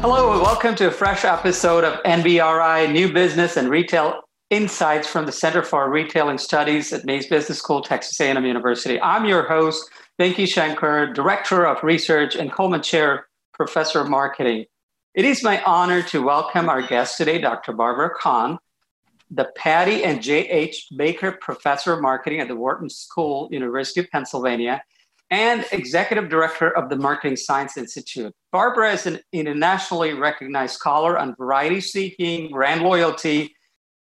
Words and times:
Hello, 0.00 0.32
and 0.32 0.40
welcome 0.40 0.74
to 0.76 0.86
a 0.88 0.90
fresh 0.90 1.26
episode 1.26 1.84
of 1.84 2.02
NBRI 2.04 2.90
New 2.90 3.12
Business 3.12 3.58
and 3.58 3.68
Retail 3.68 4.22
Insights 4.48 5.06
from 5.06 5.26
the 5.26 5.30
Center 5.30 5.62
for 5.62 5.90
Retailing 5.90 6.38
Studies 6.38 6.90
at 6.94 7.04
Mays 7.04 7.26
Business 7.26 7.58
School, 7.58 7.82
Texas 7.82 8.18
A&M 8.18 8.46
University. 8.46 8.98
I'm 8.98 9.26
your 9.26 9.46
host, 9.46 9.90
Venky 10.18 10.48
Shankar, 10.48 11.12
Director 11.12 11.66
of 11.66 11.84
Research 11.84 12.34
and 12.34 12.50
Coleman 12.50 12.80
Chair, 12.80 13.26
Professor 13.52 14.00
of 14.00 14.08
Marketing. 14.08 14.64
It 15.12 15.26
is 15.26 15.42
my 15.42 15.62
honor 15.64 16.02
to 16.04 16.22
welcome 16.22 16.70
our 16.70 16.80
guest 16.80 17.18
today, 17.18 17.38
Dr. 17.38 17.74
Barbara 17.74 18.08
Kahn, 18.18 18.58
the 19.30 19.50
Patty 19.54 20.02
and 20.02 20.22
Jay 20.22 20.48
H. 20.48 20.86
Baker 20.96 21.32
Professor 21.32 21.92
of 21.92 22.00
Marketing 22.00 22.40
at 22.40 22.48
the 22.48 22.56
Wharton 22.56 22.88
School, 22.88 23.50
University 23.52 24.00
of 24.00 24.10
Pennsylvania, 24.10 24.82
and 25.30 25.64
executive 25.72 26.28
director 26.28 26.76
of 26.76 26.88
the 26.88 26.96
Marketing 26.96 27.36
Science 27.36 27.76
Institute. 27.76 28.34
Barbara 28.50 28.92
is 28.92 29.06
an 29.06 29.20
internationally 29.32 30.14
recognized 30.14 30.74
scholar 30.74 31.18
on 31.18 31.36
variety 31.36 31.80
seeking, 31.80 32.50
brand 32.50 32.82
loyalty, 32.82 33.54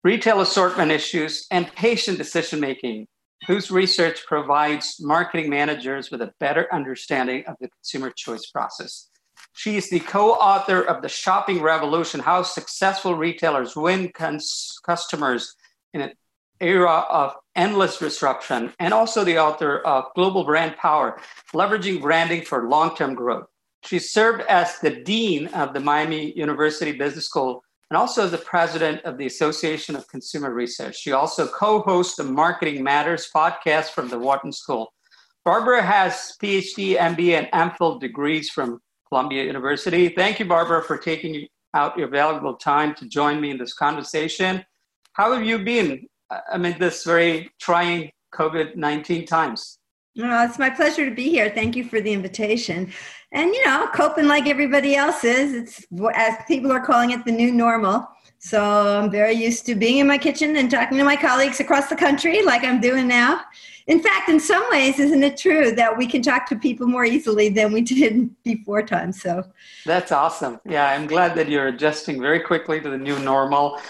retail 0.04 0.40
assortment 0.40 0.92
issues, 0.92 1.46
and 1.50 1.72
patient 1.74 2.16
decision 2.16 2.60
making, 2.60 3.06
whose 3.46 3.70
research 3.70 4.24
provides 4.26 4.96
marketing 5.00 5.50
managers 5.50 6.10
with 6.10 6.22
a 6.22 6.32
better 6.38 6.72
understanding 6.72 7.44
of 7.46 7.56
the 7.60 7.68
consumer 7.68 8.12
choice 8.16 8.46
process. 8.50 9.08
She 9.54 9.76
is 9.76 9.90
the 9.90 10.00
co 10.00 10.32
author 10.32 10.82
of 10.82 11.02
The 11.02 11.08
Shopping 11.08 11.60
Revolution 11.60 12.20
How 12.20 12.42
Successful 12.42 13.14
Retailers 13.14 13.74
Win 13.74 14.10
cons- 14.14 14.78
Customers 14.86 15.54
in 15.92 16.02
an 16.02 16.12
era 16.60 17.06
of 17.10 17.34
endless 17.56 17.98
disruption, 17.98 18.72
and 18.78 18.94
also 18.94 19.24
the 19.24 19.38
author 19.38 19.80
of 19.80 20.04
Global 20.14 20.44
Brand 20.44 20.76
Power 20.76 21.20
Leveraging 21.52 22.00
Branding 22.00 22.42
for 22.42 22.68
Long 22.68 22.94
Term 22.96 23.14
Growth. 23.14 23.46
She 23.84 23.98
served 23.98 24.42
as 24.42 24.78
the 24.78 25.02
Dean 25.02 25.46
of 25.48 25.72
the 25.72 25.80
Miami 25.80 26.32
University 26.36 26.92
Business 26.92 27.26
School 27.26 27.62
and 27.90 27.96
also 27.96 28.24
as 28.24 28.30
the 28.30 28.38
president 28.38 29.02
of 29.04 29.18
the 29.18 29.26
Association 29.26 29.96
of 29.96 30.06
Consumer 30.08 30.52
Research. 30.52 30.96
She 30.96 31.12
also 31.12 31.48
co 31.48 31.80
hosts 31.80 32.16
the 32.16 32.24
Marketing 32.24 32.84
Matters 32.84 33.28
podcast 33.34 33.90
from 33.90 34.08
the 34.08 34.18
Wharton 34.18 34.52
School. 34.52 34.92
Barbara 35.44 35.82
has 35.82 36.36
PhD, 36.40 36.96
MBA, 36.96 37.48
and 37.50 37.72
MPhil 37.72 37.98
degrees 37.98 38.50
from 38.50 38.80
Columbia 39.08 39.44
University. 39.44 40.10
Thank 40.10 40.38
you, 40.38 40.44
Barbara, 40.44 40.82
for 40.84 40.98
taking 40.98 41.46
out 41.74 41.98
your 41.98 42.08
valuable 42.08 42.54
time 42.54 42.94
to 42.96 43.08
join 43.08 43.40
me 43.40 43.50
in 43.50 43.58
this 43.58 43.74
conversation. 43.74 44.64
How 45.14 45.32
have 45.32 45.44
you 45.44 45.58
been 45.58 46.06
amid 46.52 46.78
this 46.78 47.04
very 47.04 47.50
trying 47.58 48.10
COVID 48.34 48.76
19 48.76 49.26
times? 49.26 49.78
Well, 50.16 50.48
it's 50.48 50.58
my 50.58 50.70
pleasure 50.70 51.08
to 51.08 51.14
be 51.14 51.30
here. 51.30 51.50
Thank 51.50 51.76
you 51.76 51.84
for 51.84 52.00
the 52.00 52.12
invitation. 52.12 52.92
And, 53.32 53.54
you 53.54 53.64
know, 53.64 53.88
coping 53.94 54.26
like 54.26 54.48
everybody 54.48 54.96
else 54.96 55.22
is. 55.22 55.54
It's, 55.54 55.86
as 56.14 56.34
people 56.48 56.72
are 56.72 56.84
calling 56.84 57.12
it, 57.12 57.24
the 57.24 57.32
new 57.32 57.52
normal. 57.52 58.08
So 58.38 58.98
I'm 58.98 59.10
very 59.10 59.34
used 59.34 59.66
to 59.66 59.74
being 59.74 59.98
in 59.98 60.06
my 60.06 60.18
kitchen 60.18 60.56
and 60.56 60.70
talking 60.70 60.98
to 60.98 61.04
my 61.04 61.14
colleagues 61.14 61.60
across 61.60 61.88
the 61.88 61.96
country 61.96 62.42
like 62.42 62.64
I'm 62.64 62.80
doing 62.80 63.06
now. 63.06 63.42
In 63.86 64.00
fact, 64.00 64.28
in 64.28 64.40
some 64.40 64.64
ways, 64.70 64.98
isn't 64.98 65.22
it 65.22 65.36
true 65.36 65.72
that 65.72 65.96
we 65.96 66.06
can 66.06 66.22
talk 66.22 66.46
to 66.48 66.56
people 66.56 66.86
more 66.86 67.04
easily 67.04 67.48
than 67.48 67.72
we 67.72 67.80
did 67.82 68.30
before 68.42 68.82
time? 68.82 69.12
So 69.12 69.44
that's 69.84 70.10
awesome. 70.10 70.58
Yeah, 70.64 70.90
I'm 70.90 71.06
glad 71.06 71.34
that 71.36 71.48
you're 71.48 71.68
adjusting 71.68 72.20
very 72.20 72.40
quickly 72.40 72.80
to 72.80 72.90
the 72.90 72.98
new 72.98 73.18
normal. 73.18 73.80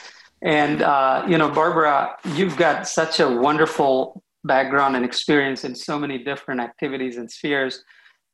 And, 0.43 0.83
uh, 0.83 1.25
you 1.29 1.37
know, 1.37 1.51
Barbara, 1.51 2.17
you've 2.35 2.57
got 2.57 2.89
such 2.89 3.21
a 3.21 3.29
wonderful 3.29 4.23
background 4.45 4.97
and 4.97 5.05
experience 5.05 5.65
in 5.65 5.75
so 5.75 5.99
many 5.99 6.19
different 6.19 6.61
activities 6.61 7.19
and 7.19 7.31
spheres. 7.31 7.85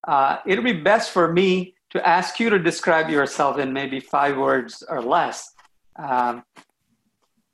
Uh, 0.06 0.38
it'll 0.46 0.64
be 0.64 0.72
best 0.72 1.10
for 1.10 1.32
me 1.32 1.74
to 1.90 2.06
ask 2.06 2.38
you 2.38 2.50
to 2.50 2.58
describe 2.58 3.10
yourself 3.10 3.58
in 3.58 3.72
maybe 3.72 3.98
five 3.98 4.36
words 4.36 4.84
or 4.88 5.02
less. 5.02 5.50
Um, 5.98 6.44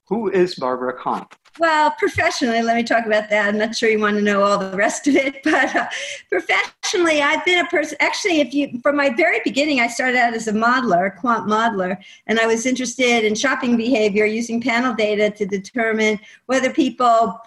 who 0.09 0.31
is 0.31 0.55
Barbara 0.57 0.99
Kahn? 0.99 1.27
Well, 1.59 1.91
professionally, 1.99 2.63
let 2.63 2.77
me 2.77 2.83
talk 2.83 3.05
about 3.05 3.29
that. 3.29 3.49
I'm 3.49 3.59
not 3.59 3.77
sure 3.77 3.91
you 3.91 3.99
want 3.99 4.17
to 4.17 4.23
know 4.23 4.43
all 4.43 4.59
the 4.59 4.75
rest 4.77 5.07
of 5.07 5.17
it, 5.17 5.41
but 5.45 5.75
uh, 5.77 5.87
professionally, 6.31 7.21
I've 7.21 7.45
been 7.45 7.65
a 7.65 7.69
person. 7.69 7.99
Actually, 8.01 8.41
if 8.41 8.55
you 8.55 8.81
from 8.81 8.97
my 8.97 9.11
very 9.11 9.41
beginning, 9.45 9.81
I 9.81 9.87
started 9.89 10.17
out 10.17 10.33
as 10.33 10.49
a 10.49 10.53
modeler, 10.53 11.09
a 11.09 11.11
quant 11.11 11.47
modeler, 11.47 12.03
and 12.27 12.39
I 12.39 12.47
was 12.47 12.65
interested 12.65 13.25
in 13.25 13.35
shopping 13.35 13.77
behavior 13.77 14.25
using 14.25 14.63
panel 14.63 14.95
data 14.95 15.31
to 15.31 15.45
determine 15.45 16.19
whether 16.47 16.73
people 16.73 17.39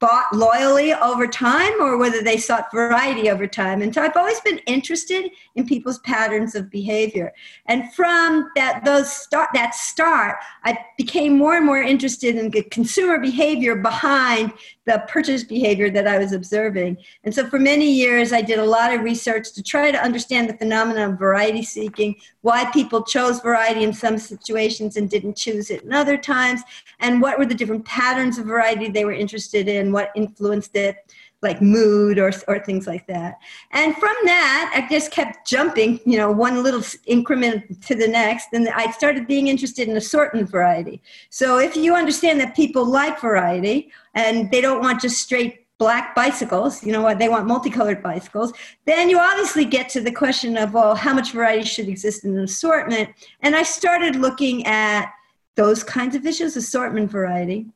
bought 0.00 0.26
loyally 0.34 0.92
over 0.94 1.26
time 1.26 1.72
or 1.80 1.96
whether 1.96 2.22
they 2.22 2.36
sought 2.36 2.70
variety 2.72 3.30
over 3.30 3.46
time. 3.46 3.82
And 3.82 3.94
so 3.94 4.02
I've 4.02 4.16
always 4.16 4.40
been 4.40 4.58
interested 4.66 5.30
in 5.54 5.66
people's 5.66 5.98
patterns 6.00 6.54
of 6.54 6.70
behavior. 6.70 7.32
And 7.66 7.92
from 7.94 8.50
that 8.56 8.84
those 8.84 9.12
start 9.12 9.50
that 9.54 9.74
start, 9.74 10.36
I 10.64 10.78
became 10.96 11.36
more 11.36 11.56
and 11.56 11.66
more 11.66 11.82
interested 11.82 12.36
in 12.36 12.50
the 12.50 12.62
consumer 12.64 13.18
behavior 13.18 13.76
behind 13.76 14.52
the 14.90 14.98
purchase 15.06 15.44
behavior 15.44 15.88
that 15.90 16.08
I 16.08 16.18
was 16.18 16.32
observing. 16.32 16.96
And 17.22 17.32
so 17.32 17.46
for 17.46 17.58
many 17.58 17.90
years, 17.90 18.32
I 18.32 18.42
did 18.42 18.58
a 18.58 18.64
lot 18.64 18.92
of 18.92 19.02
research 19.02 19.52
to 19.52 19.62
try 19.62 19.92
to 19.92 20.02
understand 20.02 20.48
the 20.48 20.56
phenomenon 20.56 21.12
of 21.12 21.18
variety 21.18 21.62
seeking, 21.62 22.16
why 22.40 22.64
people 22.72 23.04
chose 23.04 23.40
variety 23.40 23.84
in 23.84 23.92
some 23.92 24.18
situations 24.18 24.96
and 24.96 25.08
didn't 25.08 25.36
choose 25.36 25.70
it 25.70 25.84
in 25.84 25.92
other 25.92 26.16
times, 26.16 26.62
and 26.98 27.22
what 27.22 27.38
were 27.38 27.46
the 27.46 27.54
different 27.54 27.84
patterns 27.84 28.36
of 28.38 28.46
variety 28.46 28.88
they 28.88 29.04
were 29.04 29.12
interested 29.12 29.68
in, 29.68 29.92
what 29.92 30.10
influenced 30.16 30.74
it 30.74 30.96
like 31.42 31.62
mood 31.62 32.18
or, 32.18 32.32
or 32.48 32.58
things 32.58 32.86
like 32.86 33.06
that. 33.06 33.38
And 33.72 33.96
from 33.96 34.14
that, 34.24 34.72
I 34.74 34.86
just 34.92 35.10
kept 35.10 35.46
jumping, 35.46 36.00
you 36.04 36.18
know, 36.18 36.30
one 36.30 36.62
little 36.62 36.82
increment 37.06 37.82
to 37.86 37.94
the 37.94 38.08
next. 38.08 38.48
And 38.52 38.68
I 38.68 38.90
started 38.90 39.26
being 39.26 39.48
interested 39.48 39.88
in 39.88 39.96
assortment 39.96 40.50
variety. 40.50 41.00
So 41.30 41.58
if 41.58 41.76
you 41.76 41.94
understand 41.94 42.40
that 42.40 42.54
people 42.54 42.84
like 42.84 43.20
variety 43.20 43.90
and 44.14 44.50
they 44.50 44.60
don't 44.60 44.80
want 44.80 45.00
just 45.00 45.18
straight 45.18 45.66
black 45.78 46.14
bicycles, 46.14 46.84
you 46.84 46.92
know 46.92 47.00
what, 47.00 47.18
they 47.18 47.30
want 47.30 47.46
multicolored 47.46 48.02
bicycles, 48.02 48.52
then 48.84 49.08
you 49.08 49.18
obviously 49.18 49.64
get 49.64 49.88
to 49.88 50.00
the 50.02 50.12
question 50.12 50.58
of, 50.58 50.74
well, 50.74 50.94
how 50.94 51.14
much 51.14 51.32
variety 51.32 51.64
should 51.64 51.88
exist 51.88 52.22
in 52.22 52.36
an 52.36 52.44
assortment? 52.44 53.08
And 53.40 53.56
I 53.56 53.62
started 53.62 54.16
looking 54.16 54.66
at 54.66 55.10
those 55.56 55.82
kinds 55.82 56.14
of 56.14 56.26
issues, 56.26 56.54
assortment 56.56 57.10
variety. 57.10 57.66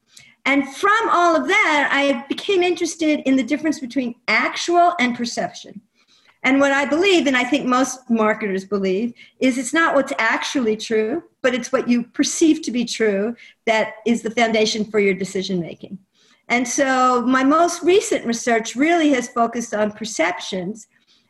And 0.45 0.69
from 0.77 1.09
all 1.11 1.37
of 1.37 1.49
that, 1.49 1.89
I 1.91 2.25
became 2.29 2.63
interested 2.63 3.21
in 3.21 3.37
the 3.37 3.43
difference 3.43 3.81
between 3.81 4.15
actual 4.29 4.95
and 5.01 5.17
perception. 5.17 5.81
And 6.43 6.61
what 6.61 6.73
I 6.73 6.85
believe, 6.85 7.27
and 7.27 7.37
I 7.37 7.45
think 7.45 7.65
most 7.65 8.11
marketers 8.11 8.67
believe, 8.67 9.15
is 9.41 9.57
it's 9.57 9.73
not 9.73 9.95
what's 9.95 10.13
actually 10.19 10.77
true, 10.77 11.23
but 11.41 11.55
it's 11.55 11.73
what 11.73 11.89
you 11.89 12.03
perceive 12.03 12.61
to 12.63 12.71
be 12.71 12.85
true 12.85 13.35
that 13.65 13.95
is 14.05 14.21
the 14.21 14.31
foundation 14.31 14.85
for 14.85 15.01
your 15.01 15.15
decision 15.15 15.59
making. 15.59 15.99
And 16.49 16.69
so 16.69 17.23
my 17.23 17.43
most 17.43 17.83
recent 17.83 18.27
research 18.27 18.77
really 18.77 19.09
has 19.15 19.29
focused 19.29 19.73
on 19.73 19.93
perceptions. 19.93 20.87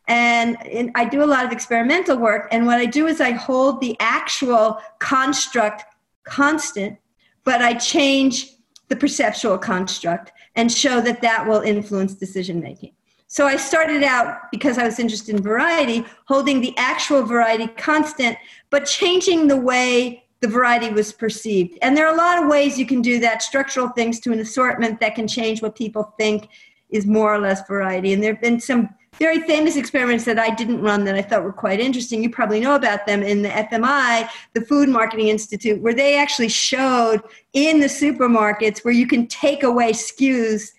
And, 0.08 0.60
and 0.66 0.90
I 0.96 1.04
do 1.04 1.22
a 1.22 1.26
lot 1.26 1.44
of 1.44 1.52
experimental 1.52 2.18
work. 2.18 2.48
And 2.50 2.66
what 2.66 2.78
I 2.78 2.86
do 2.86 3.06
is 3.06 3.20
I 3.20 3.30
hold 3.30 3.80
the 3.80 3.96
actual 4.00 4.80
construct 4.98 5.84
constant, 6.24 6.98
but 7.44 7.62
I 7.62 7.74
change 7.74 8.53
the 8.88 8.96
perceptual 8.96 9.58
construct 9.58 10.32
and 10.56 10.70
show 10.70 11.00
that 11.00 11.22
that 11.22 11.46
will 11.46 11.60
influence 11.60 12.14
decision 12.14 12.60
making. 12.60 12.92
So 13.26 13.46
I 13.46 13.56
started 13.56 14.04
out 14.04 14.50
because 14.52 14.78
I 14.78 14.84
was 14.84 14.98
interested 14.98 15.34
in 15.34 15.42
variety, 15.42 16.04
holding 16.26 16.60
the 16.60 16.74
actual 16.76 17.24
variety 17.24 17.66
constant, 17.66 18.36
but 18.70 18.86
changing 18.86 19.48
the 19.48 19.56
way 19.56 20.24
the 20.40 20.48
variety 20.48 20.90
was 20.90 21.12
perceived. 21.12 21.78
And 21.80 21.96
there 21.96 22.06
are 22.06 22.14
a 22.14 22.16
lot 22.16 22.42
of 22.42 22.48
ways 22.48 22.78
you 22.78 22.86
can 22.86 23.00
do 23.00 23.18
that, 23.20 23.42
structural 23.42 23.88
things 23.88 24.20
to 24.20 24.32
an 24.32 24.40
assortment 24.40 25.00
that 25.00 25.14
can 25.14 25.26
change 25.26 25.62
what 25.62 25.74
people 25.74 26.14
think 26.18 26.48
is 26.90 27.06
more 27.06 27.34
or 27.34 27.38
less 27.38 27.66
variety. 27.66 28.12
And 28.12 28.22
there 28.22 28.34
have 28.34 28.42
been 28.42 28.60
some 28.60 28.90
very 29.18 29.40
famous 29.40 29.76
experiments 29.76 30.24
that 30.24 30.38
I 30.38 30.50
didn't 30.50 30.82
run 30.82 31.04
that 31.04 31.14
I 31.14 31.22
thought 31.22 31.44
were 31.44 31.52
quite 31.52 31.80
interesting. 31.80 32.22
You 32.22 32.30
probably 32.30 32.60
know 32.60 32.74
about 32.74 33.06
them 33.06 33.22
in 33.22 33.42
the 33.42 33.48
FMI, 33.48 34.28
the 34.52 34.60
Food 34.60 34.88
Marketing 34.88 35.28
Institute, 35.28 35.80
where 35.80 35.94
they 35.94 36.18
actually 36.18 36.48
showed 36.48 37.22
in 37.52 37.80
the 37.80 37.86
supermarkets 37.86 38.84
where 38.84 38.94
you 38.94 39.06
can 39.06 39.26
take 39.26 39.62
away 39.62 39.92
SKUs. 39.92 40.72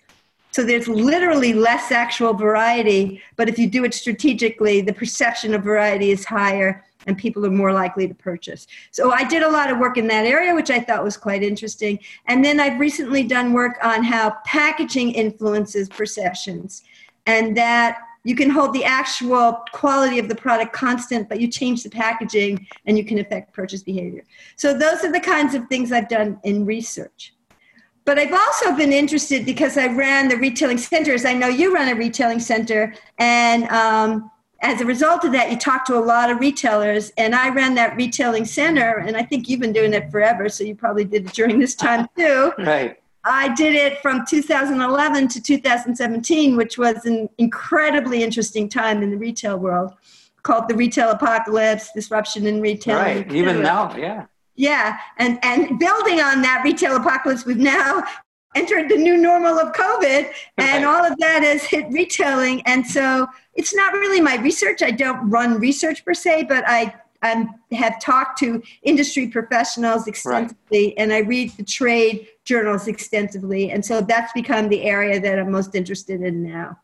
So 0.50 0.64
there's 0.64 0.88
literally 0.88 1.52
less 1.52 1.92
actual 1.92 2.32
variety, 2.32 3.22
but 3.36 3.48
if 3.48 3.58
you 3.58 3.68
do 3.68 3.84
it 3.84 3.94
strategically, 3.94 4.80
the 4.80 4.92
perception 4.92 5.54
of 5.54 5.62
variety 5.62 6.10
is 6.10 6.24
higher 6.24 6.82
and 7.06 7.16
people 7.16 7.44
are 7.46 7.50
more 7.50 7.72
likely 7.72 8.08
to 8.08 8.14
purchase. 8.14 8.66
So 8.90 9.12
I 9.12 9.24
did 9.24 9.42
a 9.42 9.50
lot 9.50 9.70
of 9.70 9.78
work 9.78 9.96
in 9.96 10.06
that 10.08 10.26
area, 10.26 10.54
which 10.54 10.70
I 10.70 10.80
thought 10.80 11.04
was 11.04 11.16
quite 11.16 11.42
interesting. 11.42 11.98
And 12.26 12.44
then 12.44 12.58
I've 12.58 12.80
recently 12.80 13.22
done 13.22 13.52
work 13.52 13.78
on 13.82 14.02
how 14.02 14.36
packaging 14.44 15.12
influences 15.12 15.88
perceptions. 15.88 16.82
And 17.26 17.56
that 17.56 17.98
you 18.26 18.34
can 18.34 18.50
hold 18.50 18.72
the 18.72 18.84
actual 18.84 19.62
quality 19.70 20.18
of 20.18 20.28
the 20.28 20.34
product 20.34 20.72
constant, 20.72 21.28
but 21.28 21.40
you 21.40 21.46
change 21.46 21.84
the 21.84 21.88
packaging 21.88 22.66
and 22.84 22.98
you 22.98 23.04
can 23.04 23.20
affect 23.20 23.52
purchase 23.52 23.84
behavior. 23.84 24.24
So 24.56 24.76
those 24.76 25.04
are 25.04 25.12
the 25.12 25.20
kinds 25.20 25.54
of 25.54 25.68
things 25.68 25.92
I've 25.92 26.08
done 26.08 26.40
in 26.42 26.66
research. 26.66 27.34
But 28.04 28.18
I've 28.18 28.32
also 28.32 28.76
been 28.76 28.92
interested 28.92 29.46
because 29.46 29.78
I 29.78 29.86
ran 29.86 30.28
the 30.28 30.36
retailing 30.38 30.78
centers. 30.78 31.24
I 31.24 31.34
know 31.34 31.46
you 31.46 31.72
run 31.72 31.88
a 31.88 31.94
retailing 31.94 32.40
center, 32.40 32.94
and 33.18 33.68
um, 33.68 34.28
as 34.60 34.80
a 34.80 34.84
result 34.84 35.24
of 35.24 35.30
that, 35.30 35.52
you 35.52 35.56
talk 35.56 35.84
to 35.84 35.96
a 35.96 36.04
lot 36.12 36.28
of 36.28 36.40
retailers, 36.40 37.10
and 37.16 37.32
I 37.32 37.50
ran 37.50 37.76
that 37.76 37.94
retailing 37.96 38.44
center, 38.44 38.98
and 38.98 39.16
I 39.16 39.22
think 39.22 39.48
you've 39.48 39.60
been 39.60 39.72
doing 39.72 39.94
it 39.94 40.10
forever, 40.10 40.48
so 40.48 40.64
you 40.64 40.74
probably 40.74 41.04
did 41.04 41.26
it 41.26 41.32
during 41.32 41.60
this 41.60 41.76
time 41.76 42.08
too. 42.16 42.52
right. 42.58 42.98
I 43.26 43.52
did 43.54 43.74
it 43.74 44.00
from 44.00 44.24
2011 44.24 45.28
to 45.28 45.42
2017, 45.42 46.56
which 46.56 46.78
was 46.78 47.04
an 47.04 47.28
incredibly 47.38 48.22
interesting 48.22 48.68
time 48.68 49.02
in 49.02 49.10
the 49.10 49.18
retail 49.18 49.58
world, 49.58 49.92
called 50.44 50.68
the 50.68 50.76
retail 50.76 51.10
apocalypse, 51.10 51.90
disruption 51.92 52.46
in 52.46 52.60
retail. 52.60 52.96
Right, 52.96 53.30
even 53.32 53.62
now, 53.62 53.94
yeah. 53.96 54.26
Yeah, 54.54 54.98
and 55.18 55.38
and 55.42 55.78
building 55.78 56.20
on 56.20 56.40
that 56.42 56.62
retail 56.64 56.96
apocalypse, 56.96 57.44
we've 57.44 57.58
now 57.58 58.04
entered 58.54 58.88
the 58.88 58.96
new 58.96 59.16
normal 59.16 59.58
of 59.58 59.74
COVID, 59.74 60.30
and 60.58 60.84
all 60.84 61.04
of 61.04 61.18
that 61.18 61.42
has 61.42 61.64
hit 61.64 61.86
retailing. 61.90 62.62
And 62.62 62.86
so 62.86 63.26
it's 63.54 63.74
not 63.74 63.92
really 63.92 64.20
my 64.20 64.36
research. 64.36 64.82
I 64.82 64.92
don't 64.92 65.28
run 65.28 65.58
research 65.58 66.04
per 66.04 66.14
se, 66.14 66.44
but 66.44 66.64
I 66.66 66.94
I 67.22 67.46
have 67.72 68.00
talked 68.00 68.38
to 68.38 68.62
industry 68.82 69.26
professionals 69.28 70.06
extensively, 70.06 70.86
right. 70.86 70.94
and 70.96 71.12
I 71.12 71.18
read 71.18 71.50
the 71.56 71.64
trade 71.64 72.28
journals 72.46 72.88
extensively, 72.88 73.70
and 73.70 73.84
so 73.84 74.00
that's 74.00 74.32
become 74.32 74.68
the 74.68 74.82
area 74.84 75.20
that 75.20 75.38
I'm 75.38 75.50
most 75.50 75.74
interested 75.74 76.22
in 76.22 76.42
now. 76.42 76.78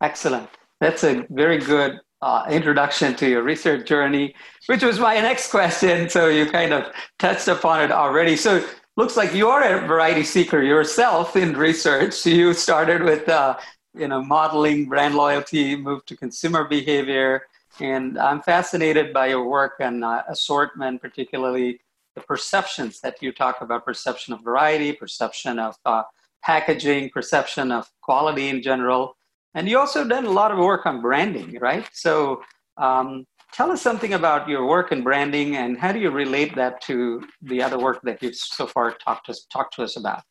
Excellent. 0.00 0.48
That's 0.80 1.02
a 1.02 1.26
very 1.30 1.58
good 1.58 2.00
uh, 2.20 2.46
introduction 2.48 3.14
to 3.16 3.28
your 3.28 3.42
research 3.42 3.86
journey, 3.86 4.34
which 4.66 4.82
was 4.82 5.00
my 5.00 5.14
next 5.14 5.50
question. 5.50 6.08
So 6.08 6.28
you 6.28 6.46
kind 6.46 6.72
of 6.72 6.92
touched 7.18 7.48
upon 7.48 7.82
it 7.82 7.90
already. 7.90 8.36
So 8.36 8.64
looks 8.96 9.16
like 9.16 9.34
you're 9.34 9.62
a 9.62 9.86
variety 9.86 10.22
seeker 10.22 10.62
yourself 10.62 11.36
in 11.36 11.56
research. 11.56 12.24
You 12.24 12.54
started 12.54 13.02
with 13.02 13.28
uh, 13.28 13.58
you 13.94 14.08
know 14.08 14.22
modeling 14.22 14.88
brand 14.88 15.14
loyalty, 15.14 15.74
moved 15.76 16.06
to 16.08 16.16
consumer 16.16 16.64
behavior, 16.64 17.42
and 17.80 18.18
I'm 18.18 18.40
fascinated 18.42 19.12
by 19.12 19.28
your 19.28 19.48
work 19.48 19.74
on 19.80 20.04
uh, 20.04 20.22
assortment, 20.28 21.00
particularly 21.00 21.80
the 22.14 22.22
perceptions 22.22 23.00
that 23.00 23.22
you 23.22 23.32
talk 23.32 23.60
about: 23.60 23.84
perception 23.84 24.34
of 24.34 24.42
variety, 24.42 24.92
perception 24.92 25.58
of 25.58 25.76
uh, 25.84 26.02
packaging, 26.42 27.10
perception 27.10 27.72
of 27.72 27.88
quality 28.02 28.48
in 28.48 28.62
general. 28.62 29.16
And 29.54 29.68
you 29.68 29.78
also 29.78 30.06
done 30.06 30.24
a 30.24 30.30
lot 30.30 30.50
of 30.50 30.58
work 30.58 30.86
on 30.86 31.02
branding, 31.02 31.58
right? 31.60 31.88
So 31.92 32.42
um, 32.78 33.26
tell 33.52 33.70
us 33.70 33.82
something 33.82 34.14
about 34.14 34.48
your 34.48 34.66
work 34.66 34.92
in 34.92 35.02
branding 35.02 35.56
and 35.56 35.78
how 35.78 35.92
do 35.92 35.98
you 35.98 36.10
relate 36.10 36.54
that 36.56 36.80
to 36.82 37.22
the 37.42 37.62
other 37.62 37.78
work 37.78 38.00
that 38.02 38.22
you've 38.22 38.34
so 38.34 38.66
far 38.66 38.92
talked 38.92 39.26
to, 39.26 39.34
talked 39.52 39.74
to 39.74 39.82
us 39.82 39.96
about? 39.96 40.22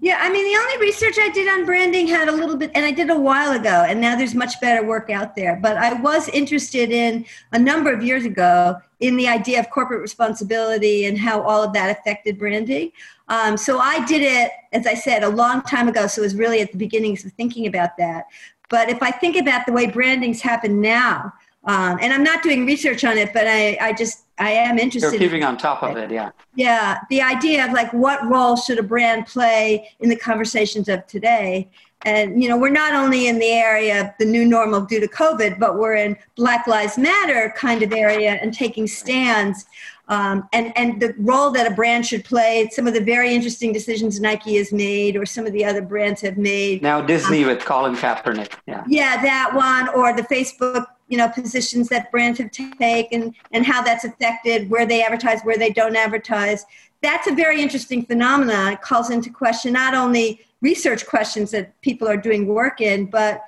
Yeah, 0.00 0.18
I 0.20 0.32
mean, 0.32 0.44
the 0.52 0.58
only 0.58 0.78
research 0.78 1.16
I 1.20 1.28
did 1.28 1.46
on 1.46 1.64
branding 1.64 2.08
had 2.08 2.28
a 2.28 2.32
little 2.32 2.56
bit, 2.56 2.72
and 2.74 2.84
I 2.84 2.90
did 2.90 3.08
a 3.08 3.18
while 3.18 3.52
ago, 3.52 3.84
and 3.86 4.00
now 4.00 4.16
there's 4.16 4.34
much 4.34 4.60
better 4.60 4.84
work 4.84 5.10
out 5.10 5.36
there. 5.36 5.54
But 5.62 5.76
I 5.76 5.92
was 5.92 6.28
interested 6.30 6.90
in 6.90 7.24
a 7.52 7.58
number 7.58 7.92
of 7.92 8.02
years 8.02 8.24
ago 8.24 8.78
in 8.98 9.16
the 9.16 9.28
idea 9.28 9.60
of 9.60 9.70
corporate 9.70 10.00
responsibility 10.00 11.04
and 11.04 11.16
how 11.16 11.42
all 11.42 11.62
of 11.62 11.72
that 11.74 11.96
affected 11.96 12.36
branding. 12.36 12.90
Um, 13.28 13.56
so 13.56 13.78
I 13.78 14.04
did 14.04 14.22
it, 14.22 14.50
as 14.72 14.88
I 14.88 14.94
said, 14.94 15.22
a 15.22 15.28
long 15.28 15.62
time 15.62 15.86
ago. 15.86 16.08
So 16.08 16.22
it 16.22 16.24
was 16.24 16.34
really 16.34 16.60
at 16.60 16.72
the 16.72 16.78
beginnings 16.78 17.24
of 17.24 17.32
thinking 17.32 17.68
about 17.68 17.96
that. 17.98 18.24
But 18.70 18.88
if 18.90 19.02
I 19.02 19.10
think 19.10 19.36
about 19.36 19.66
the 19.66 19.72
way 19.72 19.86
brandings 19.86 20.40
happen 20.40 20.80
now, 20.80 21.32
um, 21.64 21.98
and 22.00 22.12
I'm 22.12 22.24
not 22.24 22.42
doing 22.42 22.66
research 22.66 23.04
on 23.04 23.16
it, 23.16 23.32
but 23.32 23.46
I, 23.46 23.78
I 23.80 23.92
just 23.92 24.24
I 24.38 24.50
am 24.50 24.78
interested. 24.78 25.12
You're 25.12 25.20
keeping 25.20 25.42
in 25.42 25.48
on 25.48 25.56
top 25.56 25.82
of 25.82 25.96
it, 25.96 26.10
yeah. 26.10 26.30
Yeah, 26.56 26.98
the 27.08 27.22
idea 27.22 27.64
of 27.64 27.72
like 27.72 27.92
what 27.92 28.28
role 28.28 28.56
should 28.56 28.78
a 28.78 28.82
brand 28.82 29.26
play 29.26 29.88
in 30.00 30.08
the 30.08 30.16
conversations 30.16 30.88
of 30.88 31.06
today, 31.06 31.70
and 32.04 32.42
you 32.42 32.48
know 32.48 32.56
we're 32.56 32.70
not 32.70 32.94
only 32.94 33.28
in 33.28 33.38
the 33.38 33.52
area 33.52 34.00
of 34.00 34.06
the 34.18 34.24
new 34.24 34.44
normal 34.44 34.80
due 34.80 34.98
to 34.98 35.06
COVID, 35.06 35.60
but 35.60 35.78
we're 35.78 35.94
in 35.94 36.16
Black 36.34 36.66
Lives 36.66 36.98
Matter 36.98 37.54
kind 37.56 37.82
of 37.82 37.92
area 37.92 38.38
and 38.42 38.52
taking 38.52 38.88
stands. 38.88 39.66
Um, 40.08 40.48
and 40.52 40.76
and 40.76 41.00
the 41.00 41.14
role 41.16 41.50
that 41.52 41.70
a 41.70 41.74
brand 41.74 42.04
should 42.06 42.24
play. 42.24 42.68
Some 42.72 42.86
of 42.86 42.94
the 42.94 43.00
very 43.00 43.34
interesting 43.34 43.72
decisions 43.72 44.20
Nike 44.20 44.56
has 44.56 44.72
made, 44.72 45.16
or 45.16 45.24
some 45.24 45.46
of 45.46 45.52
the 45.52 45.64
other 45.64 45.80
brands 45.80 46.20
have 46.22 46.36
made. 46.36 46.82
Now 46.82 47.00
Disney 47.00 47.42
um, 47.44 47.50
with 47.50 47.64
Colin 47.64 47.94
Kaepernick, 47.94 48.52
yeah. 48.66 48.84
Yeah, 48.88 49.22
that 49.22 49.52
one, 49.54 49.88
or 49.94 50.12
the 50.14 50.22
Facebook 50.22 50.86
you 51.12 51.18
know 51.18 51.28
positions 51.28 51.88
that 51.90 52.10
brands 52.10 52.38
have 52.38 52.50
taken 52.50 53.34
and 53.52 53.66
how 53.66 53.82
that's 53.82 54.04
affected 54.04 54.70
where 54.70 54.86
they 54.86 55.04
advertise 55.04 55.42
where 55.42 55.58
they 55.58 55.68
don't 55.68 55.94
advertise 55.94 56.64
that's 57.02 57.26
a 57.26 57.34
very 57.34 57.60
interesting 57.60 58.02
phenomenon 58.06 58.72
it 58.72 58.80
calls 58.80 59.10
into 59.10 59.28
question 59.28 59.74
not 59.74 59.92
only 59.92 60.40
research 60.62 61.06
questions 61.06 61.50
that 61.50 61.78
people 61.82 62.08
are 62.08 62.16
doing 62.16 62.46
work 62.46 62.80
in 62.80 63.04
but 63.04 63.42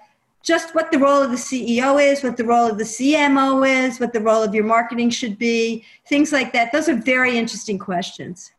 just 0.45 0.75
what 0.75 0.93
the 0.93 0.99
role 0.99 1.23
of 1.23 1.31
the 1.31 1.37
ceo 1.37 2.01
is 2.01 2.23
what 2.23 2.37
the 2.37 2.45
role 2.45 2.71
of 2.71 2.79
the 2.79 2.85
cmo 2.85 3.67
is 3.67 3.99
what 3.99 4.13
the 4.13 4.21
role 4.21 4.43
of 4.43 4.55
your 4.55 4.65
marketing 4.65 5.11
should 5.11 5.39
be 5.39 5.85
things 6.07 6.33
like 6.33 6.53
that. 6.53 6.71
Those 6.71 6.89
are 6.89 6.95
very 6.97 7.37
interesting 7.37 7.79
questions. 7.79 8.53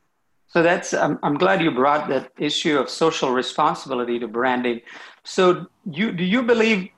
So 0.48 0.64
that's 0.64 0.94
I'm, 0.94 1.20
I'm 1.22 1.38
glad 1.38 1.62
you 1.62 1.72
brought 1.72 2.08
that 2.10 2.32
issue 2.38 2.78
of 2.80 2.90
social 2.90 3.32
responsibility 3.32 4.20
to 4.20 4.28
branding. 4.28 4.82
So 5.24 5.68
you 5.90 6.12
do 6.12 6.24
you 6.24 6.42
believe 6.44 6.90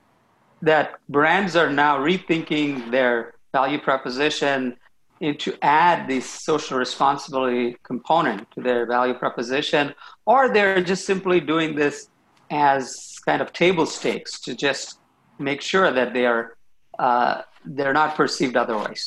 that 0.62 0.98
brands 1.08 1.56
are 1.56 1.70
now 1.70 1.98
rethinking 1.98 2.90
their 2.90 3.34
value 3.52 3.80
proposition 3.80 4.76
to 5.20 5.58
add 5.62 6.08
this 6.08 6.24
social 6.28 6.78
responsibility 6.78 7.76
component 7.82 8.48
to 8.52 8.60
their 8.60 8.86
value 8.86 9.14
proposition, 9.14 9.92
or 10.26 10.48
they're 10.48 10.80
just 10.80 11.04
simply 11.04 11.40
doing 11.40 11.74
this 11.74 12.08
as 12.50 13.17
kind 13.28 13.42
of 13.42 13.52
table 13.52 13.84
stakes 13.84 14.40
to 14.40 14.54
just 14.54 15.00
make 15.38 15.60
sure 15.60 15.92
that 15.92 16.14
they 16.14 16.24
are 16.24 16.56
uh, 16.98 17.42
they're 17.76 17.92
not 17.92 18.14
perceived 18.14 18.56
otherwise. 18.56 19.04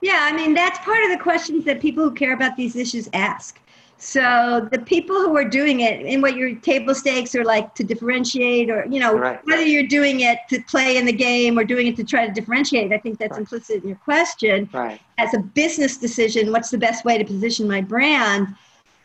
Yeah, 0.00 0.20
I 0.30 0.32
mean 0.32 0.54
that's 0.54 0.78
part 0.78 1.04
of 1.04 1.10
the 1.10 1.18
questions 1.18 1.64
that 1.66 1.78
people 1.80 2.02
who 2.04 2.14
care 2.14 2.32
about 2.32 2.56
these 2.56 2.74
issues 2.76 3.10
ask. 3.12 3.60
So 3.98 4.68
the 4.72 4.80
people 4.80 5.16
who 5.24 5.36
are 5.36 5.44
doing 5.60 5.80
it 5.80 6.00
in 6.00 6.20
what 6.22 6.34
your 6.34 6.56
table 6.56 6.94
stakes 6.94 7.36
are 7.36 7.44
like 7.44 7.72
to 7.76 7.84
differentiate 7.84 8.68
or, 8.68 8.84
you 8.90 8.98
know, 8.98 9.16
right. 9.16 9.38
whether 9.44 9.62
you're 9.62 9.86
doing 9.86 10.22
it 10.30 10.38
to 10.48 10.60
play 10.62 10.96
in 10.96 11.04
the 11.04 11.12
game 11.12 11.56
or 11.56 11.62
doing 11.62 11.86
it 11.86 11.94
to 11.98 12.04
try 12.04 12.26
to 12.26 12.32
differentiate, 12.32 12.92
I 12.92 12.98
think 12.98 13.20
that's 13.20 13.32
right. 13.32 13.40
implicit 13.42 13.82
in 13.82 13.88
your 13.90 13.98
question. 13.98 14.68
Right. 14.72 15.00
As 15.18 15.34
a 15.34 15.38
business 15.38 15.98
decision, 15.98 16.50
what's 16.50 16.70
the 16.70 16.78
best 16.78 17.04
way 17.04 17.16
to 17.16 17.24
position 17.24 17.68
my 17.68 17.80
brand? 17.80 18.48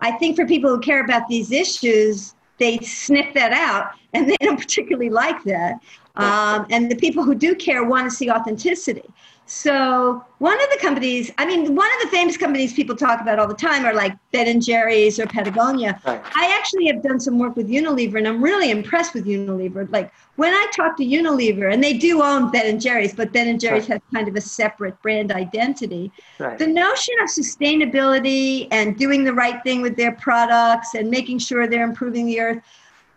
I 0.01 0.13
think 0.13 0.35
for 0.35 0.47
people 0.47 0.71
who 0.71 0.79
care 0.79 1.03
about 1.03 1.27
these 1.27 1.51
issues, 1.51 2.33
they 2.57 2.79
sniff 2.79 3.33
that 3.33 3.53
out 3.53 3.91
and 4.13 4.29
they 4.29 4.37
don't 4.41 4.59
particularly 4.59 5.09
like 5.09 5.43
that. 5.43 5.79
Um, 6.15 6.65
and 6.71 6.89
the 6.91 6.95
people 6.95 7.23
who 7.23 7.35
do 7.35 7.53
care 7.53 7.83
want 7.83 8.09
to 8.09 8.15
see 8.15 8.29
authenticity. 8.31 9.03
So 9.49 10.25
one 10.39 10.61
of 10.61 10.69
the 10.71 10.77
companies, 10.81 11.31
I 11.37 11.45
mean, 11.45 11.73
one 11.73 11.89
of 11.95 12.01
the 12.01 12.09
famous 12.09 12.35
companies 12.35 12.73
people 12.73 12.97
talk 12.97 13.21
about 13.21 13.39
all 13.39 13.47
the 13.47 13.53
time 13.53 13.85
are 13.85 13.93
like 13.93 14.13
Ben 14.33 14.45
and 14.45 14.63
Jerry's 14.63 15.19
or 15.19 15.25
Patagonia. 15.25 16.01
Right. 16.05 16.21
I 16.35 16.53
actually 16.59 16.87
have 16.87 17.01
done 17.01 17.17
some 17.17 17.39
work 17.39 17.55
with 17.55 17.69
Unilever, 17.69 18.17
and 18.17 18.27
I'm 18.27 18.43
really 18.43 18.71
impressed 18.71 19.13
with 19.13 19.25
Unilever. 19.25 19.89
Like 19.89 20.11
when 20.35 20.53
I 20.53 20.67
talk 20.75 20.97
to 20.97 21.05
Unilever, 21.05 21.71
and 21.71 21.81
they 21.81 21.93
do 21.93 22.21
own 22.21 22.51
Ben 22.51 22.67
and 22.67 22.81
Jerry's, 22.81 23.15
but 23.15 23.31
Ben 23.31 23.47
and 23.47 23.57
Jerry's 23.57 23.87
right. 23.89 24.01
has 24.01 24.13
kind 24.13 24.27
of 24.27 24.35
a 24.35 24.41
separate 24.41 25.01
brand 25.01 25.31
identity. 25.31 26.11
Right. 26.39 26.59
The 26.59 26.67
notion 26.67 27.15
of 27.23 27.29
sustainability 27.29 28.67
and 28.71 28.97
doing 28.97 29.23
the 29.23 29.33
right 29.33 29.63
thing 29.63 29.81
with 29.81 29.95
their 29.95 30.11
products 30.11 30.93
and 30.93 31.09
making 31.09 31.39
sure 31.39 31.67
they're 31.67 31.85
improving 31.85 32.25
the 32.25 32.41
earth. 32.41 32.61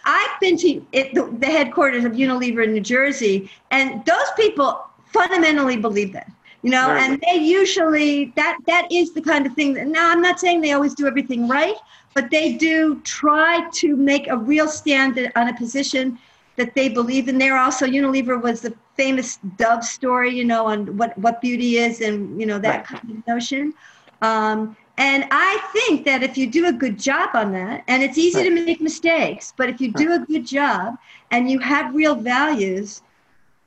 I've 0.05 0.41
been 0.41 0.57
to 0.59 0.87
it, 0.93 1.13
the, 1.13 1.27
the 1.41 1.47
headquarters 1.47 2.05
of 2.05 2.13
Unilever 2.13 2.65
in 2.65 2.73
New 2.73 2.81
Jersey, 2.81 3.51
and 3.71 4.05
those 4.05 4.31
people 4.37 4.87
fundamentally 5.13 5.77
believe 5.77 6.13
that 6.13 6.31
you 6.63 6.71
know 6.71 6.87
Very 6.89 7.01
and 7.01 7.25
they 7.27 7.37
usually 7.37 8.33
that 8.37 8.59
that 8.67 8.87
is 8.91 9.13
the 9.13 9.21
kind 9.23 9.47
of 9.47 9.55
thing 9.55 9.75
that 9.75 9.87
now 9.87 10.11
i'm 10.11 10.21
not 10.21 10.39
saying 10.39 10.61
they 10.61 10.73
always 10.73 10.95
do 10.95 11.07
everything 11.07 11.49
right 11.49 11.77
but 12.15 12.31
they 12.31 12.55
do 12.55 13.01
try 13.01 13.69
to 13.75 13.97
make 13.97 14.29
a 14.29 14.37
real 14.37 14.69
stand 14.69 15.31
on 15.37 15.49
a 15.49 15.57
position 15.57 16.19
that 16.57 16.75
they 16.75 16.89
believe 16.89 17.29
in 17.29 17.39
there 17.39 17.57
also 17.57 17.87
unilever 17.87 18.41
was 18.41 18.61
the 18.61 18.75
famous 18.97 19.39
dove 19.57 19.85
story 19.85 20.35
you 20.35 20.45
know 20.45 20.67
on 20.67 20.97
what 20.97 21.17
what 21.19 21.41
beauty 21.41 21.79
is 21.79 22.01
and 22.01 22.39
you 22.39 22.47
know 22.47 22.59
that 22.59 22.91
right. 22.91 23.01
kind 23.01 23.11
of 23.11 23.27
notion 23.27 23.73
um, 24.23 24.77
and 24.99 25.25
i 25.31 25.59
think 25.73 26.05
that 26.05 26.23
if 26.23 26.37
you 26.37 26.47
do 26.47 26.67
a 26.67 26.73
good 26.73 26.99
job 26.99 27.31
on 27.35 27.53
that 27.53 27.83
and 27.89 28.03
it's 28.03 28.19
easy 28.19 28.41
right. 28.41 28.57
to 28.57 28.65
make 28.67 28.81
mistakes 28.81 29.55
but 29.57 29.69
if 29.71 29.81
you 29.81 29.91
do 29.93 30.13
a 30.13 30.19
good 30.19 30.47
job 30.47 30.97
and 31.31 31.51
you 31.51 31.59
have 31.59 31.95
real 31.95 32.15
values 32.15 33.03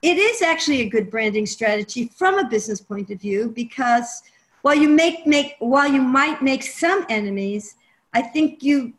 it 0.04 0.18
is 0.18 0.42
actually 0.42 0.82
a 0.82 0.90
good 0.90 1.10
branding 1.10 1.46
strategy 1.46 2.12
from 2.14 2.38
a 2.38 2.48
business 2.48 2.82
point 2.82 3.10
of 3.10 3.20
view 3.20 3.50
because 3.56 4.22
while 4.62 4.76
you 4.76 4.90
make 4.90 5.26
make 5.26 5.56
while 5.60 5.90
you 5.92 6.02
might 6.02 6.42
make 6.42 6.62
some 6.62 7.06
enemies, 7.10 7.76
I 8.14 8.22
think 8.22 8.62
you 8.62 8.94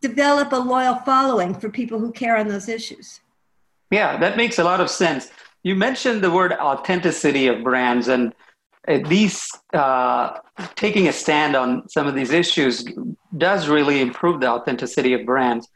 develop 0.00 0.52
a 0.52 0.56
loyal 0.56 0.96
following 0.96 1.54
for 1.54 1.68
people 1.68 1.98
who 2.00 2.10
care 2.10 2.38
on 2.38 2.48
those 2.48 2.68
issues. 2.68 3.20
Yeah, 3.90 4.16
that 4.18 4.38
makes 4.38 4.58
a 4.58 4.64
lot 4.64 4.80
of 4.80 4.88
sense. 4.88 5.30
You 5.62 5.74
mentioned 5.74 6.22
the 6.22 6.30
word 6.30 6.52
authenticity 6.52 7.46
of 7.48 7.62
brands, 7.62 8.08
and 8.08 8.32
at 8.88 9.06
least 9.06 9.58
uh, 9.74 10.38
taking 10.74 11.08
a 11.08 11.12
stand 11.12 11.54
on 11.54 11.86
some 11.88 12.06
of 12.06 12.14
these 12.14 12.30
issues 12.30 12.84
does 13.36 13.68
really 13.68 14.00
improve 14.00 14.40
the 14.40 14.48
authenticity 14.48 15.12
of 15.12 15.26
brands. 15.26 15.68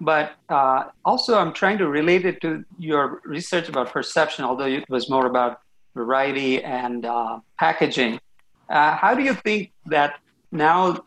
But 0.00 0.32
uh, 0.48 0.84
also 1.04 1.38
I'm 1.38 1.52
trying 1.52 1.78
to 1.78 1.88
relate 1.88 2.24
it 2.24 2.40
to 2.42 2.64
your 2.78 3.20
research 3.24 3.68
about 3.68 3.92
perception, 3.92 4.44
although 4.44 4.66
it 4.66 4.88
was 4.88 5.10
more 5.10 5.26
about 5.26 5.60
variety 5.94 6.62
and 6.62 7.04
uh, 7.04 7.40
packaging. 7.58 8.20
Uh, 8.68 8.96
how 8.96 9.14
do 9.14 9.22
you 9.22 9.34
think 9.34 9.72
that 9.86 10.20
now, 10.52 11.02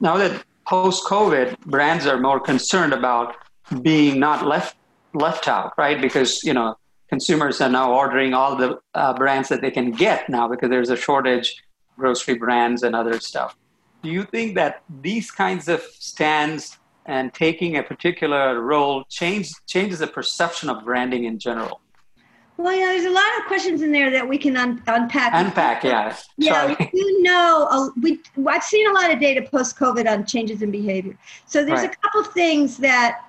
now 0.00 0.16
that 0.16 0.44
post 0.66 1.04
COVID, 1.04 1.58
brands 1.60 2.06
are 2.06 2.18
more 2.18 2.40
concerned 2.40 2.92
about 2.92 3.36
being 3.82 4.18
not 4.18 4.46
left 4.46 4.76
left 5.12 5.48
out, 5.48 5.72
right? 5.76 6.00
Because 6.00 6.42
you 6.44 6.54
know 6.54 6.76
consumers 7.08 7.60
are 7.60 7.68
now 7.68 7.92
ordering 7.92 8.32
all 8.34 8.56
the 8.56 8.78
uh, 8.94 9.12
brands 9.14 9.48
that 9.48 9.60
they 9.60 9.70
can 9.70 9.90
get 9.90 10.28
now 10.28 10.48
because 10.48 10.70
there's 10.70 10.90
a 10.90 10.96
shortage 10.96 11.56
grocery 11.98 12.34
brands 12.34 12.82
and 12.82 12.94
other 12.96 13.20
stuff 13.20 13.56
do 14.02 14.10
you 14.10 14.24
think 14.24 14.54
that 14.54 14.82
these 15.02 15.30
kinds 15.30 15.68
of 15.68 15.80
stands 15.98 16.78
and 17.06 17.32
taking 17.34 17.76
a 17.76 17.82
particular 17.82 18.60
role 18.60 19.04
change 19.08 19.50
changes 19.66 19.98
the 20.00 20.06
perception 20.06 20.68
of 20.68 20.84
branding 20.84 21.24
in 21.24 21.38
general 21.38 21.80
well, 22.60 22.76
yeah, 22.76 22.86
there's 22.88 23.06
a 23.06 23.10
lot 23.10 23.38
of 23.38 23.46
questions 23.46 23.80
in 23.80 23.90
there 23.90 24.10
that 24.10 24.28
we 24.28 24.36
can 24.36 24.56
un- 24.56 24.82
unpack. 24.86 25.32
Unpack, 25.34 25.82
yeah. 25.82 26.14
Yeah, 26.36 26.74
Sorry. 26.74 26.90
we 26.92 27.22
know. 27.22 27.66
Uh, 27.70 27.88
we 28.02 28.20
I've 28.46 28.62
seen 28.62 28.86
a 28.86 28.92
lot 28.92 29.10
of 29.10 29.18
data 29.18 29.48
post 29.50 29.78
COVID 29.78 30.06
on 30.06 30.26
changes 30.26 30.60
in 30.60 30.70
behavior. 30.70 31.16
So 31.46 31.64
there's 31.64 31.80
right. 31.80 31.92
a 31.92 31.96
couple 31.96 32.24
things 32.32 32.76
that 32.78 33.24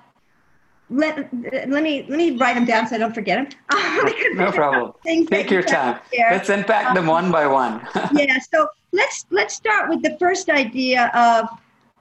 let, 0.90 1.16
let 1.16 1.82
me 1.82 2.04
let 2.08 2.18
me 2.18 2.36
write 2.36 2.54
them 2.54 2.66
down 2.66 2.86
so 2.86 2.96
I 2.96 2.98
don't 2.98 3.14
forget 3.14 3.50
them. 3.50 4.34
no 4.34 4.52
problem. 4.52 4.92
Take 5.06 5.50
your 5.50 5.62
time. 5.62 6.00
Let's 6.12 6.50
unpack 6.50 6.88
um, 6.88 6.94
them 6.94 7.06
one 7.06 7.32
by 7.32 7.46
one. 7.46 7.80
yeah. 8.12 8.38
So 8.52 8.68
let's 8.92 9.24
let's 9.30 9.54
start 9.54 9.88
with 9.88 10.02
the 10.02 10.16
first 10.18 10.50
idea 10.50 11.10
of 11.14 11.48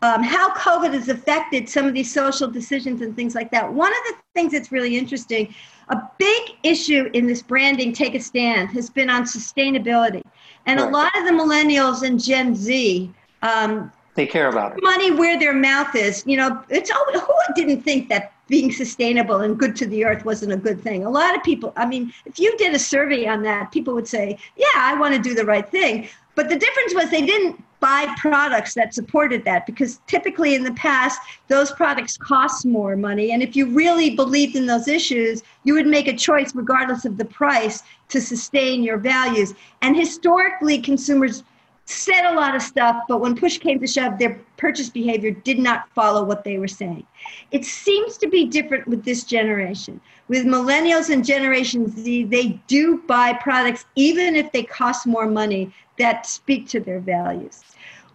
um, 0.01 0.23
how 0.23 0.51
COVID 0.53 0.93
has 0.93 1.09
affected 1.09 1.69
some 1.69 1.85
of 1.85 1.93
these 1.93 2.11
social 2.11 2.47
decisions 2.47 3.01
and 3.01 3.15
things 3.15 3.35
like 3.35 3.51
that. 3.51 3.71
One 3.71 3.91
of 3.91 3.99
the 4.09 4.15
things 4.33 4.51
that's 4.51 4.71
really 4.71 4.97
interesting, 4.97 5.53
a 5.89 6.01
big 6.17 6.51
issue 6.63 7.09
in 7.13 7.27
this 7.27 7.41
branding, 7.41 7.93
take 7.93 8.15
a 8.15 8.19
stand, 8.19 8.69
has 8.69 8.89
been 8.89 9.09
on 9.09 9.23
sustainability, 9.23 10.23
and 10.65 10.79
right. 10.79 10.87
a 10.87 10.91
lot 10.91 11.11
of 11.17 11.25
the 11.25 11.31
millennials 11.31 12.01
and 12.03 12.21
Gen 12.21 12.55
Z. 12.55 13.11
Um, 13.41 13.91
they 14.15 14.25
care 14.25 14.49
about 14.49 14.73
it. 14.73 14.83
Money 14.83 15.11
where 15.11 15.39
their 15.39 15.53
mouth 15.53 15.95
is. 15.95 16.23
You 16.25 16.37
know, 16.37 16.63
it's 16.69 16.91
always, 16.91 17.21
who 17.21 17.33
didn't 17.55 17.83
think 17.83 18.09
that 18.09 18.33
being 18.47 18.71
sustainable 18.71 19.37
and 19.41 19.57
good 19.57 19.75
to 19.77 19.85
the 19.85 20.03
earth 20.03 20.25
wasn't 20.25 20.51
a 20.51 20.57
good 20.57 20.81
thing. 20.81 21.05
A 21.05 21.09
lot 21.09 21.35
of 21.35 21.41
people, 21.43 21.71
I 21.77 21.85
mean, 21.85 22.11
if 22.25 22.37
you 22.37 22.55
did 22.57 22.75
a 22.75 22.79
survey 22.79 23.25
on 23.25 23.41
that, 23.43 23.71
people 23.71 23.93
would 23.93 24.07
say, 24.07 24.37
yeah, 24.57 24.65
I 24.75 24.95
want 24.99 25.15
to 25.15 25.21
do 25.21 25.33
the 25.33 25.45
right 25.45 25.67
thing. 25.69 26.09
But 26.35 26.49
the 26.49 26.57
difference 26.57 26.93
was 26.93 27.09
they 27.09 27.25
didn't 27.25 27.63
buy 27.81 28.13
products 28.17 28.75
that 28.75 28.93
supported 28.93 29.43
that 29.43 29.65
because 29.65 29.99
typically 30.07 30.55
in 30.55 30.63
the 30.63 30.73
past, 30.73 31.19
those 31.49 31.71
products 31.71 32.15
cost 32.15 32.65
more 32.65 32.95
money. 32.95 33.31
And 33.31 33.43
if 33.43 33.55
you 33.55 33.65
really 33.65 34.15
believed 34.15 34.55
in 34.55 34.67
those 34.67 34.87
issues, 34.87 35.43
you 35.63 35.73
would 35.73 35.87
make 35.87 36.07
a 36.07 36.15
choice 36.15 36.55
regardless 36.55 37.03
of 37.03 37.17
the 37.17 37.25
price 37.25 37.83
to 38.09 38.21
sustain 38.21 38.83
your 38.83 38.97
values. 38.97 39.55
And 39.81 39.97
historically, 39.97 40.79
consumers 40.79 41.43
said 41.85 42.31
a 42.31 42.35
lot 42.35 42.55
of 42.55 42.61
stuff, 42.61 43.03
but 43.07 43.19
when 43.19 43.35
push 43.35 43.57
came 43.57 43.79
to 43.79 43.87
shove, 43.87 44.17
their 44.17 44.39
purchase 44.57 44.89
behavior 44.89 45.31
did 45.31 45.59
not 45.59 45.89
follow 45.89 46.23
what 46.23 46.43
they 46.43 46.57
were 46.57 46.67
saying. 46.67 47.05
It 47.51 47.65
seems 47.65 48.17
to 48.17 48.29
be 48.29 48.45
different 48.45 48.87
with 48.87 49.03
this 49.03 49.23
generation. 49.23 49.99
With 50.27 50.45
millennials 50.45 51.09
and 51.09 51.25
Generation 51.25 51.89
Z, 51.89 52.25
they 52.25 52.59
do 52.67 53.01
buy 53.07 53.33
products 53.33 53.85
even 53.95 54.35
if 54.35 54.51
they 54.51 54.63
cost 54.63 55.05
more 55.05 55.27
money 55.27 55.73
that 55.97 56.25
speak 56.25 56.69
to 56.69 56.79
their 56.79 56.99
values. 56.99 57.61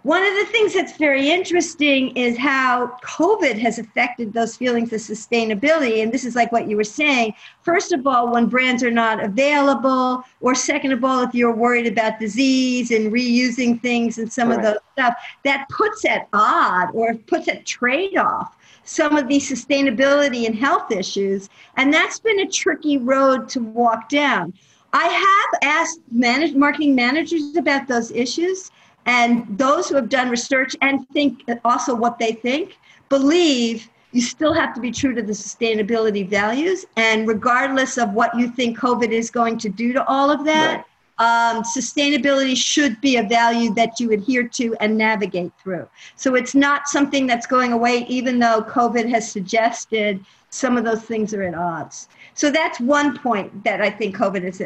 One 0.07 0.23
of 0.25 0.35
the 0.35 0.53
things 0.53 0.73
that's 0.73 0.97
very 0.97 1.31
interesting 1.31 2.17
is 2.17 2.39
how 2.39 2.97
COVID 3.03 3.59
has 3.59 3.81
affected 3.81 4.33
those 4.33 4.57
feelings 4.57 4.93
of 4.93 5.01
sustainability. 5.01 6.01
And 6.01 6.13
this 6.13 6.25
is 6.25 6.37
like 6.37 6.53
what 6.53 6.69
you 6.69 6.77
were 6.77 6.85
saying. 6.85 7.35
First 7.63 7.91
of 7.91 8.07
all, 8.07 8.31
when 8.31 8.47
brands 8.47 8.85
are 8.85 8.91
not 8.93 9.21
available, 9.21 10.23
or 10.41 10.55
second 10.55 10.93
of 10.93 11.03
all, 11.03 11.25
if 11.25 11.35
you're 11.35 11.53
worried 11.53 11.89
about 11.89 12.21
disease 12.21 12.93
and 12.93 13.13
reusing 13.13 13.83
things 13.83 14.19
and 14.19 14.33
some 14.33 14.51
right. 14.51 14.59
of 14.59 14.65
those 14.65 14.79
stuff, 14.93 15.15
that 15.43 15.69
puts 15.71 16.05
at 16.05 16.29
odd 16.33 16.91
or 16.95 17.13
puts 17.15 17.49
at 17.49 17.67
trade 17.67 18.17
off 18.17 18.57
some 18.85 19.17
of 19.17 19.27
these 19.27 19.51
sustainability 19.51 20.47
and 20.47 20.55
health 20.55 20.93
issues. 20.93 21.49
And 21.77 21.93
that's 21.93 22.21
been 22.21 22.39
a 22.39 22.49
tricky 22.49 22.99
road 22.99 23.49
to 23.49 23.61
walk 23.61 24.09
down. 24.09 24.55
I 24.93 25.09
have 25.09 25.61
asked 25.65 25.99
manage, 26.13 26.55
marketing 26.55 26.95
managers 26.95 27.57
about 27.57 27.89
those 27.89 28.13
issues 28.13 28.71
and 29.07 29.47
those 29.57 29.89
who 29.89 29.95
have 29.95 30.09
done 30.09 30.29
research 30.29 30.77
and 30.83 31.09
think 31.11 31.45
also 31.65 31.95
what 31.95 32.19
they 32.19 32.33
think 32.33 32.77
believe 33.09 33.89
you 34.13 34.23
still 34.23 34.53
have 34.53 34.75
to 34.75 34.81
be 34.81 34.91
true 34.91 35.15
to 35.15 35.23
the 35.23 35.33
sustainability 35.33 36.29
values. 36.29 36.87
And 36.97 37.29
regardless 37.29 37.99
of 37.99 38.13
what 38.15 38.37
you 38.37 38.49
think 38.51 38.79
COVID 38.79 39.11
is 39.11 39.31
going 39.31 39.59
to 39.59 39.69
do 39.69 39.93
to 39.93 40.05
all 40.07 40.31
of 40.31 40.45
that, 40.45 40.87
right. 41.19 41.51
um, 41.57 41.63
sustainability 41.63 42.57
should 42.57 43.01
be 43.01 43.17
a 43.17 43.23
value 43.23 43.75
that 43.75 44.01
you 44.01 44.13
adhere 44.13 44.49
to 44.49 44.75
and 44.81 44.97
navigate 44.97 45.53
through. 45.63 45.87
So 46.17 46.35
it's 46.35 46.55
not 46.55 46.89
something 46.89 47.27
that's 47.27 47.47
going 47.47 47.73
away, 47.73 48.07
even 48.09 48.39
though 48.39 48.63
COVID 48.63 49.09
has 49.11 49.31
suggested 49.31 50.25
some 50.49 50.79
of 50.79 50.85
those 50.85 51.03
things 51.03 51.35
are 51.35 51.43
at 51.43 51.55
odds. 51.55 52.09
So 52.35 52.51
that's 52.51 52.81
one 52.81 53.19
point 53.19 53.65
that 53.65 53.83
I 53.83 53.91
think 53.91 54.17
COVID 54.17 54.45
is 54.45 54.61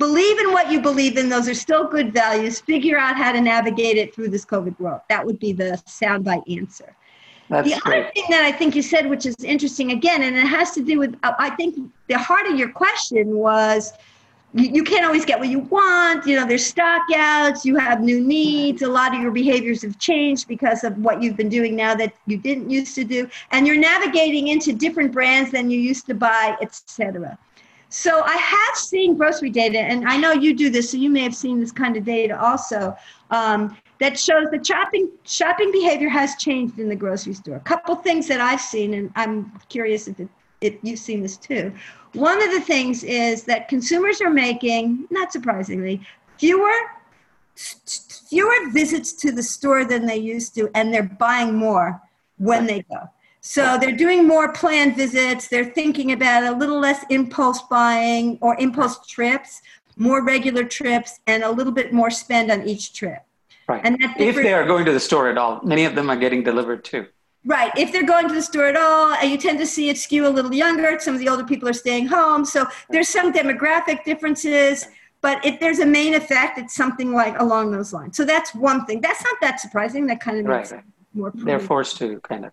believe 0.00 0.38
in 0.40 0.52
what 0.52 0.72
you 0.72 0.80
believe 0.80 1.16
in. 1.18 1.28
Those 1.28 1.48
are 1.48 1.54
still 1.54 1.86
good 1.86 2.12
values. 2.12 2.58
Figure 2.58 2.98
out 2.98 3.16
how 3.16 3.30
to 3.30 3.40
navigate 3.40 3.96
it 3.98 4.12
through 4.12 4.30
this 4.30 4.44
COVID 4.44 4.80
world. 4.80 5.02
That 5.08 5.24
would 5.24 5.38
be 5.38 5.52
the 5.52 5.80
soundbite 5.86 6.50
answer. 6.58 6.96
That's 7.50 7.68
the 7.68 7.80
great. 7.80 8.04
other 8.04 8.10
thing 8.14 8.24
that 8.30 8.42
I 8.42 8.50
think 8.50 8.74
you 8.74 8.82
said, 8.82 9.10
which 9.10 9.26
is 9.26 9.36
interesting 9.44 9.92
again, 9.92 10.22
and 10.22 10.36
it 10.36 10.46
has 10.46 10.70
to 10.72 10.82
do 10.82 10.98
with, 10.98 11.16
I 11.22 11.50
think 11.50 11.76
the 12.08 12.16
heart 12.16 12.46
of 12.46 12.56
your 12.56 12.70
question 12.70 13.36
was 13.36 13.92
you, 14.54 14.70
you 14.70 14.84
can't 14.84 15.04
always 15.04 15.24
get 15.24 15.38
what 15.38 15.48
you 15.48 15.58
want. 15.58 16.26
You 16.26 16.36
know, 16.36 16.46
there's 16.46 16.72
stockouts, 16.72 17.64
you 17.64 17.76
have 17.76 18.00
new 18.00 18.20
needs. 18.20 18.82
A 18.82 18.88
lot 18.88 19.14
of 19.14 19.20
your 19.20 19.32
behaviors 19.32 19.82
have 19.82 19.98
changed 19.98 20.48
because 20.48 20.82
of 20.82 20.96
what 20.98 21.22
you've 21.22 21.36
been 21.36 21.48
doing 21.48 21.76
now 21.76 21.94
that 21.96 22.14
you 22.26 22.36
didn't 22.38 22.70
used 22.70 22.94
to 22.94 23.04
do. 23.04 23.28
And 23.50 23.66
you're 23.66 23.76
navigating 23.76 24.48
into 24.48 24.72
different 24.72 25.12
brands 25.12 25.50
than 25.50 25.70
you 25.70 25.78
used 25.78 26.06
to 26.06 26.14
buy, 26.14 26.56
etc. 26.62 27.36
So 27.90 28.22
I 28.22 28.36
have 28.36 28.76
seen 28.76 29.16
grocery 29.16 29.50
data, 29.50 29.80
and 29.80 30.08
I 30.08 30.16
know 30.16 30.30
you 30.32 30.54
do 30.54 30.70
this, 30.70 30.92
so 30.92 30.96
you 30.96 31.10
may 31.10 31.22
have 31.22 31.34
seen 31.34 31.58
this 31.58 31.72
kind 31.72 31.96
of 31.96 32.04
data 32.04 32.40
also. 32.40 32.96
Um, 33.30 33.76
that 33.98 34.18
shows 34.18 34.46
that 34.52 34.64
shopping 34.64 35.10
shopping 35.24 35.70
behavior 35.72 36.08
has 36.08 36.36
changed 36.36 36.78
in 36.78 36.88
the 36.88 36.96
grocery 36.96 37.34
store. 37.34 37.56
A 37.56 37.60
couple 37.60 37.96
things 37.96 38.28
that 38.28 38.40
I've 38.40 38.60
seen, 38.60 38.94
and 38.94 39.12
I'm 39.16 39.52
curious 39.68 40.08
if, 40.08 40.18
it, 40.20 40.28
if 40.60 40.76
you've 40.82 41.00
seen 41.00 41.20
this 41.20 41.36
too. 41.36 41.72
One 42.14 42.40
of 42.42 42.50
the 42.52 42.60
things 42.60 43.04
is 43.04 43.42
that 43.44 43.68
consumers 43.68 44.20
are 44.20 44.30
making, 44.30 45.06
not 45.10 45.32
surprisingly, 45.32 46.00
fewer 46.38 46.72
fewer 47.56 48.70
visits 48.70 49.12
to 49.12 49.32
the 49.32 49.42
store 49.42 49.84
than 49.84 50.06
they 50.06 50.16
used 50.16 50.54
to, 50.54 50.70
and 50.74 50.94
they're 50.94 51.02
buying 51.02 51.54
more 51.54 52.00
when 52.38 52.66
they 52.66 52.82
go. 52.82 53.08
So 53.40 53.78
they're 53.78 53.96
doing 53.96 54.26
more 54.26 54.52
planned 54.52 54.96
visits. 54.96 55.48
They're 55.48 55.64
thinking 55.64 56.12
about 56.12 56.44
a 56.44 56.56
little 56.56 56.78
less 56.78 57.04
impulse 57.08 57.62
buying 57.62 58.38
or 58.40 58.58
impulse 58.58 59.06
trips, 59.06 59.62
more 59.96 60.22
regular 60.24 60.64
trips, 60.64 61.20
and 61.26 61.42
a 61.42 61.50
little 61.50 61.72
bit 61.72 61.92
more 61.92 62.10
spend 62.10 62.50
on 62.50 62.68
each 62.68 62.92
trip. 62.92 63.22
Right. 63.66 63.80
And 63.84 63.96
if 64.18 64.34
they 64.36 64.52
are 64.52 64.66
going 64.66 64.84
to 64.84 64.92
the 64.92 65.00
store 65.00 65.28
at 65.28 65.38
all, 65.38 65.60
many 65.62 65.84
of 65.84 65.94
them 65.94 66.10
are 66.10 66.16
getting 66.16 66.42
delivered 66.42 66.84
too. 66.84 67.06
Right. 67.46 67.72
If 67.78 67.92
they're 67.92 68.04
going 68.04 68.28
to 68.28 68.34
the 68.34 68.42
store 68.42 68.66
at 68.66 68.76
all, 68.76 69.14
and 69.14 69.30
you 69.30 69.38
tend 69.38 69.58
to 69.58 69.66
see 69.66 69.88
it 69.88 69.96
skew 69.96 70.26
a 70.26 70.28
little 70.28 70.52
younger. 70.52 70.98
Some 70.98 71.14
of 71.14 71.20
the 71.20 71.28
older 71.28 71.44
people 71.44 71.68
are 71.68 71.74
staying 71.74 72.06
home. 72.06 72.44
So 72.44 72.66
there's 72.90 73.08
some 73.08 73.32
demographic 73.32 74.04
differences. 74.04 74.86
But 75.22 75.44
if 75.44 75.60
there's 75.60 75.78
a 75.78 75.86
main 75.86 76.14
effect, 76.14 76.58
it's 76.58 76.74
something 76.74 77.12
like 77.12 77.38
along 77.38 77.72
those 77.72 77.92
lines. 77.92 78.16
So 78.16 78.24
that's 78.24 78.54
one 78.54 78.84
thing. 78.86 79.00
That's 79.00 79.22
not 79.22 79.34
that 79.40 79.60
surprising. 79.60 80.06
That 80.06 80.20
kind 80.20 80.38
of 80.38 80.46
makes 80.46 80.72
right. 80.72 80.80
it 80.80 80.84
more. 81.14 81.32
They're 81.34 81.60
forced 81.60 81.96
to 81.98 82.20
kind 82.20 82.44
of 82.44 82.52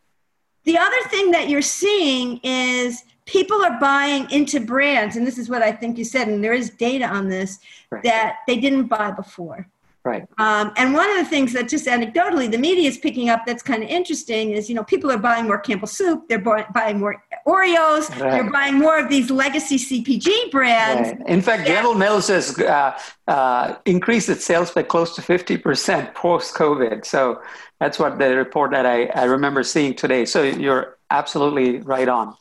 the 0.67 0.77
other 0.77 1.01
thing 1.09 1.31
that 1.31 1.47
you're 1.47 1.62
seeing 1.62 2.41
is 2.43 3.03
people 3.25 3.63
are 3.63 3.79
buying 3.79 4.29
into 4.31 4.59
brands, 4.59 5.15
and 5.15 5.25
this 5.25 5.38
is 5.38 5.50
what 5.50 5.62
I 5.62 5.71
think 5.71 5.97
you 5.97 6.03
said, 6.03 6.27
and 6.27 6.43
there 6.43 6.53
is 6.53 6.71
data 6.71 7.05
on 7.05 7.29
this, 7.29 7.59
right. 7.89 8.03
that 8.03 8.39
they 8.47 8.57
didn't 8.57 8.88
buy 8.88 9.12
before. 9.12 9.65
Right. 10.03 10.24
Um, 10.38 10.74
and 10.75 10.93
one 10.93 11.09
of 11.09 11.17
the 11.17 11.25
things 11.25 11.53
that 11.53 11.69
just 11.69 11.86
anecdotally 11.86 12.51
the 12.51 12.57
media 12.57 12.88
is 12.88 12.97
picking 12.97 13.29
up 13.29 13.45
that's 13.45 13.63
kind 13.63 13.81
of 13.81 13.89
interesting 13.89 14.51
is, 14.51 14.69
you 14.69 14.75
know, 14.75 14.83
people 14.83 15.09
are 15.09 15.17
buying 15.17 15.45
more 15.45 15.57
Campbell 15.57 15.88
soup, 15.88 16.27
they're 16.27 16.39
buying 16.39 17.00
more 17.00 17.24
Oreos, 17.48 18.10
right. 18.10 18.32
they're 18.32 18.51
buying 18.51 18.75
more 18.75 19.00
of 19.00 19.10
these 19.10 19.32
legacy 19.32 19.77
CPG 19.77 20.51
brands. 20.51 21.10
Right. 21.10 21.30
In 21.30 21.42
fact, 21.42 21.66
General 21.66 21.94
Mills 21.94 22.27
has 22.27 22.60
uh, 22.60 23.00
uh, 23.27 23.75
increased 23.86 24.27
its 24.27 24.44
sales 24.44 24.72
by 24.72 24.84
close 24.84 25.16
to 25.16 25.22
50% 25.22 26.13
post 26.13 26.56
COVID. 26.56 27.06
So 27.06 27.42
that's 27.80 28.00
what 28.00 28.20
the 28.20 28.36
report 28.36 28.72
that 28.72 28.86
I, 28.86 29.06
I 29.06 29.24
remember 29.24 29.63
seeing 29.63 29.94
today. 29.96 30.25
So 30.25 30.44
you're 30.44 30.98
absolutely 31.10 31.80
right 31.80 32.10
on. 32.10 32.36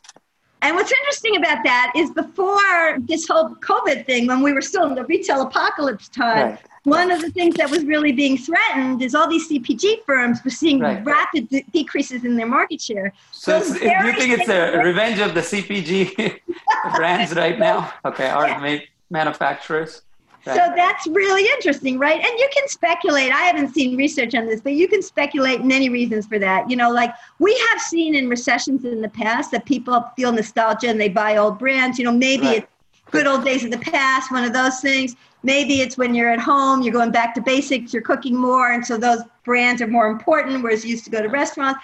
And 0.61 0.75
what's 0.75 0.91
interesting 0.91 1.37
about 1.37 1.63
that 1.63 1.93
is 1.95 2.09
before 2.11 2.97
this 2.99 3.27
whole 3.27 3.55
COVID 3.55 4.05
thing, 4.05 4.27
when 4.27 4.41
we 4.41 4.51
were 4.51 4.61
still 4.61 4.87
in 4.87 4.95
the 4.95 5.05
retail 5.05 5.43
apocalypse 5.43 6.09
time, 6.09 6.49
right. 6.49 6.59
One 6.87 7.11
of 7.11 7.21
the 7.21 7.29
things 7.31 7.55
that 7.55 7.69
was 7.69 7.83
really 7.83 8.13
being 8.13 8.37
threatened 8.37 9.01
is 9.01 9.13
all 9.13 9.27
these 9.27 9.49
CPG 9.49 10.05
firms 10.05 10.39
were 10.43 10.49
seeing 10.49 10.79
right. 10.79 11.03
rapid 11.05 11.49
de- 11.49 11.65
decreases 11.73 12.23
in 12.23 12.37
their 12.37 12.47
market 12.47 12.81
share. 12.81 13.11
So, 13.31 13.59
do 13.59 13.73
you 13.73 14.13
think 14.13 14.39
it's 14.39 14.49
a 14.49 14.77
revenge 14.81 15.19
of 15.19 15.33
the 15.33 15.41
CPG 15.41 16.39
brands 16.95 17.33
right 17.35 17.59
now? 17.59 17.91
Okay, 18.05 18.33
or 18.33 18.47
yeah. 18.47 18.79
manufacturers? 19.09 20.03
So 20.45 20.71
that's 20.77 21.05
really 21.07 21.43
interesting, 21.55 21.99
right? 21.99 22.23
And 22.23 22.39
you 22.39 22.49
can 22.53 22.69
speculate. 22.69 23.33
I 23.33 23.41
haven't 23.41 23.73
seen 23.73 23.97
research 23.97 24.33
on 24.33 24.45
this, 24.45 24.61
but 24.61 24.71
you 24.73 24.87
can 24.87 25.01
speculate 25.01 25.65
many 25.65 25.89
reasons 25.89 26.25
for 26.25 26.39
that. 26.39 26.69
You 26.69 26.77
know, 26.77 26.89
like 26.89 27.13
we 27.39 27.53
have 27.69 27.81
seen 27.81 28.15
in 28.15 28.29
recessions 28.29 28.85
in 28.85 29.01
the 29.01 29.09
past 29.09 29.51
that 29.51 29.65
people 29.65 30.09
feel 30.15 30.31
nostalgia 30.31 30.87
and 30.87 31.01
they 31.01 31.09
buy 31.09 31.35
old 31.35 31.59
brands. 31.59 31.99
You 31.99 32.05
know, 32.05 32.13
maybe 32.13 32.45
right. 32.45 32.57
it's 32.59 32.67
good 33.11 33.27
old 33.27 33.43
days 33.43 33.65
of 33.65 33.71
the 33.71 33.77
past, 33.77 34.31
one 34.31 34.45
of 34.45 34.53
those 34.53 34.79
things. 34.79 35.17
Maybe 35.43 35.81
it's 35.81 35.97
when 35.97 36.15
you're 36.15 36.29
at 36.29 36.39
home, 36.39 36.81
you're 36.81 36.93
going 36.93 37.11
back 37.11 37.35
to 37.35 37.41
basics, 37.41 37.93
you're 37.93 38.01
cooking 38.01 38.35
more, 38.35 38.71
and 38.71 38.85
so 38.85 38.97
those 38.97 39.21
brands 39.43 39.81
are 39.81 39.87
more 39.87 40.07
important, 40.07 40.63
whereas 40.63 40.83
you 40.83 40.91
used 40.91 41.05
to 41.05 41.11
go 41.11 41.21
to 41.21 41.29
restaurants. 41.29 41.79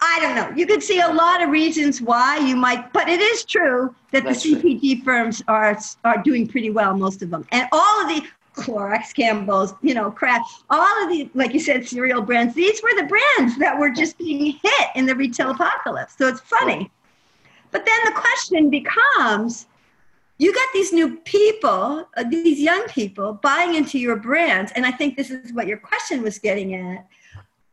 I 0.00 0.18
don't 0.20 0.34
know. 0.34 0.56
You 0.56 0.66
could 0.66 0.82
see 0.82 1.00
a 1.00 1.08
lot 1.08 1.42
of 1.42 1.48
reasons 1.50 2.02
why 2.02 2.36
you 2.38 2.54
might, 2.54 2.92
but 2.92 3.08
it 3.08 3.20
is 3.20 3.44
true 3.44 3.94
that 4.12 4.24
That's 4.24 4.42
the 4.42 4.54
CPG 4.54 4.96
true. 4.96 5.04
firms 5.04 5.42
are 5.48 5.78
are 6.04 6.22
doing 6.22 6.46
pretty 6.46 6.70
well, 6.70 6.94
most 6.96 7.22
of 7.22 7.30
them, 7.30 7.46
and 7.50 7.66
all 7.72 8.02
of 8.02 8.08
the 8.08 8.22
Clorox, 8.56 9.14
Campbell's, 9.14 9.74
you 9.82 9.94
know, 9.94 10.10
Kraft, 10.10 10.64
all 10.70 11.04
of 11.04 11.10
the, 11.10 11.28
like 11.34 11.52
you 11.52 11.60
said, 11.60 11.86
cereal 11.86 12.22
brands. 12.22 12.54
These 12.54 12.82
were 12.82 12.94
the 12.96 13.06
brands 13.06 13.58
that 13.58 13.78
were 13.78 13.90
just 13.90 14.16
being 14.18 14.58
hit 14.62 14.88
in 14.94 15.06
the 15.06 15.14
retail 15.14 15.50
apocalypse. 15.50 16.16
So 16.16 16.26
it's 16.26 16.40
funny. 16.40 16.90
But 17.70 17.84
then 17.84 17.98
the 18.06 18.12
question 18.12 18.70
becomes, 18.70 19.66
you 20.38 20.52
got 20.52 20.68
these 20.74 20.92
new 20.92 21.16
people, 21.18 22.08
uh, 22.16 22.24
these 22.28 22.60
young 22.60 22.84
people 22.88 23.38
buying 23.42 23.74
into 23.74 23.98
your 23.98 24.16
brands, 24.16 24.72
and 24.72 24.84
I 24.84 24.90
think 24.90 25.16
this 25.16 25.30
is 25.30 25.52
what 25.52 25.66
your 25.66 25.78
question 25.78 26.22
was 26.22 26.38
getting 26.38 26.74
at. 26.74 27.06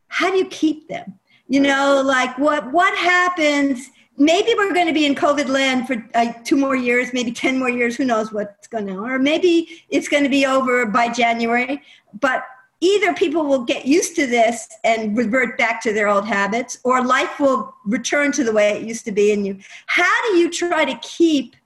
How 0.08 0.30
do 0.30 0.38
you 0.38 0.46
keep 0.46 0.88
them? 0.88 1.18
you 1.48 1.60
know 1.60 2.02
like 2.04 2.36
what 2.38 2.70
what 2.72 2.96
happens 2.96 3.90
maybe 4.16 4.54
we're 4.56 4.72
going 4.72 4.86
to 4.86 4.92
be 4.92 5.06
in 5.06 5.14
covid 5.14 5.48
land 5.48 5.86
for 5.86 6.04
uh, 6.14 6.32
two 6.44 6.56
more 6.56 6.76
years 6.76 7.12
maybe 7.12 7.30
10 7.30 7.58
more 7.58 7.68
years 7.68 7.96
who 7.96 8.04
knows 8.04 8.32
what's 8.32 8.66
going 8.68 8.90
on 8.90 9.10
or 9.10 9.18
maybe 9.18 9.82
it's 9.88 10.08
going 10.08 10.22
to 10.22 10.28
be 10.28 10.46
over 10.46 10.86
by 10.86 11.08
january 11.08 11.82
but 12.20 12.44
either 12.80 13.14
people 13.14 13.44
will 13.44 13.64
get 13.64 13.86
used 13.86 14.14
to 14.16 14.26
this 14.26 14.68
and 14.84 15.16
revert 15.16 15.56
back 15.56 15.82
to 15.82 15.92
their 15.92 16.08
old 16.08 16.26
habits 16.26 16.78
or 16.84 17.04
life 17.04 17.40
will 17.40 17.74
return 17.84 18.32
to 18.32 18.44
the 18.44 18.52
way 18.52 18.70
it 18.70 18.82
used 18.82 19.04
to 19.04 19.12
be 19.12 19.32
and 19.32 19.46
you 19.46 19.58
how 19.86 20.22
do 20.28 20.38
you 20.38 20.50
try 20.50 20.84
to 20.84 20.96
keep 20.98 21.56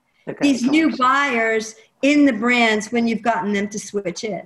these 0.41 0.63
new 0.63 0.95
buyers 0.97 1.75
in 2.01 2.25
the 2.25 2.33
brands 2.33 2.91
when 2.91 3.07
you've 3.07 3.21
gotten 3.21 3.53
them 3.53 3.67
to 3.69 3.79
switch 3.79 4.23
in. 4.23 4.45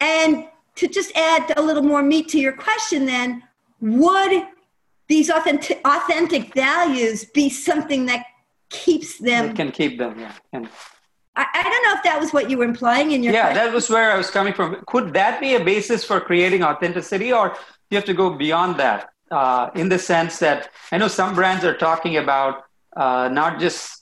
And 0.00 0.46
to 0.76 0.88
just 0.88 1.14
add 1.16 1.52
a 1.56 1.62
little 1.62 1.82
more 1.82 2.02
meat 2.02 2.28
to 2.28 2.38
your 2.38 2.52
question 2.52 3.06
then 3.06 3.42
would 3.80 4.46
these 5.08 5.28
authentic, 5.28 5.80
authentic 5.84 6.54
values 6.54 7.24
be 7.24 7.50
something 7.50 8.06
that 8.06 8.24
keeps 8.70 9.18
them? 9.18 9.50
It 9.50 9.56
can 9.56 9.72
keep 9.72 9.98
them 9.98 10.18
yeah 10.18 10.32
and 10.52 10.68
I, 11.34 11.46
I, 11.54 11.62
don't 11.62 11.82
know 11.86 11.94
if 11.94 12.02
that 12.04 12.20
was 12.20 12.32
what 12.34 12.50
you 12.50 12.58
were 12.58 12.64
implying 12.64 13.12
in 13.12 13.22
your 13.22 13.32
yeah 13.32 13.52
question. 13.52 13.64
that 13.64 13.74
was 13.74 13.88
where 13.88 14.12
i 14.12 14.16
was 14.16 14.30
coming 14.30 14.52
from. 14.52 14.82
Could 14.86 15.12
that 15.14 15.40
be 15.40 15.54
a 15.54 15.64
basis 15.64 16.04
for 16.04 16.20
creating 16.20 16.62
authenticity 16.62 17.32
or 17.32 17.56
you 17.90 17.96
have 17.96 18.04
to 18.04 18.14
go 18.14 18.30
beyond 18.30 18.78
that 18.78 19.10
uh, 19.30 19.70
in 19.74 19.88
the 19.88 19.98
sense 19.98 20.38
that 20.38 20.70
i 20.92 20.98
know 20.98 21.08
some 21.08 21.34
brands 21.34 21.64
are 21.64 21.76
talking 21.76 22.16
about 22.18 22.64
uh, 22.96 23.28
not 23.32 23.58
just 23.58 24.01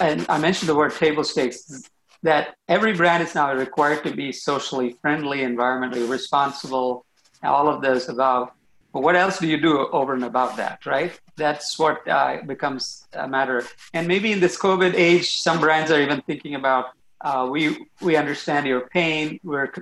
and 0.00 0.26
i 0.28 0.38
mentioned 0.38 0.68
the 0.68 0.74
word 0.74 0.94
table 0.94 1.24
stakes 1.24 1.82
that 2.22 2.54
every 2.68 2.94
brand 2.94 3.22
is 3.22 3.34
now 3.34 3.52
required 3.52 4.02
to 4.04 4.14
be 4.14 4.30
socially 4.30 4.96
friendly 5.02 5.38
environmentally 5.38 6.08
responsible 6.08 7.04
all 7.42 7.68
of 7.68 7.82
those 7.82 8.08
above 8.08 8.50
but 8.92 9.02
what 9.02 9.16
else 9.16 9.38
do 9.38 9.46
you 9.46 9.58
do 9.58 9.88
over 9.88 10.12
and 10.14 10.24
above 10.24 10.56
that, 10.56 10.84
right? 10.84 11.18
That's 11.36 11.78
what 11.78 12.06
uh, 12.06 12.38
becomes 12.46 13.06
a 13.14 13.26
matter. 13.26 13.64
And 13.94 14.06
maybe 14.06 14.32
in 14.32 14.40
this 14.40 14.58
COVID 14.58 14.94
age, 14.94 15.36
some 15.40 15.60
brands 15.60 15.90
are 15.90 16.00
even 16.00 16.20
thinking 16.22 16.54
about 16.56 16.90
uh, 17.22 17.48
we 17.50 17.86
we 18.00 18.16
understand 18.16 18.66
your 18.66 18.88
pain. 18.88 19.40
We're 19.42 19.72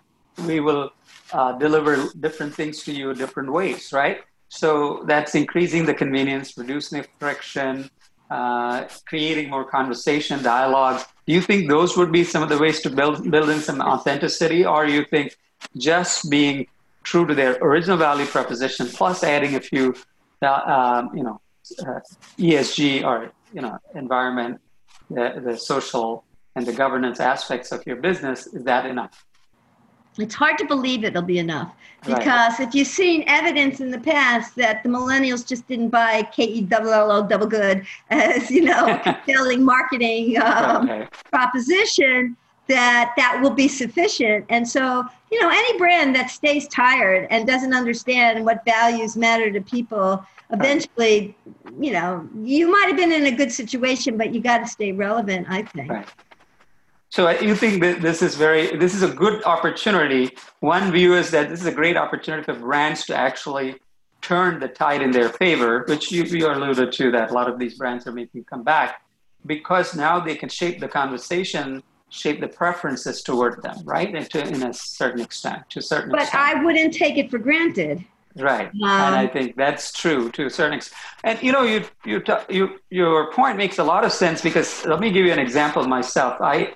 we 0.47 0.61
will 0.61 0.91
uh, 1.33 1.53
deliver 1.59 2.09
different 2.21 2.55
things 2.55 2.85
to 2.85 2.93
you 2.93 3.13
different 3.15 3.51
ways, 3.51 3.93
right? 3.93 4.21
So 4.49 5.03
that's 5.07 5.35
increasing 5.35 5.87
the 5.87 5.95
convenience, 5.95 6.57
reducing 6.57 7.03
the 7.03 7.09
friction, 7.19 7.91
uh, 8.31 8.87
creating 9.07 9.51
more 9.51 9.65
conversation, 9.65 10.43
dialogue. 10.43 11.03
Do 11.27 11.33
you 11.33 11.41
think 11.41 11.69
those 11.69 11.97
would 11.97 12.13
be 12.13 12.25
some 12.25 12.43
of 12.43 12.49
the 12.49 12.59
ways 12.59 12.81
to 12.83 12.91
build 12.91 13.31
build 13.31 13.49
in 13.51 13.61
some 13.61 13.81
authenticity, 13.81 14.65
or 14.65 14.87
you 14.87 15.05
think 15.05 15.37
just 15.77 16.31
being 16.31 16.67
true 17.03 17.27
to 17.27 17.35
their 17.35 17.55
original 17.61 17.97
value 17.97 18.27
proposition, 18.27 18.87
plus 18.87 19.25
adding 19.25 19.55
a 19.57 19.61
few, 19.61 19.95
uh, 20.43 20.47
um, 20.47 21.17
you 21.17 21.23
know, 21.23 21.41
uh, 21.81 22.01
ESG 22.39 23.05
or 23.05 23.33
you 23.53 23.61
know, 23.61 23.79
environment, 23.95 24.61
the, 25.09 25.41
the 25.45 25.57
social 25.57 26.25
and 26.57 26.67
the 26.67 26.73
governance 26.73 27.21
aspects 27.21 27.73
of 27.73 27.85
your 27.87 27.97
business. 27.97 28.47
Is 28.47 28.65
that 28.65 28.87
enough? 28.87 29.25
It's 30.21 30.35
hard 30.35 30.59
to 30.59 30.65
believe 30.67 31.05
it'll 31.05 31.23
be 31.23 31.39
enough 31.39 31.75
because 32.07 32.59
right. 32.59 32.69
if 32.69 32.75
you've 32.75 32.89
seen 32.89 33.25
evidence 33.27 33.81
in 33.81 33.91
the 33.91 33.99
past 33.99 34.57
that 34.57 34.83
the 34.83 34.89
millennials 34.89 35.47
just 35.47 35.67
didn't 35.69 35.91
buy 35.91 36.23
K 36.33 36.45
E 36.45 36.63
double 36.63 36.93
L 36.93 37.11
O 37.11 37.27
double 37.27 37.47
good 37.47 37.87
as 38.11 38.51
you 38.51 38.63
know 38.63 38.99
compelling 39.05 39.65
marketing 39.65 40.41
um, 40.41 41.07
proposition, 41.31 42.37
that 42.71 43.13
that 43.17 43.41
will 43.43 43.51
be 43.51 43.69
sufficient. 43.69 44.47
And 44.49 44.67
so, 44.67 45.05
you 45.31 45.41
know, 45.41 45.51
any 45.51 45.79
brand 45.79 46.15
that 46.17 46.31
stays 46.31 46.69
tired 46.69 47.27
and 47.31 47.47
doesn't 47.47 47.75
understand 47.75 48.45
what 48.45 48.65
values 48.65 49.17
matter 49.17 49.51
to 49.51 49.61
people, 49.61 50.25
eventually, 50.53 51.37
you 51.81 51.93
know, 51.93 52.29
you 52.43 52.71
might 52.71 52.87
have 52.87 52.97
been 52.97 53.13
in 53.13 53.27
a 53.27 53.37
good 53.37 53.53
situation, 53.53 54.17
but 54.17 54.33
you 54.33 54.41
got 54.41 54.59
to 54.59 54.67
stay 54.67 54.93
relevant, 54.93 55.47
I 55.51 55.63
think. 55.63 55.93
So 57.11 57.29
you 57.29 57.57
think 57.57 57.83
that 57.83 58.01
this 58.01 58.23
is 58.23 58.37
very, 58.37 58.77
this 58.77 58.95
is 58.95 59.03
a 59.03 59.13
good 59.13 59.45
opportunity. 59.45 60.31
One 60.61 60.93
view 60.93 61.15
is 61.15 61.31
that 61.33 61.51
this 61.51 61.61
is 61.61 61.67
a 61.67 61.73
great 61.73 61.97
opportunity 61.97 62.45
for 62.45 62.55
brands 62.55 63.05
to 63.07 63.17
actually 63.17 63.77
turn 64.23 64.61
the 64.61 64.69
tide 64.69 65.03
in 65.03 65.11
their 65.11 65.29
favor, 65.29 65.85
which 65.89 66.13
you, 66.13 66.23
you 66.25 66.47
alluded 66.47 66.93
to 66.93 67.11
that 67.11 67.31
a 67.31 67.35
lot 67.35 67.49
of 67.51 67.59
these 67.59 67.75
brands 67.75 68.07
are 68.07 68.13
making 68.13 68.45
come 68.45 68.63
back 68.63 69.03
because 69.47 69.97
now 69.97 70.21
they 70.21 70.37
can 70.37 70.49
shape 70.49 70.81
the 70.81 70.89
conversation 70.89 71.83
shape 72.11 72.41
the 72.41 72.49
preferences 72.49 73.23
toward 73.23 73.63
them, 73.63 73.79
right? 73.85 74.15
And 74.15 74.29
to, 74.31 74.47
in 74.47 74.63
a 74.65 74.75
certain 74.75 75.21
extent, 75.21 75.63
to 75.71 75.79
a 75.79 75.83
certain 75.83 76.11
but 76.11 76.23
extent. 76.23 76.43
I 76.43 76.63
wouldn't 76.63 76.93
take 76.93 77.17
it 77.17 77.31
for 77.31 77.39
granted. 77.39 78.05
Right, 78.37 78.67
um, 78.67 78.83
and 78.83 79.15
I 79.15 79.27
think 79.27 79.57
that's 79.57 79.93
true 79.93 80.31
to 80.33 80.47
a 80.47 80.51
certain 80.51 80.75
extent. 80.75 80.97
And 81.25 81.43
you 81.43 81.51
know, 81.51 81.63
you 81.63 81.85
you 82.05 82.23
you 82.49 82.79
your 82.91 83.33
point 83.33 83.57
makes 83.57 83.79
a 83.79 83.85
lot 83.85 84.05
of 84.05 84.13
sense 84.13 84.41
because 84.41 84.87
let 84.87 85.01
me 85.01 85.11
give 85.11 85.27
you 85.27 85.33
an 85.33 85.41
example 85.41 85.83
of 85.83 85.89
myself. 85.89 86.41
I 86.41 86.75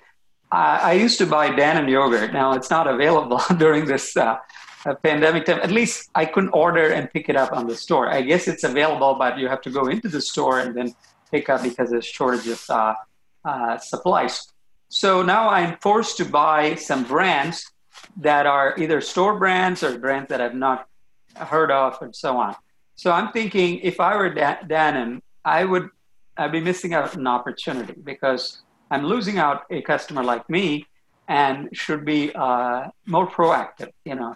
I, 0.54 0.92
used 0.92 1.18
to 1.18 1.26
buy 1.26 1.50
Dannon 1.50 1.88
yogurt. 1.88 2.32
Now 2.32 2.52
it's 2.52 2.70
not 2.70 2.86
available 2.86 3.40
during 3.58 3.84
this 3.86 4.16
uh, 4.16 4.38
uh, 4.86 4.94
pandemic 4.96 5.46
time. 5.46 5.60
At 5.62 5.70
least 5.70 6.10
I 6.14 6.24
couldn't 6.24 6.50
order 6.50 6.92
and 6.92 7.10
pick 7.10 7.28
it 7.28 7.36
up 7.36 7.52
on 7.52 7.66
the 7.66 7.76
store. 7.76 8.08
I 8.08 8.22
guess 8.22 8.46
it's 8.48 8.64
available, 8.64 9.16
but 9.18 9.38
you 9.38 9.48
have 9.48 9.62
to 9.62 9.70
go 9.70 9.86
into 9.86 10.08
the 10.08 10.20
store 10.20 10.60
and 10.60 10.74
then 10.74 10.94
pick 11.30 11.48
up 11.48 11.62
because 11.62 11.90
there's 11.90 12.06
shortage 12.06 12.46
of 12.46 12.64
uh, 12.70 12.94
uh 13.44 13.78
supplies. 13.78 14.52
So 14.88 15.22
now 15.22 15.48
I'm 15.48 15.76
forced 15.78 16.16
to 16.18 16.24
buy 16.24 16.76
some 16.76 17.04
brands 17.04 17.72
that 18.18 18.46
are 18.46 18.74
either 18.78 19.00
store 19.00 19.38
brands 19.38 19.82
or 19.82 19.98
brands 19.98 20.28
that 20.28 20.40
I've 20.40 20.54
not 20.54 20.86
heard 21.34 21.70
of 21.70 22.00
and 22.00 22.14
so 22.14 22.36
on. 22.36 22.54
So 22.96 23.10
I'm 23.10 23.32
thinking 23.32 23.80
if 23.80 23.98
I 23.98 24.16
were 24.16 24.30
Dannon, 24.30 25.20
I 25.44 25.64
would 25.64 25.90
I'd 26.36 26.52
be 26.52 26.60
missing 26.60 26.94
out 26.94 27.14
an 27.16 27.26
opportunity 27.26 27.94
because 28.02 28.62
I'm 28.94 29.04
losing 29.14 29.38
out 29.38 29.58
a 29.70 29.80
customer 29.92 30.22
like 30.32 30.44
me 30.56 30.86
and 31.28 31.56
should 31.82 32.04
be 32.04 32.20
uh, 32.34 32.88
more 33.06 33.26
proactive, 33.36 33.90
you 34.04 34.14
know, 34.14 34.32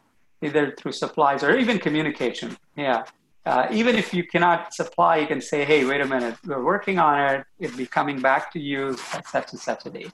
either 0.47 0.75
through 0.79 0.93
supplies 1.05 1.41
or 1.47 1.57
even 1.63 1.79
communication. 1.79 2.57
Yeah. 2.77 3.05
Uh, 3.47 3.67
even 3.71 3.95
if 4.03 4.13
you 4.13 4.25
cannot 4.33 4.75
supply, 4.75 5.13
you 5.23 5.27
can 5.27 5.41
say, 5.41 5.65
hey, 5.65 5.81
wait 5.91 6.01
a 6.01 6.09
minute, 6.15 6.37
we're 6.45 6.65
working 6.75 6.99
on 6.99 7.15
it. 7.31 7.45
It'll 7.59 7.77
be 7.77 7.87
coming 7.87 8.21
back 8.21 8.53
to 8.55 8.59
you 8.61 8.81
at 9.17 9.27
such 9.35 9.49
and 9.53 9.61
such 9.61 9.87
a 9.87 9.91
date. 9.91 10.13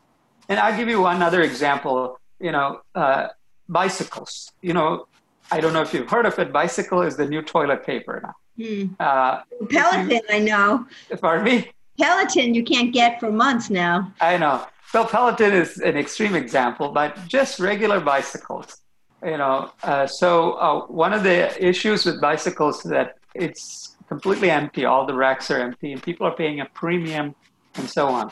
And 0.49 0.57
I'll 0.61 0.77
give 0.77 0.89
you 0.89 1.01
one 1.01 1.21
other 1.29 1.43
example. 1.43 2.21
You 2.47 2.53
know, 2.53 2.69
uh, 2.95 3.29
bicycles. 3.69 4.53
You 4.61 4.75
know, 4.75 5.07
I 5.51 5.61
don't 5.61 5.73
know 5.73 5.83
if 5.83 5.93
you've 5.95 6.11
heard 6.11 6.27
of 6.27 6.39
it. 6.39 6.53
Bicycle 6.53 7.01
is 7.03 7.17
the 7.17 7.27
new 7.27 7.43
toilet 7.43 7.85
paper 7.85 8.15
now. 8.27 8.35
Hmm. 8.61 8.85
Uh, 9.01 9.41
Peloton, 9.69 10.11
you, 10.11 10.21
I 10.31 10.39
know. 10.39 10.87
Pardon 11.21 11.45
me. 11.45 11.71
Peloton, 11.99 12.55
you 12.55 12.65
can't 12.65 12.93
get 12.93 13.21
for 13.21 13.31
months 13.31 13.71
now. 13.71 14.13
I 14.21 14.37
know. 14.37 14.67
So 14.91 15.05
Peloton 15.05 15.53
is 15.53 15.79
an 15.79 15.97
extreme 15.97 16.35
example, 16.35 16.93
but 16.93 17.19
just 17.27 17.59
regular 17.59 18.01
bicycles. 18.01 18.81
You 19.25 19.39
know, 19.39 19.73
uh, 19.83 20.07
so 20.07 20.53
uh, 20.53 20.87
one 20.87 21.13
of 21.13 21.23
the 21.23 21.39
issues 21.65 22.05
with 22.05 22.21
bicycles 22.21 22.85
is 22.85 22.91
that 22.91 23.17
it's 23.35 23.97
completely 24.07 24.51
empty. 24.51 24.85
All 24.85 25.07
the 25.07 25.15
racks 25.15 25.51
are 25.51 25.59
empty, 25.59 25.93
and 25.93 26.03
people 26.03 26.27
are 26.27 26.37
paying 26.37 26.61
a 26.61 26.67
premium, 26.67 27.35
and 27.77 27.89
so 27.89 28.09
on. 28.09 28.31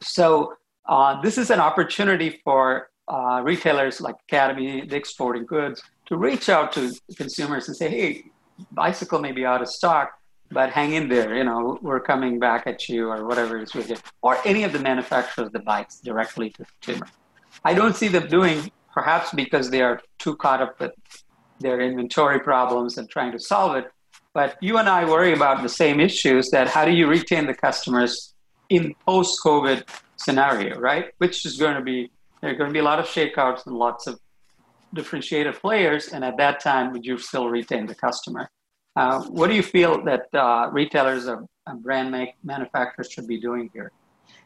So 0.00 0.54
uh, 0.88 1.20
this 1.22 1.38
is 1.38 1.50
an 1.50 1.60
opportunity 1.60 2.40
for 2.44 2.88
uh, 3.08 3.40
retailers 3.44 4.00
like 4.00 4.14
Academy, 4.28 4.82
Dick's 4.82 5.10
Sporting 5.10 5.44
Goods, 5.44 5.82
to 6.06 6.16
reach 6.16 6.48
out 6.48 6.72
to 6.72 6.92
consumers 7.16 7.66
and 7.68 7.76
say, 7.76 7.88
"Hey, 7.90 8.24
bicycle 8.72 9.18
may 9.18 9.32
be 9.32 9.44
out 9.44 9.60
of 9.60 9.68
stock, 9.68 10.12
but 10.50 10.70
hang 10.70 10.92
in 10.92 11.08
there. 11.08 11.36
You 11.36 11.44
know, 11.44 11.78
we're 11.82 12.00
coming 12.00 12.38
back 12.38 12.66
at 12.66 12.88
you, 12.88 13.10
or 13.10 13.26
whatever 13.26 13.56
it 13.58 13.62
is 13.64 13.74
with 13.74 13.90
it, 13.90 14.02
or 14.22 14.38
any 14.44 14.64
of 14.64 14.72
the 14.72 14.78
manufacturers 14.78 15.50
that 15.52 15.64
bikes 15.64 16.00
directly 16.00 16.50
to 16.50 16.58
the 16.62 16.68
consumer." 16.80 17.06
I 17.64 17.74
don't 17.74 17.96
see 17.96 18.08
them 18.08 18.28
doing, 18.28 18.70
perhaps 18.92 19.32
because 19.32 19.70
they 19.70 19.82
are 19.82 20.00
too 20.18 20.36
caught 20.36 20.60
up 20.62 20.78
with 20.80 20.92
their 21.58 21.80
inventory 21.80 22.38
problems 22.38 22.98
and 22.98 23.08
trying 23.08 23.32
to 23.32 23.38
solve 23.38 23.76
it. 23.76 23.90
But 24.34 24.56
you 24.60 24.76
and 24.76 24.88
I 24.88 25.04
worry 25.06 25.32
about 25.32 25.62
the 25.62 25.68
same 25.68 25.98
issues 26.00 26.50
that 26.50 26.68
how 26.68 26.84
do 26.84 26.92
you 26.92 27.06
retain 27.06 27.46
the 27.46 27.54
customers 27.54 28.34
in 28.68 28.94
post-COVID 29.06 29.88
scenario, 30.16 30.78
right? 30.78 31.06
Which 31.18 31.46
is 31.46 31.56
going 31.56 31.76
to 31.76 31.80
be 31.80 32.10
there 32.40 32.50
are 32.50 32.54
going 32.54 32.68
to 32.68 32.72
be 32.74 32.80
a 32.80 32.84
lot 32.84 32.98
of 32.98 33.06
shakeouts 33.06 33.66
and 33.66 33.74
lots 33.76 34.06
of 34.06 34.20
differentiated 34.92 35.54
players, 35.54 36.08
and 36.08 36.24
at 36.24 36.36
that 36.36 36.60
time, 36.60 36.92
would 36.92 37.04
you 37.04 37.18
still 37.18 37.48
retain 37.48 37.86
the 37.86 37.94
customer? 37.94 38.50
Uh, 38.96 39.22
what 39.24 39.48
do 39.48 39.54
you 39.54 39.62
feel 39.62 40.02
that 40.04 40.26
uh, 40.32 40.70
retailers 40.72 41.28
or 41.28 41.46
brand 41.80 42.10
make, 42.10 42.30
manufacturers 42.42 43.10
should 43.10 43.28
be 43.28 43.38
doing 43.38 43.70
here? 43.74 43.92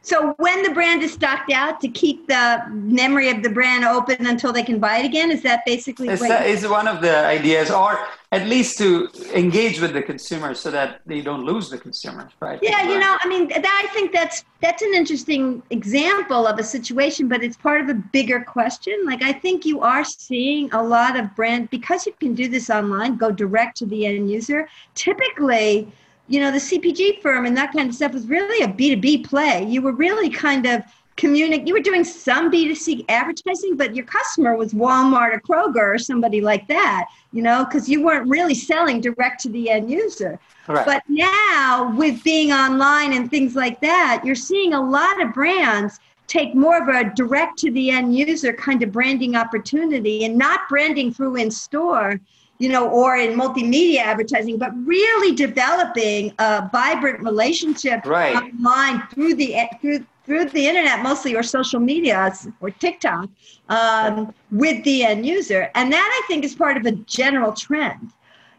So 0.03 0.33
when 0.37 0.63
the 0.63 0.71
brand 0.71 1.03
is 1.03 1.13
stocked 1.13 1.51
out, 1.51 1.79
to 1.81 1.87
keep 1.87 2.27
the 2.27 2.63
memory 2.71 3.29
of 3.29 3.43
the 3.43 3.49
brand 3.49 3.85
open 3.85 4.25
until 4.25 4.51
they 4.51 4.63
can 4.63 4.79
buy 4.79 4.97
it 4.97 5.05
again, 5.05 5.29
is 5.29 5.43
that 5.43 5.63
basically? 5.63 6.09
Is, 6.09 6.19
that, 6.21 6.47
is 6.47 6.67
one 6.67 6.87
of 6.87 7.01
the 7.01 7.23
ideas, 7.25 7.69
or 7.69 7.99
at 8.31 8.47
least 8.47 8.79
to 8.79 9.09
engage 9.35 9.79
with 9.79 9.93
the 9.93 10.01
consumer 10.01 10.55
so 10.55 10.71
that 10.71 11.01
they 11.05 11.21
don't 11.21 11.45
lose 11.45 11.69
the 11.69 11.77
consumer, 11.77 12.29
right? 12.39 12.57
Yeah, 12.63 12.81
you 12.89 12.97
know, 12.97 13.15
I 13.19 13.27
mean, 13.27 13.49
that, 13.49 13.81
I 13.83 13.93
think 13.93 14.11
that's 14.11 14.43
that's 14.59 14.81
an 14.81 14.93
interesting 14.95 15.61
example 15.69 16.47
of 16.47 16.57
a 16.57 16.63
situation, 16.63 17.27
but 17.27 17.43
it's 17.43 17.57
part 17.57 17.81
of 17.81 17.89
a 17.89 17.93
bigger 17.93 18.41
question. 18.41 19.05
Like 19.05 19.21
I 19.21 19.33
think 19.33 19.65
you 19.65 19.81
are 19.81 20.03
seeing 20.03 20.71
a 20.73 20.81
lot 20.81 21.15
of 21.15 21.35
brand 21.35 21.69
because 21.69 22.07
you 22.07 22.13
can 22.19 22.33
do 22.33 22.47
this 22.47 22.71
online, 22.71 23.17
go 23.17 23.29
direct 23.29 23.77
to 23.77 23.85
the 23.85 24.07
end 24.07 24.31
user. 24.31 24.67
Typically 24.95 25.91
you 26.27 26.39
know, 26.39 26.51
the 26.51 26.57
CPG 26.57 27.21
firm 27.21 27.45
and 27.45 27.55
that 27.57 27.73
kind 27.73 27.89
of 27.89 27.95
stuff 27.95 28.13
was 28.13 28.27
really 28.27 28.63
a 28.63 28.67
B2B 28.67 29.25
play. 29.25 29.65
You 29.65 29.81
were 29.81 29.91
really 29.91 30.29
kind 30.29 30.65
of 30.65 30.83
communicating, 31.17 31.67
you 31.67 31.73
were 31.73 31.81
doing 31.81 32.03
some 32.03 32.51
B2C 32.51 33.05
advertising, 33.09 33.75
but 33.75 33.95
your 33.95 34.05
customer 34.05 34.55
was 34.55 34.73
Walmart 34.73 35.33
or 35.33 35.41
Kroger 35.41 35.95
or 35.95 35.99
somebody 35.99 36.41
like 36.41 36.67
that, 36.67 37.07
you 37.31 37.41
know, 37.41 37.65
because 37.65 37.89
you 37.89 38.03
weren't 38.03 38.29
really 38.29 38.55
selling 38.55 39.01
direct 39.01 39.41
to 39.41 39.49
the 39.49 39.69
end 39.69 39.91
user. 39.91 40.39
Correct. 40.65 40.85
But 40.85 41.03
now, 41.07 41.93
with 41.95 42.23
being 42.23 42.51
online 42.51 43.13
and 43.13 43.29
things 43.29 43.55
like 43.55 43.81
that, 43.81 44.21
you're 44.23 44.35
seeing 44.35 44.73
a 44.73 44.81
lot 44.81 45.21
of 45.21 45.33
brands 45.33 45.99
take 46.27 46.55
more 46.55 46.81
of 46.81 46.87
a 46.87 47.13
direct 47.13 47.59
to 47.59 47.71
the 47.71 47.91
end 47.91 48.15
user 48.15 48.53
kind 48.53 48.81
of 48.81 48.91
branding 48.91 49.35
opportunity 49.35 50.23
and 50.23 50.37
not 50.37 50.61
branding 50.69 51.13
through 51.13 51.35
in 51.35 51.51
store 51.51 52.19
you 52.61 52.69
know, 52.69 52.87
or 52.89 53.17
in 53.17 53.31
multimedia 53.37 53.97
advertising, 53.97 54.59
but 54.59 54.71
really 54.85 55.33
developing 55.35 56.31
a 56.37 56.69
vibrant 56.71 57.19
relationship 57.21 58.05
right. 58.05 58.35
online 58.35 59.01
through 59.07 59.33
the 59.33 59.55
through 59.81 60.05
through 60.25 60.45
the 60.45 60.67
internet, 60.67 61.01
mostly 61.01 61.35
or 61.35 61.41
social 61.41 61.79
media 61.79 62.31
or 62.59 62.69
TikTok, 62.69 63.27
um, 63.69 64.31
with 64.51 64.83
the 64.83 65.03
end 65.03 65.25
user, 65.25 65.71
and 65.73 65.91
that 65.91 66.21
I 66.23 66.27
think 66.27 66.45
is 66.45 66.53
part 66.53 66.77
of 66.77 66.85
a 66.85 66.91
general 66.91 67.51
trend. 67.51 68.11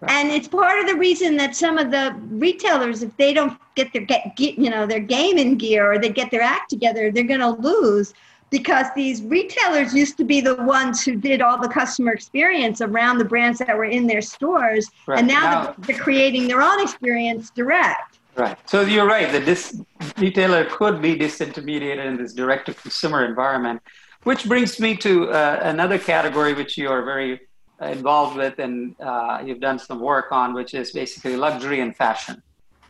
And 0.08 0.30
it's 0.30 0.48
part 0.48 0.80
of 0.80 0.88
the 0.88 0.96
reason 0.96 1.36
that 1.36 1.54
some 1.54 1.78
of 1.78 1.92
the 1.92 2.16
retailers, 2.30 3.04
if 3.04 3.16
they 3.18 3.32
don't 3.32 3.56
get 3.76 3.92
their 3.92 4.02
get, 4.02 4.34
get 4.34 4.58
you 4.58 4.68
know 4.68 4.84
their 4.84 4.98
gaming 4.98 5.56
gear 5.56 5.92
or 5.92 6.00
they 6.00 6.08
get 6.08 6.32
their 6.32 6.42
act 6.42 6.70
together, 6.70 7.12
they're 7.12 7.22
going 7.22 7.38
to 7.38 7.50
lose 7.50 8.14
because 8.52 8.86
these 8.94 9.22
retailers 9.22 9.92
used 9.92 10.16
to 10.18 10.24
be 10.24 10.40
the 10.40 10.54
ones 10.62 11.02
who 11.04 11.16
did 11.16 11.42
all 11.42 11.58
the 11.60 11.68
customer 11.68 12.12
experience 12.12 12.80
around 12.80 13.18
the 13.18 13.24
brands 13.24 13.58
that 13.58 13.76
were 13.76 13.86
in 13.98 14.06
their 14.06 14.22
stores 14.22 14.88
right. 15.06 15.18
and 15.18 15.26
now, 15.26 15.44
now 15.50 15.74
they're 15.78 15.98
creating 15.98 16.46
their 16.46 16.62
own 16.62 16.80
experience 16.80 17.50
direct. 17.50 18.20
Right. 18.36 18.56
So 18.68 18.82
you're 18.82 19.06
right 19.06 19.30
that 19.32 19.44
this 19.44 19.80
retailer 20.16 20.64
could 20.66 21.02
be 21.02 21.16
disintermediated 21.16 22.04
in 22.06 22.16
this 22.16 22.32
direct 22.32 22.66
to 22.66 22.74
consumer 22.74 23.24
environment 23.24 23.82
which 24.22 24.46
brings 24.46 24.78
me 24.78 24.96
to 24.98 25.28
uh, 25.30 25.58
another 25.62 25.98
category 25.98 26.54
which 26.54 26.78
you 26.78 26.88
are 26.88 27.02
very 27.02 27.40
involved 27.80 28.36
with 28.36 28.60
and 28.60 28.94
uh, 29.00 29.42
you've 29.44 29.60
done 29.60 29.78
some 29.78 29.98
work 30.00 30.30
on 30.30 30.54
which 30.54 30.72
is 30.74 30.92
basically 30.92 31.34
luxury 31.36 31.80
and 31.80 31.96
fashion 31.96 32.40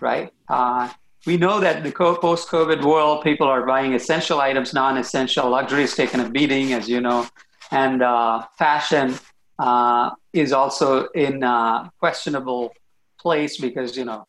right? 0.03 0.33
Uh, 0.49 0.91
we 1.27 1.37
know 1.37 1.61
that 1.61 1.85
the 1.85 1.93
post 1.93 2.49
COVID 2.49 2.85
world, 2.85 3.23
people 3.23 3.47
are 3.47 3.65
buying 3.65 3.95
essential 3.95 4.41
items, 4.41 4.75
non 4.75 4.99
essential. 4.99 5.49
Luxury 5.51 5.85
is 5.85 5.95
taking 5.95 6.21
a 6.21 6.29
beating, 6.29 6.73
as 6.73 6.89
you 6.89 7.01
know. 7.01 7.27
And 7.71 8.03
uh, 8.03 8.45
fashion 8.59 9.15
uh, 9.59 10.11
is 10.33 10.53
also 10.53 11.07
in 11.09 11.43
a 11.43 11.91
questionable 11.99 12.75
place 13.19 13.59
because, 13.59 13.97
you 13.97 14.05
know, 14.05 14.27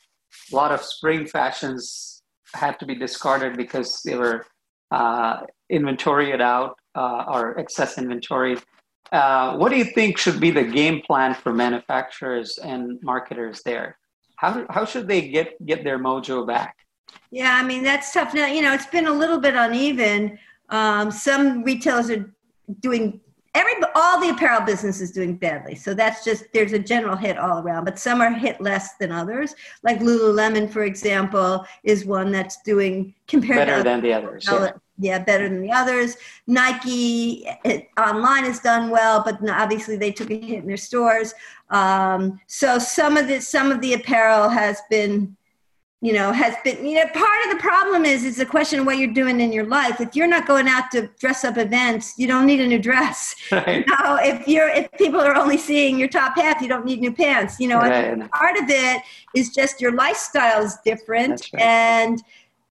a 0.51 0.56
lot 0.56 0.71
of 0.71 0.82
spring 0.84 1.25
fashions 1.25 2.21
had 2.53 2.79
to 2.79 2.86
be 2.86 2.95
discarded 2.95 3.58
because 3.58 4.01
they 4.06 4.15
were 4.15 4.45
uh, 4.91 5.41
inventoried 5.69 6.41
out 6.41 6.77
uh, 6.95 7.25
or 7.27 7.58
excess 7.58 7.97
inventory. 7.97 8.58
Uh, 9.12 9.58
what 9.58 9.69
do 9.69 9.77
you 9.77 9.86
think 9.86 10.17
should 10.17 10.39
be 10.39 10.51
the 10.51 10.63
game 10.63 11.01
plan 11.01 11.34
for 11.34 11.51
manufacturers 11.51 12.60
and 12.60 12.99
marketers 13.01 13.62
there? 13.63 13.97
How, 14.36 14.65
how 14.69 14.86
should 14.86 15.08
they 15.08 15.29
get, 15.29 15.63
get 15.65 15.84
their 15.84 15.97
mojo 15.97 16.45
back? 16.45 16.75
Yeah, 17.32 17.58
I 17.60 17.63
mean 17.63 17.84
that's 17.84 18.13
tough. 18.13 18.34
Now 18.34 18.47
you 18.47 18.62
know 18.62 18.73
it's 18.73 18.86
been 18.86 19.08
a 19.08 19.13
little 19.13 19.39
bit 19.39 19.56
uneven. 19.56 20.38
Um, 20.69 21.12
some 21.12 21.63
retailers 21.63 22.10
are 22.10 22.34
doing 22.80 23.19
every 23.56 23.73
all 23.95 24.19
the 24.19 24.30
apparel 24.30 24.62
business 24.62 25.02
is 25.02 25.12
doing 25.12 25.36
badly. 25.36 25.76
So 25.76 25.93
that's 25.93 26.23
just 26.23 26.45
there's 26.54 26.73
a 26.73 26.80
general 26.80 27.15
hit 27.15 27.38
all 27.38 27.60
around, 27.60 27.86
but 27.86 27.99
some 27.99 28.21
are 28.21 28.32
hit 28.32 28.60
less 28.60 28.95
than 28.95 29.12
others. 29.12 29.56
Like 29.84 29.99
Lululemon, 29.99 30.69
for 30.69 30.84
example, 30.84 31.65
is 31.84 32.06
one 32.06 32.32
that's 32.32 32.62
doing 32.63 33.13
compared 33.28 33.67
better 33.67 33.78
to 33.78 33.84
than 33.84 34.02
the 34.02 34.13
others. 34.13 34.47
Yeah. 34.49 34.71
yeah. 34.97 35.19
better 35.19 35.47
than 35.47 35.62
the 35.62 35.71
others. 35.71 36.17
Nike 36.47 37.47
it, 37.63 37.89
online 37.97 38.45
has 38.45 38.60
done 38.60 38.89
well, 38.89 39.23
but 39.23 39.38
obviously 39.49 39.97
they 39.97 40.12
took 40.12 40.32
a 40.32 40.39
hit 40.39 40.60
in 40.60 40.67
their 40.67 40.78
stores. 40.78 41.34
Um, 41.69 42.39
so 42.47 42.80
some 42.80 43.17
of 43.17 43.28
the 43.28 43.39
some 43.39 43.71
of 43.71 43.82
the 43.82 43.93
apparel 43.93 44.49
has 44.49 44.82
been 44.89 45.36
you 46.04 46.12
know 46.12 46.34
has 46.34 46.54
been 46.66 46.86
you 46.86 46.96
know 46.96 47.06
part 47.13 47.46
of 47.46 47.52
the 47.52 47.60
problem 47.60 48.04
is 48.04 48.26
is 48.26 48.38
a 48.38 48.46
question 48.46 48.82
of 48.82 48.86
what 48.86 48.98
you're 48.98 49.13
doing 49.13 49.39
in 49.39 49.54
your 49.54 49.66
life 49.66 50.02
if 50.02 50.13
you're 50.18 50.28
not 50.28 50.46
going 50.46 50.68
out 50.68 50.92
to 50.92 51.10
dress 51.18 51.46
up 51.46 51.58
events 51.58 52.13
you 52.18 52.28
don't 52.28 52.46
need 52.46 52.60
a 52.60 52.68
new 52.68 52.78
dress 52.78 53.34
right. 53.52 53.86
you 53.88 53.96
know 53.96 54.20
if 54.22 54.46
you're 54.46 54.68
if 54.68 54.92
people 54.94 55.22
are 55.22 55.34
only 55.34 55.58
seeing 55.58 55.98
your 55.98 56.10
top 56.10 56.36
half 56.36 56.62
you 56.62 56.68
don't 56.68 56.86
need 56.86 57.00
new 57.00 57.13
pants 57.13 57.58
you 57.58 57.70
know 57.70 57.78
right. 57.78 58.30
part 58.32 58.58
of 58.58 58.66
it 58.68 59.02
is 59.34 59.54
just 59.54 59.80
your 59.80 59.94
lifestyle 59.94 60.62
is 60.62 60.78
different 60.84 61.50
right. 61.54 61.63
and 61.63 62.22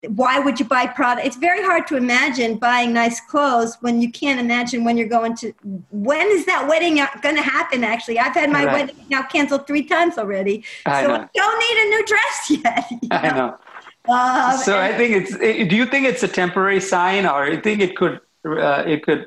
why 0.09 0.38
would 0.38 0.59
you 0.59 0.67
buy 0.67 0.87
product 0.87 1.27
it's 1.27 1.37
very 1.37 1.62
hard 1.62 1.87
to 1.87 1.97
imagine 1.97 2.57
buying 2.57 2.93
nice 2.93 3.21
clothes 3.21 3.77
when 3.83 4.03
you 4.03 4.11
can't 4.11 4.41
imagine 4.41 4.83
when 4.85 4.97
you're 4.97 5.09
going 5.09 5.37
to 5.37 5.53
when 5.91 6.27
is 6.29 6.45
that 6.47 6.67
wedding 6.69 6.97
going 7.23 7.37
to 7.37 7.43
happen 7.43 7.85
actually? 7.85 8.19
I've 8.19 8.35
had 8.35 8.51
my 8.51 8.65
right. 8.65 8.88
wedding 8.88 9.07
now 9.09 9.23
canceled 9.23 9.67
three 9.67 9.85
times 9.85 10.19
already. 10.19 10.65
I 10.87 11.03
so 11.03 11.09
know. 11.09 11.15
I 11.15 11.29
don't 11.35 11.59
need 11.59 11.77
a 11.83 11.88
new 11.91 12.07
dress 12.07 12.51
yet 12.51 12.91
you 12.91 13.09
know? 13.09 13.17
i 13.17 13.31
know? 13.37 14.53
um, 14.53 14.59
so 14.59 14.81
i 14.81 14.93
think 14.97 15.15
it's 15.15 15.37
do 15.71 15.77
you 15.77 15.87
think 15.87 16.07
it's 16.07 16.23
a 16.25 16.29
temporary 16.29 16.81
sign 16.81 17.25
or 17.25 17.47
you 17.49 17.61
think 17.61 17.81
it 17.81 17.97
could 17.97 18.21
uh, 18.45 18.83
it 18.87 19.05
could 19.05 19.27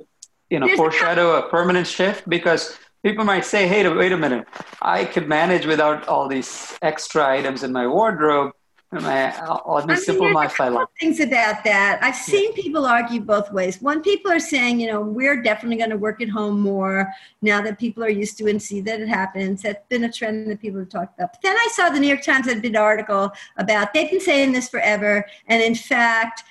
you 0.49 0.59
know 0.59 0.75
foreshadow 0.75 1.37
a 1.37 1.49
permanent 1.49 1.87
shift? 1.87 2.27
Because 2.29 2.77
people 3.03 3.25
might 3.25 3.45
say 3.45 3.67
hey 3.67 3.87
wait 3.89 4.11
a 4.11 4.17
minute. 4.17 4.47
I 4.81 5.05
could 5.05 5.27
manage 5.27 5.65
without 5.65 6.07
all 6.07 6.27
these 6.27 6.77
extra 6.81 7.27
items 7.27 7.63
in 7.63 7.71
my 7.71 7.87
wardrobe 7.87 8.51
I 9.83 9.95
mean, 9.95 9.97
simplify 9.97 10.47
my 10.69 10.85
Things 10.99 11.19
about 11.19 11.63
that. 11.63 11.99
I've 12.01 12.15
seen 12.15 12.51
yeah. 12.55 12.63
people 12.63 12.85
argue 12.85 13.21
both 13.21 13.51
ways. 13.51 13.81
One, 13.81 14.01
people 14.01 14.31
are 14.31 14.39
saying, 14.39 14.79
you 14.79 14.87
know, 14.87 15.01
we're 15.01 15.41
definitely 15.41 15.77
going 15.77 15.89
to 15.89 15.97
work 15.97 16.21
at 16.21 16.29
home 16.29 16.59
more 16.59 17.11
now 17.41 17.61
that 17.61 17.79
people 17.79 18.03
are 18.03 18.09
used 18.09 18.37
to 18.37 18.47
and 18.47 18.61
see 18.61 18.81
that 18.81 19.01
it 19.01 19.07
happens. 19.07 19.61
That's 19.63 19.85
been 19.89 20.03
a 20.03 20.11
trend 20.11 20.49
that 20.49 20.61
people 20.61 20.79
have 20.79 20.89
talked 20.89 21.17
about. 21.17 21.33
But 21.33 21.41
then 21.41 21.55
I 21.55 21.69
saw 21.73 21.89
the 21.89 21.99
New 21.99 22.07
York 22.07 22.23
Times 22.23 22.47
had 22.47 22.63
an 22.63 22.75
article 22.75 23.31
about 23.57 23.93
they've 23.93 24.09
been 24.09 24.19
saying 24.19 24.51
this 24.51 24.69
forever, 24.69 25.25
and 25.47 25.61
in 25.61 25.75
fact, 25.75 26.43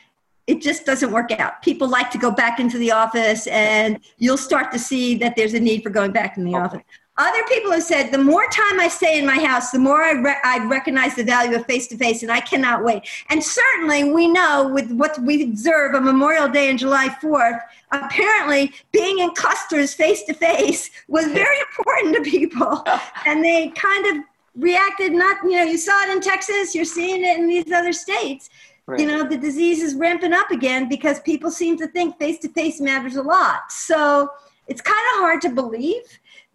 it 0.47 0.61
just 0.61 0.85
doesn't 0.85 1.11
work 1.11 1.31
out. 1.33 1.63
People 1.63 1.89
like 1.89 2.11
to 2.11 2.19
go 2.19 2.31
back 2.31 2.61
into 2.61 2.79
the 2.79 2.91
office, 2.91 3.47
and 3.47 3.99
you'll 4.19 4.37
start 4.37 4.71
to 4.73 4.79
see 4.79 5.15
that 5.17 5.37
there's 5.37 5.55
a 5.55 5.61
need 5.61 5.83
for 5.83 5.91
going 5.91 6.13
back 6.13 6.37
in 6.37 6.45
the 6.45 6.55
okay. 6.55 6.59
office. 6.59 6.83
Other 7.17 7.45
people 7.45 7.71
have 7.71 7.85
said 7.85 8.11
the 8.11 8.19
more 8.19 8.45
time 8.47 8.81
I 8.81 8.89
stay 8.89 9.21
in 9.21 9.27
my 9.27 9.39
house, 9.39 9.71
the 9.71 9.79
more 9.79 10.03
I, 10.03 10.13
re- 10.13 10.41
I 10.43 10.67
recognize 10.67 11.15
the 11.15 11.23
value 11.23 11.57
of 11.57 11.65
face 11.65 11.87
to 11.89 11.97
face, 11.97 12.25
and 12.25 12.33
I 12.33 12.41
cannot 12.41 12.83
wait. 12.83 13.09
And 13.29 13.43
certainly, 13.43 14.13
we 14.13 14.27
know 14.27 14.69
with 14.69 14.91
what 14.91 15.17
we 15.21 15.45
observe 15.45 15.95
on 15.95 16.05
Memorial 16.05 16.49
Day 16.49 16.71
and 16.71 16.79
July 16.79 17.09
4th, 17.23 17.61
apparently 17.93 18.73
being 18.91 19.21
in 19.21 19.31
clusters 19.35 19.95
face 19.95 20.25
to 20.25 20.35
face 20.35 20.91
was 21.07 21.27
very 21.27 21.57
important 21.61 22.17
to 22.17 22.31
people. 22.31 22.85
And 23.27 23.43
they 23.45 23.69
kind 23.69 24.07
of 24.07 24.25
reacted 24.57 25.13
not, 25.13 25.43
you 25.45 25.53
know, 25.53 25.63
you 25.63 25.79
saw 25.79 26.03
it 26.03 26.11
in 26.11 26.21
Texas, 26.21 26.75
you're 26.75 26.85
seeing 26.85 27.25
it 27.25 27.39
in 27.39 27.47
these 27.47 27.71
other 27.73 27.93
states. 27.93 28.51
Right. 28.87 29.01
You 29.01 29.07
know, 29.07 29.25
the 29.25 29.39
disease 29.39 29.83
is 29.83 29.95
ramping 29.95 30.33
up 30.33 30.51
again 30.51 30.89
because 30.89 31.21
people 31.21 31.51
seem 31.51 31.79
to 31.79 31.87
think 31.87 32.19
face 32.19 32.39
to 32.41 32.49
face 32.49 32.81
matters 32.81 33.17
a 33.17 33.23
lot. 33.23 33.73
So 33.73 34.31
it's 34.67 34.81
kind 34.81 35.01
of 35.15 35.21
hard 35.21 35.41
to 35.43 35.49
believe 35.51 36.03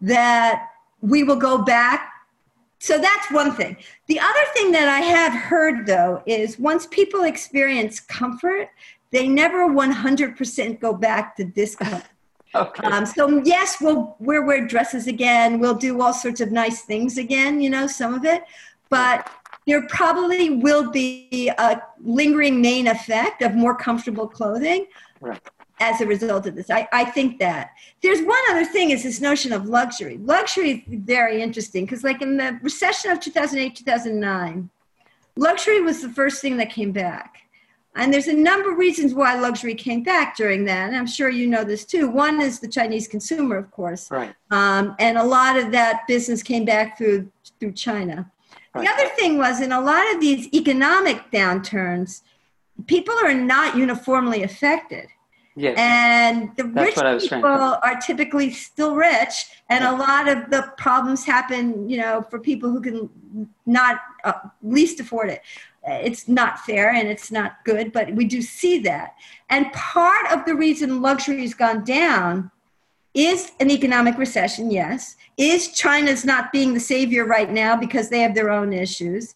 that 0.00 0.68
we 1.00 1.22
will 1.22 1.36
go 1.36 1.58
back. 1.58 2.12
So 2.78 2.98
that's 2.98 3.30
one 3.30 3.54
thing. 3.54 3.76
The 4.06 4.18
other 4.18 4.44
thing 4.54 4.72
that 4.72 4.88
I 4.88 5.00
have 5.00 5.32
heard, 5.32 5.86
though, 5.86 6.22
is 6.26 6.58
once 6.58 6.86
people 6.86 7.24
experience 7.24 8.00
comfort, 8.00 8.70
they 9.10 9.28
never 9.28 9.68
100% 9.68 10.80
go 10.80 10.92
back 10.94 11.36
to 11.36 11.44
discomfort. 11.44 12.04
Okay. 12.52 12.84
Um, 12.84 13.06
so 13.06 13.40
yes, 13.44 13.76
we'll 13.80 14.16
we'll 14.18 14.44
wear 14.44 14.66
dresses 14.66 15.06
again. 15.06 15.60
We'll 15.60 15.76
do 15.76 16.02
all 16.02 16.12
sorts 16.12 16.40
of 16.40 16.50
nice 16.50 16.82
things 16.82 17.16
again. 17.16 17.60
You 17.60 17.70
know, 17.70 17.86
some 17.86 18.12
of 18.12 18.24
it, 18.24 18.42
but 18.88 19.30
there 19.68 19.86
probably 19.86 20.50
will 20.50 20.90
be 20.90 21.52
a 21.58 21.80
lingering 22.02 22.60
main 22.60 22.88
effect 22.88 23.42
of 23.42 23.54
more 23.54 23.76
comfortable 23.76 24.26
clothing 24.26 24.86
right. 25.20 25.40
As 25.80 26.00
a 26.00 26.06
result 26.06 26.46
of 26.46 26.54
this. 26.54 26.70
I, 26.70 26.86
I 26.92 27.04
think 27.04 27.38
that 27.38 27.70
there's 28.02 28.20
one 28.20 28.38
other 28.50 28.64
thing 28.64 28.90
is 28.90 29.02
this 29.02 29.20
notion 29.20 29.52
of 29.52 29.66
luxury. 29.66 30.18
Luxury 30.18 30.70
is 30.70 31.00
very 31.04 31.42
interesting 31.42 31.84
because, 31.84 32.04
like 32.04 32.22
in 32.22 32.36
the 32.36 32.58
recession 32.62 33.10
of 33.10 33.20
2008 33.20 33.74
2009, 33.74 34.70
luxury 35.36 35.80
was 35.80 36.02
the 36.02 36.10
first 36.10 36.40
thing 36.40 36.56
that 36.58 36.70
came 36.70 36.92
back 36.92 37.40
and 37.96 38.14
there's 38.14 38.28
a 38.28 38.32
number 38.32 38.70
of 38.70 38.78
reasons 38.78 39.14
why 39.14 39.34
luxury 39.34 39.74
came 39.74 40.02
back 40.02 40.36
during 40.36 40.64
that. 40.66 40.88
And 40.88 40.96
I'm 40.96 41.06
sure 41.06 41.28
you 41.28 41.48
know 41.48 41.64
this 41.64 41.84
too. 41.84 42.08
One 42.08 42.40
is 42.40 42.60
the 42.60 42.68
Chinese 42.68 43.08
consumer, 43.08 43.56
of 43.56 43.70
course. 43.72 44.10
Right. 44.10 44.34
Um, 44.50 44.94
and 45.00 45.18
a 45.18 45.24
lot 45.24 45.58
of 45.58 45.72
that 45.72 46.06
business 46.06 46.42
came 46.42 46.64
back 46.64 46.96
through 46.96 47.30
through 47.58 47.72
China. 47.72 48.30
Right. 48.74 48.86
The 48.86 48.92
other 48.92 49.08
thing 49.16 49.38
was 49.38 49.60
in 49.60 49.72
a 49.72 49.80
lot 49.80 50.14
of 50.14 50.20
these 50.20 50.52
economic 50.54 51.30
downturns, 51.32 52.22
people 52.86 53.14
are 53.24 53.34
not 53.34 53.76
uniformly 53.76 54.44
affected. 54.44 55.08
Yes. 55.60 55.76
And 55.78 56.50
the 56.56 56.64
That's 56.64 56.96
rich 56.96 57.30
people 57.30 57.44
are 57.82 57.96
typically 58.00 58.50
still 58.52 58.96
rich, 58.96 59.46
and 59.68 59.84
a 59.84 59.92
lot 59.92 60.28
of 60.28 60.50
the 60.50 60.72
problems 60.76 61.24
happen, 61.24 61.88
you 61.88 61.98
know, 61.98 62.24
for 62.30 62.38
people 62.38 62.70
who 62.70 62.80
can 62.80 63.10
not 63.66 64.00
uh, 64.24 64.32
least 64.62 65.00
afford 65.00 65.30
it 65.30 65.42
it's 65.86 66.28
not 66.28 66.60
fair 66.60 66.92
and 66.92 67.08
it's 67.08 67.30
not 67.30 67.64
good, 67.64 67.92
but 67.92 68.12
we 68.14 68.24
do 68.24 68.42
see 68.42 68.78
that. 68.80 69.14
And 69.48 69.72
part 69.72 70.30
of 70.30 70.44
the 70.44 70.54
reason 70.54 71.02
luxury 71.02 71.40
has 71.42 71.54
gone 71.54 71.84
down 71.84 72.50
is 73.14 73.52
an 73.60 73.70
economic 73.70 74.18
recession, 74.18 74.70
yes. 74.70 75.16
Is 75.36 75.68
China's 75.68 76.24
not 76.24 76.52
being 76.52 76.74
the 76.74 76.80
savior 76.80 77.24
right 77.24 77.50
now 77.50 77.76
because 77.76 78.08
they 78.08 78.20
have 78.20 78.34
their 78.34 78.50
own 78.50 78.72
issues. 78.72 79.34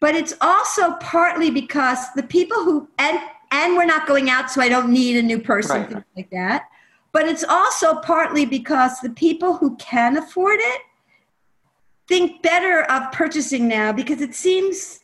But 0.00 0.14
it's 0.14 0.34
also 0.40 0.94
partly 0.96 1.50
because 1.50 2.12
the 2.14 2.22
people 2.22 2.64
who, 2.64 2.88
and, 2.98 3.18
and 3.50 3.76
we're 3.76 3.84
not 3.84 4.06
going 4.06 4.30
out, 4.30 4.50
so 4.50 4.60
I 4.60 4.68
don't 4.68 4.90
need 4.90 5.16
a 5.16 5.22
new 5.22 5.40
person, 5.40 5.80
right. 5.80 5.88
things 5.90 6.04
like 6.16 6.30
that. 6.30 6.68
But 7.12 7.26
it's 7.26 7.44
also 7.44 7.96
partly 7.96 8.44
because 8.44 9.00
the 9.00 9.10
people 9.10 9.56
who 9.56 9.76
can 9.76 10.16
afford 10.16 10.58
it 10.60 10.82
think 12.08 12.42
better 12.42 12.82
of 12.90 13.12
purchasing 13.12 13.68
now 13.68 13.92
because 13.92 14.20
it 14.20 14.34
seems 14.34 15.00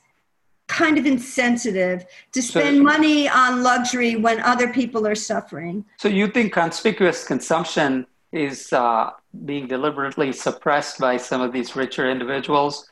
kind 0.66 0.98
of 0.98 1.06
insensitive 1.06 2.06
to 2.32 2.40
spend 2.40 2.78
so, 2.78 2.82
money 2.82 3.28
on 3.28 3.62
luxury 3.62 4.16
when 4.16 4.40
other 4.40 4.72
people 4.72 5.06
are 5.06 5.16
suffering. 5.16 5.84
So 5.98 6.08
you 6.08 6.28
think 6.28 6.52
conspicuous 6.52 7.24
consumption 7.24 8.06
is 8.32 8.72
uh, 8.72 9.10
being 9.44 9.66
deliberately 9.66 10.32
suppressed 10.32 10.98
by 11.00 11.16
some 11.16 11.40
of 11.40 11.52
these 11.52 11.74
richer 11.74 12.08
individuals 12.08 12.88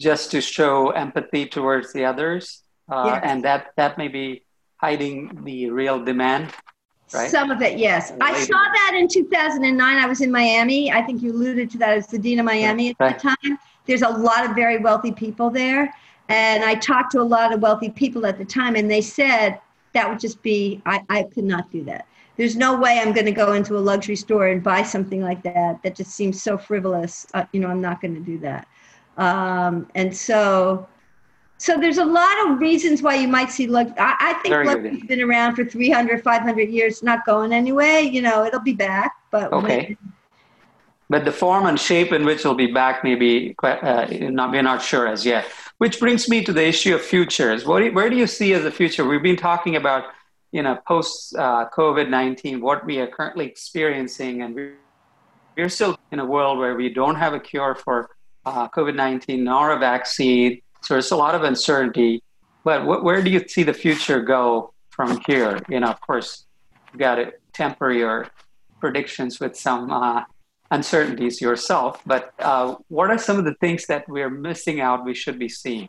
just 0.00 0.30
to 0.30 0.40
show 0.40 0.90
empathy 0.90 1.46
towards 1.46 1.92
the 1.92 2.04
others, 2.04 2.62
uh, 2.88 3.04
yes. 3.06 3.22
and 3.24 3.44
that 3.44 3.72
that 3.76 3.98
may 3.98 4.08
be 4.08 4.45
hiding 4.78 5.44
the 5.44 5.70
real 5.70 6.02
demand. 6.02 6.52
Right? 7.14 7.30
Some 7.30 7.50
of 7.50 7.62
it, 7.62 7.78
yes. 7.78 8.12
I 8.20 8.38
saw 8.40 8.58
that 8.58 8.92
in 8.96 9.06
2009. 9.06 9.96
I 9.96 10.06
was 10.06 10.20
in 10.20 10.30
Miami. 10.30 10.90
I 10.90 11.02
think 11.02 11.22
you 11.22 11.32
alluded 11.32 11.70
to 11.70 11.78
that 11.78 11.96
as 11.96 12.08
the 12.08 12.18
dean 12.18 12.40
of 12.40 12.44
Miami 12.44 12.90
at 12.90 12.96
right. 12.98 13.16
the 13.16 13.28
time. 13.28 13.58
There's 13.86 14.02
a 14.02 14.08
lot 14.08 14.44
of 14.44 14.56
very 14.56 14.78
wealthy 14.78 15.12
people 15.12 15.48
there 15.48 15.94
and 16.28 16.64
I 16.64 16.74
talked 16.74 17.12
to 17.12 17.20
a 17.20 17.22
lot 17.22 17.52
of 17.52 17.60
wealthy 17.60 17.90
people 17.90 18.26
at 18.26 18.38
the 18.38 18.44
time, 18.44 18.74
and 18.74 18.90
they 18.90 19.00
said 19.00 19.60
that 19.92 20.08
would 20.08 20.18
just 20.18 20.42
be, 20.42 20.82
I, 20.84 21.02
I 21.08 21.22
could 21.24 21.44
not 21.44 21.70
do 21.70 21.84
that. 21.84 22.06
There's 22.36 22.56
no 22.56 22.78
way 22.78 22.98
I'm 22.98 23.12
going 23.12 23.26
to 23.26 23.32
go 23.32 23.54
into 23.54 23.78
a 23.78 23.80
luxury 23.80 24.16
store 24.16 24.48
and 24.48 24.62
buy 24.62 24.82
something 24.82 25.22
like 25.22 25.42
that. 25.44 25.82
That 25.82 25.94
just 25.94 26.10
seems 26.10 26.42
so 26.42 26.58
frivolous. 26.58 27.26
Uh, 27.32 27.44
you 27.52 27.60
know, 27.60 27.68
I'm 27.68 27.80
not 27.80 28.02
going 28.02 28.14
to 28.14 28.20
do 28.20 28.38
that. 28.38 28.68
Um, 29.16 29.88
and 29.94 30.14
so, 30.14 30.86
so 31.58 31.78
there's 31.78 31.98
a 31.98 32.04
lot 32.04 32.46
of 32.46 32.60
reasons 32.60 33.02
why 33.02 33.14
you 33.14 33.28
might 33.28 33.50
see 33.50 33.66
luxury. 33.66 33.96
I, 33.98 34.16
I 34.20 34.42
think 34.42 34.54
luxury's 34.54 35.04
been 35.04 35.22
around 35.22 35.56
for 35.56 35.64
300, 35.64 36.22
500 36.22 36.68
years, 36.68 37.02
not 37.02 37.24
going 37.24 37.52
anyway. 37.52 38.02
You 38.02 38.22
know, 38.22 38.44
it'll 38.44 38.60
be 38.60 38.74
back. 38.74 39.12
But 39.30 39.52
okay. 39.52 39.96
When, 40.00 40.12
but 41.08 41.24
the 41.24 41.32
form 41.32 41.66
and 41.66 41.78
shape 41.78 42.12
in 42.12 42.24
which 42.24 42.40
it'll 42.40 42.54
be 42.54 42.72
back, 42.72 43.04
maybe 43.04 43.54
uh, 43.62 44.06
not, 44.10 44.50
we're 44.50 44.62
not 44.62 44.82
sure 44.82 45.06
as 45.06 45.24
yet. 45.24 45.46
Which 45.78 46.00
brings 46.00 46.28
me 46.28 46.42
to 46.44 46.52
the 46.52 46.66
issue 46.66 46.94
of 46.94 47.00
futures. 47.00 47.64
What 47.64 47.80
do 47.80 47.92
where 47.92 48.10
do 48.10 48.16
you 48.16 48.26
see 48.26 48.52
as 48.54 48.62
the 48.62 48.70
future? 48.70 49.04
We've 49.06 49.22
been 49.22 49.36
talking 49.36 49.76
about, 49.76 50.04
you 50.52 50.62
know, 50.62 50.78
post 50.86 51.34
uh, 51.36 51.68
COVID 51.74 52.08
19, 52.10 52.60
what 52.60 52.84
we 52.84 52.98
are 52.98 53.06
currently 53.06 53.46
experiencing, 53.46 54.42
and 54.42 54.54
we're 55.56 55.68
still 55.68 55.98
in 56.12 56.18
a 56.18 56.24
world 56.24 56.58
where 56.58 56.74
we 56.74 56.92
don't 56.92 57.14
have 57.16 57.34
a 57.34 57.40
cure 57.40 57.74
for 57.74 58.10
uh, 58.44 58.68
COVID 58.68 58.94
19 58.94 59.44
nor 59.44 59.72
a 59.72 59.78
vaccine. 59.78 60.60
So 60.86 60.94
there's 60.94 61.10
a 61.10 61.16
lot 61.16 61.34
of 61.34 61.42
uncertainty. 61.42 62.22
But 62.62 62.82
wh- 62.82 63.02
where 63.02 63.20
do 63.20 63.28
you 63.28 63.42
see 63.48 63.64
the 63.64 63.74
future 63.74 64.20
go 64.20 64.72
from 64.90 65.20
here? 65.26 65.58
You 65.68 65.80
know, 65.80 65.88
of 65.88 66.00
course, 66.00 66.46
you've 66.92 67.00
got 67.00 67.16
to 67.16 67.32
temper 67.52 67.90
your 67.90 68.28
predictions 68.78 69.40
with 69.40 69.56
some 69.56 69.90
uh, 69.90 70.22
uncertainties 70.70 71.40
yourself, 71.40 72.00
but 72.06 72.32
uh, 72.38 72.76
what 72.86 73.10
are 73.10 73.18
some 73.18 73.36
of 73.36 73.44
the 73.44 73.54
things 73.54 73.86
that 73.86 74.08
we're 74.08 74.30
missing 74.30 74.80
out 74.80 75.04
we 75.04 75.12
should 75.14 75.40
be 75.40 75.48
seeing? 75.48 75.88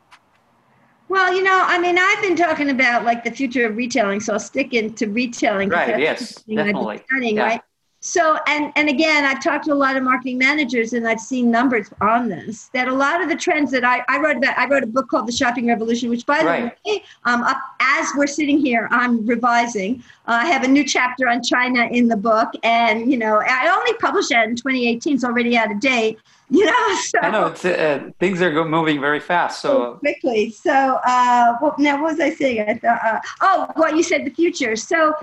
Well, 1.09 1.31
you 1.31 1.43
know, 1.43 1.63
I 1.63 1.77
mean, 1.77 1.97
I've 1.99 2.21
been 2.23 2.35
talking 2.35 2.71
about 2.71 3.05
like 3.05 3.23
the 3.23 3.31
future 3.31 3.67
of 3.67 3.77
retailing, 3.77 4.19
so 4.19 4.33
I'll 4.33 4.39
stick 4.39 4.73
into 4.73 5.07
retailing. 5.11 5.69
Right. 5.69 5.99
Yes. 5.99 6.41
Definitely. 6.43 7.03
Studying, 7.05 7.35
yeah. 7.35 7.43
Right. 7.43 7.61
So, 7.99 8.37
and, 8.47 8.71
and 8.75 8.89
again, 8.89 9.25
I've 9.25 9.43
talked 9.43 9.65
to 9.65 9.73
a 9.73 9.75
lot 9.75 9.97
of 9.97 10.03
marketing 10.03 10.37
managers 10.37 10.93
and 10.93 11.07
I've 11.07 11.19
seen 11.19 11.49
numbers 11.49 11.89
on 11.99 12.29
this 12.29 12.69
that 12.73 12.87
a 12.87 12.93
lot 12.93 13.21
of 13.21 13.29
the 13.29 13.35
trends 13.35 13.71
that 13.71 13.83
I, 13.83 14.03
I 14.07 14.19
wrote 14.19 14.37
about, 14.37 14.57
I 14.57 14.67
wrote 14.67 14.83
a 14.83 14.87
book 14.87 15.09
called 15.09 15.27
The 15.27 15.31
Shopping 15.31 15.67
Revolution, 15.67 16.09
which 16.09 16.25
by 16.25 16.43
right. 16.43 16.77
the 16.85 16.91
way, 16.91 17.03
um, 17.25 17.41
up, 17.41 17.57
as 17.81 18.07
we're 18.15 18.27
sitting 18.27 18.59
here, 18.59 18.87
I'm 18.91 19.25
revising. 19.25 20.03
Uh, 20.27 20.39
I 20.41 20.45
have 20.45 20.63
a 20.63 20.67
new 20.67 20.83
chapter 20.83 21.27
on 21.27 21.41
China 21.41 21.87
in 21.91 22.07
the 22.07 22.15
book. 22.15 22.49
And, 22.63 23.11
you 23.11 23.17
know, 23.17 23.41
I 23.43 23.75
only 23.75 23.93
published 23.93 24.29
that 24.29 24.47
in 24.47 24.55
2018. 24.55 25.15
It's 25.15 25.23
already 25.23 25.57
out 25.57 25.71
of 25.71 25.79
date. 25.79 26.19
You 26.49 26.63
know, 26.63 26.99
so, 27.01 27.19
I 27.19 27.29
know 27.29 27.47
uh, 27.47 28.09
things 28.19 28.41
are 28.41 28.63
moving 28.63 29.01
very 29.01 29.19
fast. 29.19 29.59
So 29.61 29.95
quickly. 29.95 30.49
So, 30.51 30.71
uh, 30.71 31.57
well, 31.61 31.75
now 31.77 32.01
what 32.01 32.13
was 32.13 32.21
I 32.21 32.29
saying? 32.29 32.69
I 32.69 32.75
thought, 32.75 33.03
uh, 33.03 33.19
oh, 33.41 33.69
well, 33.75 33.93
you 33.93 34.01
said 34.01 34.23
the 34.23 34.29
future. 34.29 34.77
So 34.77 35.13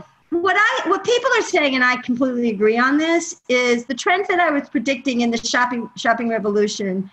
what 0.43 0.57
I 0.57 0.89
what 0.89 1.05
people 1.05 1.31
are 1.37 1.43
saying, 1.43 1.75
and 1.75 1.85
I 1.85 1.97
completely 1.97 2.51
agree 2.51 2.79
on 2.79 2.99
this, 2.99 3.41
is 3.49 3.87
the 3.87 3.95
trends 3.95 4.29
that 4.29 4.41
I 4.41 4.51
was 4.51 4.69
predicting 4.69 5.23
in 5.23 5.31
the 5.31 5.39
shopping 5.39 5.91
shopping 5.97 6.29
revolution. 6.29 7.11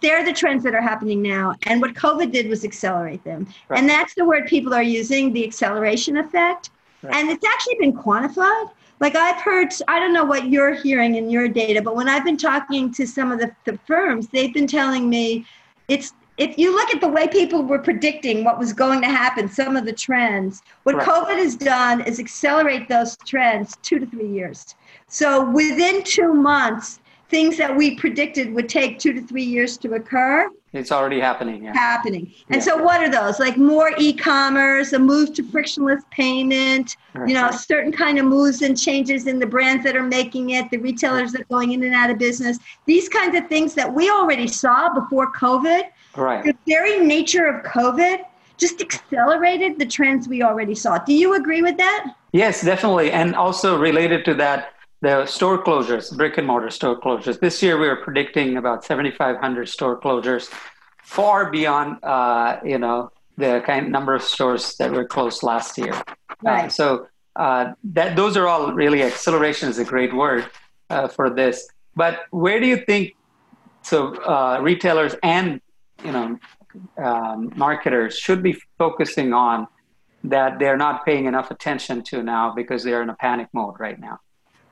They're 0.00 0.24
the 0.24 0.32
trends 0.32 0.62
that 0.62 0.74
are 0.74 0.80
happening 0.80 1.22
now, 1.22 1.54
and 1.64 1.80
what 1.80 1.94
COVID 1.94 2.30
did 2.32 2.48
was 2.48 2.64
accelerate 2.64 3.24
them. 3.24 3.48
Right. 3.68 3.80
And 3.80 3.88
that's 3.88 4.14
the 4.14 4.24
word 4.24 4.46
people 4.46 4.72
are 4.72 4.82
using, 4.82 5.32
the 5.32 5.44
acceleration 5.44 6.18
effect. 6.18 6.70
Right. 7.02 7.14
And 7.14 7.30
it's 7.30 7.44
actually 7.44 7.76
been 7.80 7.92
quantified. 7.92 8.70
Like 9.00 9.14
I've 9.14 9.40
heard, 9.40 9.72
I 9.86 10.00
don't 10.00 10.12
know 10.12 10.24
what 10.24 10.48
you're 10.48 10.74
hearing 10.74 11.14
in 11.16 11.30
your 11.30 11.48
data, 11.48 11.80
but 11.82 11.94
when 11.94 12.08
I've 12.08 12.24
been 12.24 12.36
talking 12.36 12.92
to 12.94 13.06
some 13.06 13.30
of 13.30 13.38
the, 13.38 13.52
the 13.64 13.78
firms, 13.86 14.28
they've 14.28 14.52
been 14.52 14.66
telling 14.66 15.08
me 15.08 15.46
it's 15.86 16.12
if 16.38 16.56
you 16.56 16.74
look 16.74 16.94
at 16.94 17.00
the 17.00 17.08
way 17.08 17.26
people 17.26 17.62
were 17.62 17.80
predicting 17.80 18.44
what 18.44 18.58
was 18.58 18.72
going 18.72 19.00
to 19.02 19.08
happen, 19.08 19.48
some 19.48 19.76
of 19.76 19.84
the 19.84 19.92
trends, 19.92 20.62
what 20.84 20.94
right. 20.94 21.06
COVID 21.06 21.36
has 21.36 21.56
done 21.56 22.00
is 22.02 22.20
accelerate 22.20 22.88
those 22.88 23.16
trends 23.18 23.76
two 23.82 23.98
to 23.98 24.06
three 24.06 24.28
years. 24.28 24.76
So 25.08 25.50
within 25.50 26.04
two 26.04 26.32
months, 26.32 27.00
things 27.28 27.56
that 27.58 27.76
we 27.76 27.96
predicted 27.96 28.54
would 28.54 28.68
take 28.68 28.98
two 28.98 29.12
to 29.12 29.20
three 29.20 29.44
years 29.44 29.76
to 29.78 29.94
occur. 29.94 30.48
It's 30.72 30.92
already 30.92 31.18
happening. 31.18 31.64
Yeah. 31.64 31.72
Happening. 31.72 32.32
And 32.50 32.56
yeah. 32.56 32.60
so, 32.60 32.82
what 32.82 33.00
are 33.00 33.10
those? 33.10 33.40
Like 33.40 33.56
more 33.56 33.92
e-commerce, 33.98 34.92
a 34.92 34.98
move 34.98 35.32
to 35.34 35.42
frictionless 35.42 36.04
payment. 36.10 36.96
Right. 37.14 37.28
You 37.28 37.34
know, 37.34 37.50
certain 37.50 37.90
kind 37.90 38.18
of 38.18 38.26
moves 38.26 38.60
and 38.60 38.78
changes 38.78 39.26
in 39.26 39.38
the 39.38 39.46
brands 39.46 39.82
that 39.84 39.96
are 39.96 40.02
making 40.02 40.50
it, 40.50 40.70
the 40.70 40.76
retailers 40.76 41.32
that 41.32 41.40
are 41.40 41.44
going 41.44 41.72
in 41.72 41.82
and 41.84 41.94
out 41.94 42.10
of 42.10 42.18
business. 42.18 42.58
These 42.84 43.08
kinds 43.08 43.34
of 43.36 43.48
things 43.48 43.72
that 43.74 43.92
we 43.92 44.10
already 44.10 44.46
saw 44.46 44.92
before 44.92 45.32
COVID 45.32 45.84
Right. 46.18 46.44
The 46.44 46.56
very 46.66 46.98
nature 46.98 47.46
of 47.46 47.64
COVID 47.64 48.24
just 48.56 48.80
accelerated 48.80 49.78
the 49.78 49.86
trends 49.86 50.28
we 50.28 50.42
already 50.42 50.74
saw. 50.74 50.98
Do 50.98 51.14
you 51.14 51.34
agree 51.34 51.62
with 51.62 51.76
that? 51.76 52.14
Yes, 52.32 52.62
definitely. 52.62 53.12
And 53.12 53.34
also 53.34 53.78
related 53.78 54.24
to 54.26 54.34
that, 54.34 54.74
the 55.00 55.26
store 55.26 55.62
closures, 55.62 56.14
brick 56.16 56.38
and 56.38 56.46
mortar 56.46 56.70
store 56.70 57.00
closures. 57.00 57.38
This 57.38 57.62
year, 57.62 57.78
we 57.78 57.86
are 57.86 57.96
predicting 57.96 58.56
about 58.56 58.84
7,500 58.84 59.68
store 59.68 60.00
closures, 60.00 60.52
far 61.04 61.50
beyond 61.50 62.02
uh, 62.02 62.58
you 62.64 62.78
know 62.78 63.10
the 63.36 63.62
kind 63.64 63.92
number 63.92 64.14
of 64.14 64.22
stores 64.22 64.76
that 64.78 64.90
were 64.90 65.04
closed 65.04 65.44
last 65.44 65.78
year. 65.78 65.94
Right. 66.42 66.64
Uh, 66.64 66.68
so 66.68 67.06
uh, 67.36 67.74
that 67.84 68.16
those 68.16 68.36
are 68.36 68.48
all 68.48 68.72
really 68.72 69.04
acceleration 69.04 69.68
is 69.68 69.78
a 69.78 69.84
great 69.84 70.12
word 70.12 70.50
uh, 70.90 71.06
for 71.06 71.30
this. 71.30 71.68
But 71.94 72.22
where 72.30 72.58
do 72.58 72.66
you 72.66 72.78
think 72.84 73.14
so 73.82 74.14
uh, 74.16 74.58
retailers 74.60 75.14
and 75.22 75.60
you 76.04 76.12
know 76.12 76.38
um, 76.98 77.52
marketers 77.56 78.18
should 78.18 78.42
be 78.42 78.56
focusing 78.78 79.32
on 79.32 79.66
that 80.24 80.58
they're 80.58 80.76
not 80.76 81.04
paying 81.04 81.26
enough 81.26 81.50
attention 81.50 82.02
to 82.02 82.22
now 82.22 82.52
because 82.54 82.82
they're 82.82 83.02
in 83.02 83.10
a 83.10 83.16
panic 83.16 83.48
mode 83.52 83.78
right 83.78 83.98
now? 83.98 84.18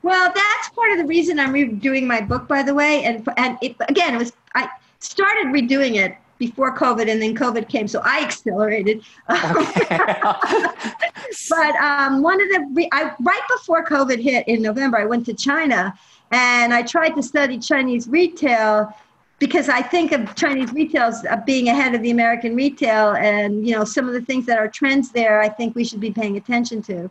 Well, 0.03 0.31
that's 0.33 0.69
part 0.69 0.91
of 0.91 0.99
the 0.99 1.05
reason 1.05 1.39
I'm 1.39 1.53
redoing 1.53 2.05
my 2.05 2.21
book, 2.21 2.47
by 2.47 2.63
the 2.63 2.73
way. 2.73 3.03
And 3.03 3.27
and 3.37 3.57
it, 3.61 3.75
again, 3.89 4.15
it 4.15 4.17
was 4.17 4.33
I 4.55 4.69
started 4.99 5.47
redoing 5.47 5.95
it 5.95 6.15
before 6.37 6.75
COVID, 6.77 7.09
and 7.09 7.19
then 7.21 7.35
COVID 7.35 7.67
came, 7.67 7.87
so 7.87 7.99
I 8.03 8.23
accelerated. 8.23 9.03
Okay. 9.29 9.87
but 11.49 11.75
um, 11.75 12.21
one 12.21 12.39
of 12.39 12.47
the 12.49 12.87
I, 12.91 13.11
right 13.19 13.41
before 13.57 13.83
COVID 13.83 14.21
hit 14.21 14.47
in 14.47 14.61
November, 14.61 14.97
I 14.97 15.05
went 15.05 15.25
to 15.25 15.33
China, 15.33 15.97
and 16.31 16.73
I 16.73 16.83
tried 16.83 17.15
to 17.15 17.23
study 17.23 17.57
Chinese 17.57 18.07
retail 18.07 18.93
because 19.39 19.69
I 19.69 19.81
think 19.81 20.11
of 20.11 20.33
Chinese 20.35 20.71
retail 20.73 21.03
as 21.03 21.25
being 21.45 21.69
ahead 21.69 21.93
of 21.93 22.01
the 22.01 22.11
American 22.11 22.55
retail, 22.55 23.13
and 23.13 23.67
you 23.67 23.75
know 23.75 23.83
some 23.83 24.07
of 24.07 24.13
the 24.13 24.21
things 24.21 24.45
that 24.47 24.57
are 24.57 24.67
trends 24.67 25.11
there. 25.11 25.41
I 25.41 25.49
think 25.49 25.75
we 25.75 25.83
should 25.83 25.99
be 25.99 26.11
paying 26.11 26.37
attention 26.37 26.81
to, 26.83 27.09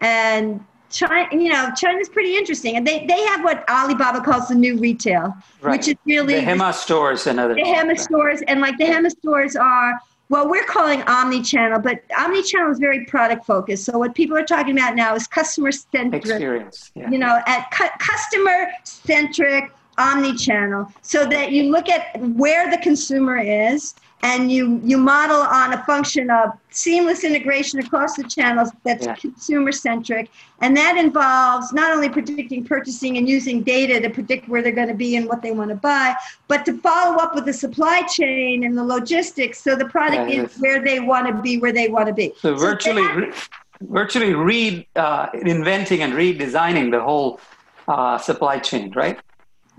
and 0.00 0.64
China, 0.90 1.28
you 1.32 1.50
know, 1.50 1.70
China's 1.76 2.08
pretty 2.08 2.36
interesting, 2.36 2.76
and 2.76 2.86
they 2.86 3.06
they 3.06 3.20
have 3.26 3.44
what 3.44 3.68
Alibaba 3.68 4.20
calls 4.22 4.48
the 4.48 4.54
new 4.54 4.78
retail, 4.78 5.36
right. 5.60 5.72
which 5.72 5.88
is 5.88 5.96
really 6.04 6.34
the 6.34 6.40
Hema 6.40 6.72
stores 6.72 7.26
and 7.26 7.38
other 7.38 7.54
the 7.54 7.62
Hema 7.62 7.98
stores, 7.98 8.42
and 8.48 8.60
like 8.60 8.76
the 8.78 8.84
Hema 8.84 9.10
stores 9.10 9.54
are 9.54 10.00
well, 10.30 10.48
we're 10.48 10.64
calling 10.64 11.02
omni-channel, 11.02 11.80
but 11.80 12.02
omni-channel 12.18 12.70
is 12.70 12.78
very 12.78 13.06
product 13.06 13.46
focused. 13.46 13.84
So 13.86 13.98
what 13.98 14.14
people 14.14 14.36
are 14.36 14.44
talking 14.44 14.78
about 14.78 14.94
now 14.94 15.14
is 15.14 15.26
customer 15.26 15.72
centric 15.72 16.22
experience. 16.22 16.92
Yeah. 16.94 17.08
You 17.08 17.18
know, 17.18 17.40
at 17.46 17.70
cu- 17.70 17.96
customer 17.98 18.68
centric 18.84 19.70
omni-channel, 19.98 20.90
so 21.02 21.26
that 21.26 21.52
you 21.52 21.70
look 21.70 21.88
at 21.88 22.18
where 22.20 22.70
the 22.70 22.78
consumer 22.78 23.38
is 23.38 23.94
and 24.22 24.50
you 24.50 24.80
you 24.84 24.98
model 24.98 25.36
on 25.36 25.72
a 25.72 25.84
function 25.84 26.30
of 26.30 26.50
seamless 26.70 27.24
integration 27.24 27.78
across 27.78 28.16
the 28.16 28.24
channels 28.24 28.70
that's 28.84 29.06
yeah. 29.06 29.14
consumer 29.14 29.70
centric 29.70 30.30
and 30.60 30.76
that 30.76 30.96
involves 30.96 31.72
not 31.72 31.92
only 31.92 32.08
predicting 32.08 32.64
purchasing 32.64 33.16
and 33.16 33.28
using 33.28 33.62
data 33.62 34.00
to 34.00 34.10
predict 34.10 34.48
where 34.48 34.62
they're 34.62 34.72
going 34.72 34.88
to 34.88 34.94
be 34.94 35.16
and 35.16 35.28
what 35.28 35.40
they 35.40 35.52
want 35.52 35.70
to 35.70 35.76
buy 35.76 36.14
but 36.48 36.64
to 36.64 36.76
follow 36.78 37.16
up 37.18 37.34
with 37.34 37.44
the 37.44 37.52
supply 37.52 38.02
chain 38.02 38.64
and 38.64 38.76
the 38.76 38.84
logistics 38.84 39.60
so 39.62 39.76
the 39.76 39.86
product 39.86 40.30
yeah, 40.30 40.42
is 40.42 40.56
where 40.58 40.82
they 40.82 40.98
want 40.98 41.26
to 41.26 41.42
be 41.42 41.58
where 41.58 41.72
they 41.72 41.88
want 41.88 42.08
to 42.08 42.14
be. 42.14 42.32
So 42.38 42.54
virtually 42.54 43.02
so 43.02 43.32
virtually 43.82 44.34
re 44.34 44.88
uh, 44.96 45.28
inventing 45.34 46.02
and 46.02 46.12
redesigning 46.12 46.90
the 46.90 47.00
whole 47.00 47.40
uh, 47.86 48.18
supply 48.18 48.58
chain 48.58 48.92
right 48.96 49.18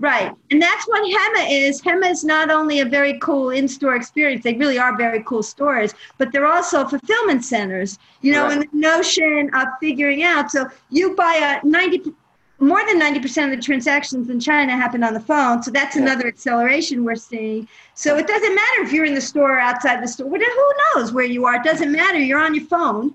Right. 0.00 0.34
And 0.50 0.60
that's 0.60 0.88
what 0.88 1.02
Hema 1.02 1.46
is. 1.50 1.82
Hema 1.82 2.10
is 2.10 2.24
not 2.24 2.50
only 2.50 2.80
a 2.80 2.86
very 2.86 3.18
cool 3.18 3.50
in 3.50 3.68
store 3.68 3.94
experience, 3.94 4.42
they 4.42 4.54
really 4.54 4.78
are 4.78 4.96
very 4.96 5.22
cool 5.24 5.42
stores, 5.42 5.94
but 6.16 6.32
they're 6.32 6.46
also 6.46 6.86
fulfillment 6.86 7.44
centers, 7.44 7.98
you 8.22 8.32
know, 8.32 8.44
right. 8.44 8.52
and 8.52 8.62
the 8.62 8.68
notion 8.72 9.50
of 9.54 9.68
figuring 9.78 10.22
out. 10.22 10.50
So 10.50 10.68
you 10.88 11.14
buy 11.14 11.60
a 11.62 11.66
90, 11.66 12.14
more 12.60 12.82
than 12.86 12.98
90% 12.98 13.44
of 13.44 13.50
the 13.50 13.62
transactions 13.62 14.30
in 14.30 14.40
China 14.40 14.72
happen 14.74 15.04
on 15.04 15.12
the 15.12 15.20
phone. 15.20 15.62
So 15.62 15.70
that's 15.70 15.94
yeah. 15.94 16.02
another 16.02 16.26
acceleration 16.26 17.04
we're 17.04 17.14
seeing. 17.16 17.68
So 17.92 18.16
it 18.16 18.26
doesn't 18.26 18.54
matter 18.54 18.82
if 18.82 18.94
you're 18.94 19.04
in 19.04 19.14
the 19.14 19.20
store 19.20 19.56
or 19.56 19.58
outside 19.58 20.02
the 20.02 20.08
store. 20.08 20.30
Who 20.30 20.72
knows 20.94 21.12
where 21.12 21.26
you 21.26 21.44
are? 21.44 21.56
It 21.56 21.64
doesn't 21.64 21.92
matter. 21.92 22.18
You're 22.18 22.40
on 22.40 22.54
your 22.54 22.64
phone. 22.64 23.12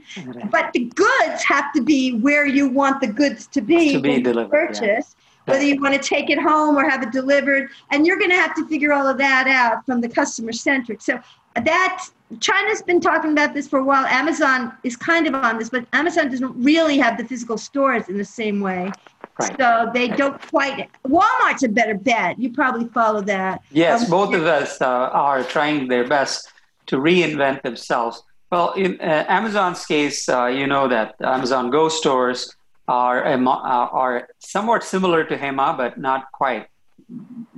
But 0.52 0.71
the 0.74 0.86
goods 0.93 1.43
have 1.45 1.74
to 1.74 1.82
be 1.82 2.19
where 2.19 2.45
you 2.45 2.69
want 2.69 3.02
the 3.02 3.08
goods 3.08 3.48
to 3.48 3.62
be, 3.62 3.93
to 3.93 4.00
be 4.00 4.21
delivered, 4.21 4.52
purchase. 4.52 5.14
Yeah 5.14 5.14
whether 5.45 5.63
you 5.63 5.79
want 5.81 5.93
to 5.93 5.99
take 5.99 6.29
it 6.29 6.39
home 6.39 6.75
or 6.75 6.89
have 6.89 7.03
it 7.03 7.12
delivered. 7.12 7.69
And 7.91 8.05
you're 8.05 8.17
going 8.17 8.31
to 8.31 8.38
have 8.38 8.55
to 8.55 8.67
figure 8.67 8.93
all 8.93 9.08
of 9.08 9.17
that 9.17 9.47
out 9.47 9.86
from 9.86 10.01
the 10.01 10.10
customer 10.10 10.51
centric. 10.51 11.01
So 11.01 11.19
that 11.55 12.05
China's 12.39 12.81
been 12.81 12.99
talking 12.99 13.31
about 13.31 13.53
this 13.53 13.67
for 13.67 13.79
a 13.79 13.84
while. 13.84 14.05
Amazon 14.05 14.73
is 14.84 14.95
kind 14.95 15.27
of 15.27 15.36
on 15.36 15.58
this, 15.58 15.69
but 15.69 15.86
Amazon 15.93 16.29
doesn't 16.29 16.53
really 16.62 16.97
have 16.97 17.17
the 17.17 17.23
physical 17.23 17.58
stores 17.58 18.10
in 18.10 18.17
the 18.17 18.25
same 18.25 18.60
way. 18.60 18.91
Right. 19.39 19.58
So 19.58 19.91
they 19.93 20.08
don't 20.08 20.41
quite. 20.49 20.89
Walmart's 21.05 21.63
a 21.63 21.67
better 21.69 21.95
bet. 21.95 22.39
You 22.39 22.51
probably 22.51 22.88
follow 22.89 23.21
that. 23.21 23.62
Yes, 23.71 24.05
um, 24.05 24.10
both 24.10 24.34
of 24.34 24.45
us 24.45 24.81
uh, 24.81 24.86
are 24.86 25.43
trying 25.43 25.88
their 25.88 26.08
best 26.08 26.47
to 26.88 26.97
reinvent 26.97 27.62
themselves. 27.62 28.23
Well, 28.51 28.73
in 28.73 28.99
uh, 29.01 29.25
Amazon's 29.27 29.86
case, 29.86 30.29
uh, 30.29 30.45
you 30.45 30.67
know 30.67 30.88
that 30.88 31.15
Amazon 31.21 31.69
Go 31.69 31.89
stores 31.89 32.55
are 32.88 33.26
uh, 33.26 33.38
are 33.48 34.28
somewhat 34.39 34.84
similar 34.84 35.24
to 35.24 35.38
Hema, 35.38 35.78
but 35.78 35.98
not 35.98 36.32
quite. 36.32 36.67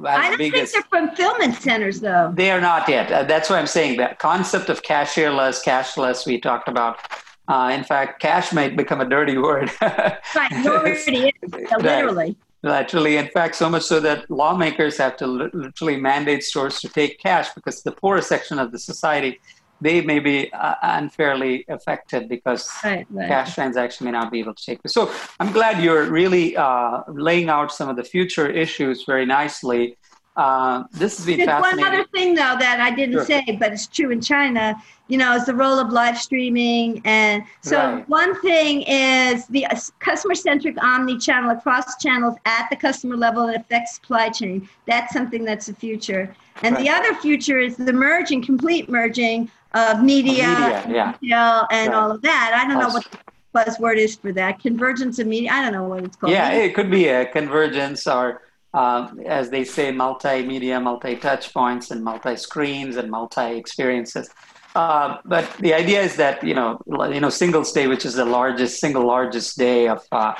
I 0.06 0.30
don't 0.30 0.38
think 0.38 0.56
as, 0.56 0.74
they're 0.74 0.82
fulfillment 0.84 1.56
centers, 1.56 2.02
though. 2.02 2.34
They 2.36 2.52
are 2.52 2.62
not 2.62 2.88
yet. 2.90 3.12
Uh, 3.12 3.24
that's 3.24 3.50
what 3.50 3.60
I'm 3.60 3.68
saying. 3.68 3.98
That 3.98 4.20
concept 4.20 4.70
of 4.70 4.84
cashierless, 4.84 5.64
cashless, 5.64 6.26
we 6.26 6.40
talked 6.40 6.68
about. 6.68 7.00
Uh, 7.48 7.72
in 7.74 7.84
fact, 7.84 8.22
cash 8.22 8.52
might 8.52 8.76
become 8.76 9.00
a 9.00 9.08
dirty 9.08 9.38
word. 9.38 9.72
right, 9.82 10.18
already 10.66 11.32
literally. 11.80 12.36
Literally, 12.64 13.18
in 13.18 13.28
fact, 13.30 13.56
so 13.56 13.70
much 13.70 13.84
so 13.84 14.00
that 14.02 14.30
lawmakers 14.30 14.98
have 14.98 15.16
to 15.18 15.28
literally 15.28 15.96
mandate 15.96 16.44
stores 16.44 16.82
to 16.82 16.90
take 16.90 17.20
cash 17.20 17.54
because 17.54 17.84
the 17.84 17.92
poorest 17.92 18.28
section 18.28 18.60
of 18.60 18.72
the 18.72 18.80
society 18.80 19.40
they 19.80 20.02
may 20.02 20.20
be 20.20 20.52
uh, 20.54 20.76
unfairly 20.82 21.66
affected 21.68 22.28
because 22.30 22.70
right, 22.84 23.06
right. 23.10 23.28
cash 23.28 23.56
transaction 23.56 24.06
may 24.06 24.12
not 24.12 24.32
be 24.32 24.40
able 24.40 24.54
to 24.54 24.66
take 24.66 24.82
place. 24.82 24.94
So 24.94 25.12
I'm 25.40 25.52
glad 25.52 25.84
you're 25.84 26.06
really 26.06 26.58
uh, 26.58 27.04
laying 27.08 27.50
out 27.50 27.72
some 27.72 27.90
of 27.90 27.96
the 27.96 28.04
future 28.04 28.50
issues 28.50 29.04
very 29.06 29.26
nicely. 29.26 29.98
Uh, 30.36 30.84
this 30.92 31.18
has 31.18 31.26
been 31.26 31.38
There's 31.38 31.50
fascinating. 31.50 31.84
One 31.84 31.94
other 31.94 32.06
thing, 32.14 32.36
though, 32.36 32.56
that 32.60 32.80
I 32.80 32.92
didn't 32.92 33.16
sure. 33.16 33.26
say, 33.26 33.58
but 33.60 33.74
it's 33.74 33.88
true 33.88 34.12
in 34.12 34.22
China. 34.22 34.76
You 35.08 35.18
know, 35.18 35.34
is 35.34 35.46
the 35.46 35.56
role 35.56 35.80
of 35.80 35.90
live 35.90 36.18
streaming, 36.18 37.02
and 37.06 37.44
so 37.62 37.78
right. 37.78 38.10
one 38.10 38.40
thing 38.42 38.84
is 38.84 39.48
the 39.48 39.66
customer-centric 40.00 40.76
omni-channel 40.84 41.50
across 41.52 41.98
channels 41.98 42.36
at 42.46 42.68
the 42.70 42.76
customer 42.76 43.16
level 43.16 43.44
and 43.48 43.56
affects 43.56 43.96
supply 43.96 44.30
chain. 44.30 44.70
That's 44.86 45.14
something 45.14 45.44
that's 45.44 45.68
the 45.68 45.74
future. 45.74 46.36
And 46.62 46.76
right. 46.76 46.84
the 46.84 46.90
other 46.90 47.16
future 47.16 47.58
is 47.58 47.78
the 47.78 47.94
merging, 47.94 48.44
complete 48.44 48.90
merging 48.90 49.50
of 49.74 50.04
media, 50.04 50.84
media 50.88 51.18
yeah. 51.22 51.66
and 51.72 51.90
right. 51.90 51.98
all 51.98 52.12
of 52.12 52.22
that. 52.22 52.52
I 52.54 52.68
don't 52.68 52.80
know 52.80 52.90
what 52.90 53.08
the 53.12 53.18
buzzword 53.54 53.98
is 53.98 54.16
for 54.16 54.32
that. 54.34 54.60
Convergence 54.60 55.20
of 55.20 55.28
media. 55.28 55.52
I 55.52 55.62
don't 55.62 55.74
know 55.74 55.84
what 55.84 56.04
it's 56.04 56.16
called. 56.16 56.32
Yeah, 56.32 56.52
it 56.52 56.76
could 56.76 56.90
be 56.90 57.08
a 57.08 57.26
convergence 57.26 58.08
or, 58.08 58.42
um, 58.74 59.20
as 59.26 59.50
they 59.50 59.64
say, 59.64 59.92
multimedia, 59.92 60.82
multi-touch 60.82 61.54
points, 61.54 61.92
and 61.92 62.04
multi-screens 62.04 62.98
and 62.98 63.10
multi-experiences. 63.10 64.30
Uh, 64.76 65.18
but 65.26 65.52
the 65.60 65.74
idea 65.74 66.02
is 66.02 66.16
that 66.18 66.44
you 66.44 66.54
know, 66.54 66.80
you 67.12 67.20
know, 67.20 67.30
Singles 67.30 67.72
Day, 67.72 67.88
which 67.88 68.06
is 68.06 68.14
the 68.14 68.26
largest 68.26 68.80
single 68.80 69.06
largest 69.08 69.58
day 69.58 69.88
of 69.88 70.06
uh, 70.12 70.34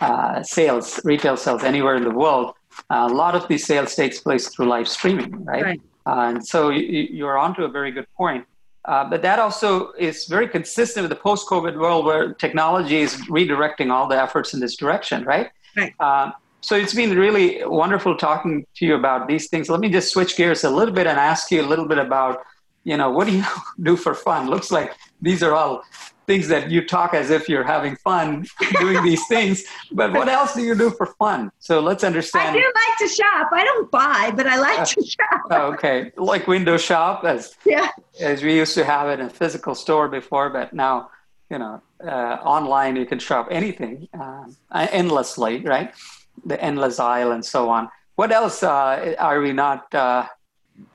uh, 0.00 0.42
sales, 0.42 1.00
retail 1.04 1.36
sales 1.36 1.62
anywhere 1.62 1.94
in 1.94 2.02
the 2.02 2.10
world, 2.10 2.54
a 2.90 3.06
lot 3.06 3.34
of 3.34 3.46
these 3.48 3.64
sales 3.64 3.94
takes 3.94 4.20
place 4.20 4.48
through 4.48 4.66
live 4.66 4.88
streaming, 4.88 5.44
right? 5.44 5.62
right. 5.62 5.80
Uh, 6.06 6.30
and 6.30 6.46
so 6.46 6.70
you, 6.70 7.06
you're 7.10 7.38
onto 7.38 7.62
a 7.64 7.68
very 7.68 7.92
good 7.92 8.06
point. 8.16 8.44
Uh, 8.84 9.08
but 9.08 9.22
that 9.22 9.38
also 9.38 9.92
is 9.92 10.26
very 10.26 10.46
consistent 10.46 11.04
with 11.04 11.10
the 11.10 11.22
post 11.22 11.48
COVID 11.48 11.78
world 11.78 12.04
where 12.04 12.34
technology 12.34 12.98
is 12.98 13.16
redirecting 13.28 13.90
all 13.90 14.06
the 14.06 14.20
efforts 14.20 14.52
in 14.52 14.60
this 14.60 14.76
direction, 14.76 15.24
right? 15.24 15.50
Right. 15.76 15.94
Uh, 15.98 16.32
so 16.60 16.76
it's 16.76 16.94
been 16.94 17.16
really 17.16 17.64
wonderful 17.64 18.16
talking 18.16 18.66
to 18.76 18.86
you 18.86 18.94
about 18.94 19.28
these 19.28 19.48
things. 19.48 19.68
Let 19.68 19.80
me 19.80 19.88
just 19.88 20.12
switch 20.12 20.36
gears 20.36 20.64
a 20.64 20.70
little 20.70 20.94
bit 20.94 21.06
and 21.06 21.18
ask 21.18 21.50
you 21.50 21.62
a 21.62 21.66
little 21.66 21.86
bit 21.86 21.98
about, 21.98 22.42
you 22.84 22.96
know, 22.96 23.10
what 23.10 23.26
do 23.26 23.36
you 23.36 23.44
do 23.82 23.96
for 23.96 24.14
fun? 24.14 24.48
Looks 24.48 24.70
like 24.70 24.94
these 25.20 25.42
are 25.42 25.54
all 25.54 25.82
things 26.26 26.48
that 26.48 26.70
you 26.70 26.86
talk 26.86 27.14
as 27.14 27.30
if 27.30 27.48
you're 27.48 27.64
having 27.64 27.96
fun 27.96 28.46
doing 28.80 29.02
these 29.02 29.26
things. 29.26 29.64
But 29.92 30.12
what 30.12 30.28
else 30.28 30.54
do 30.54 30.62
you 30.62 30.74
do 30.74 30.90
for 30.90 31.06
fun? 31.18 31.50
So 31.58 31.80
let's 31.80 32.04
understand. 32.04 32.56
I 32.56 32.60
do 32.60 32.72
like 32.74 32.98
to 32.98 33.08
shop. 33.08 33.48
I 33.52 33.64
don't 33.64 33.90
buy, 33.90 34.32
but 34.34 34.46
I 34.46 34.56
like 34.58 34.88
to 34.88 35.04
shop. 35.04 35.40
Oh, 35.50 35.72
okay, 35.74 36.12
like 36.16 36.46
window 36.46 36.76
shop 36.76 37.24
as 37.24 37.54
yeah 37.66 37.88
as 38.20 38.42
we 38.42 38.56
used 38.56 38.74
to 38.74 38.84
have 38.84 39.08
it 39.08 39.20
in 39.20 39.26
a 39.26 39.30
physical 39.30 39.74
store 39.74 40.08
before, 40.08 40.50
but 40.50 40.72
now 40.72 41.10
you 41.50 41.58
know 41.58 41.82
uh, 42.04 42.38
online 42.42 42.96
you 42.96 43.06
can 43.06 43.18
shop 43.18 43.48
anything 43.50 44.08
uh, 44.18 44.44
endlessly, 44.72 45.60
right? 45.60 45.92
The 46.44 46.62
endless 46.62 46.98
aisle 46.98 47.32
and 47.32 47.44
so 47.44 47.68
on. 47.70 47.88
What 48.16 48.30
else 48.32 48.62
uh, 48.62 49.14
are 49.18 49.40
we 49.40 49.52
not? 49.52 49.92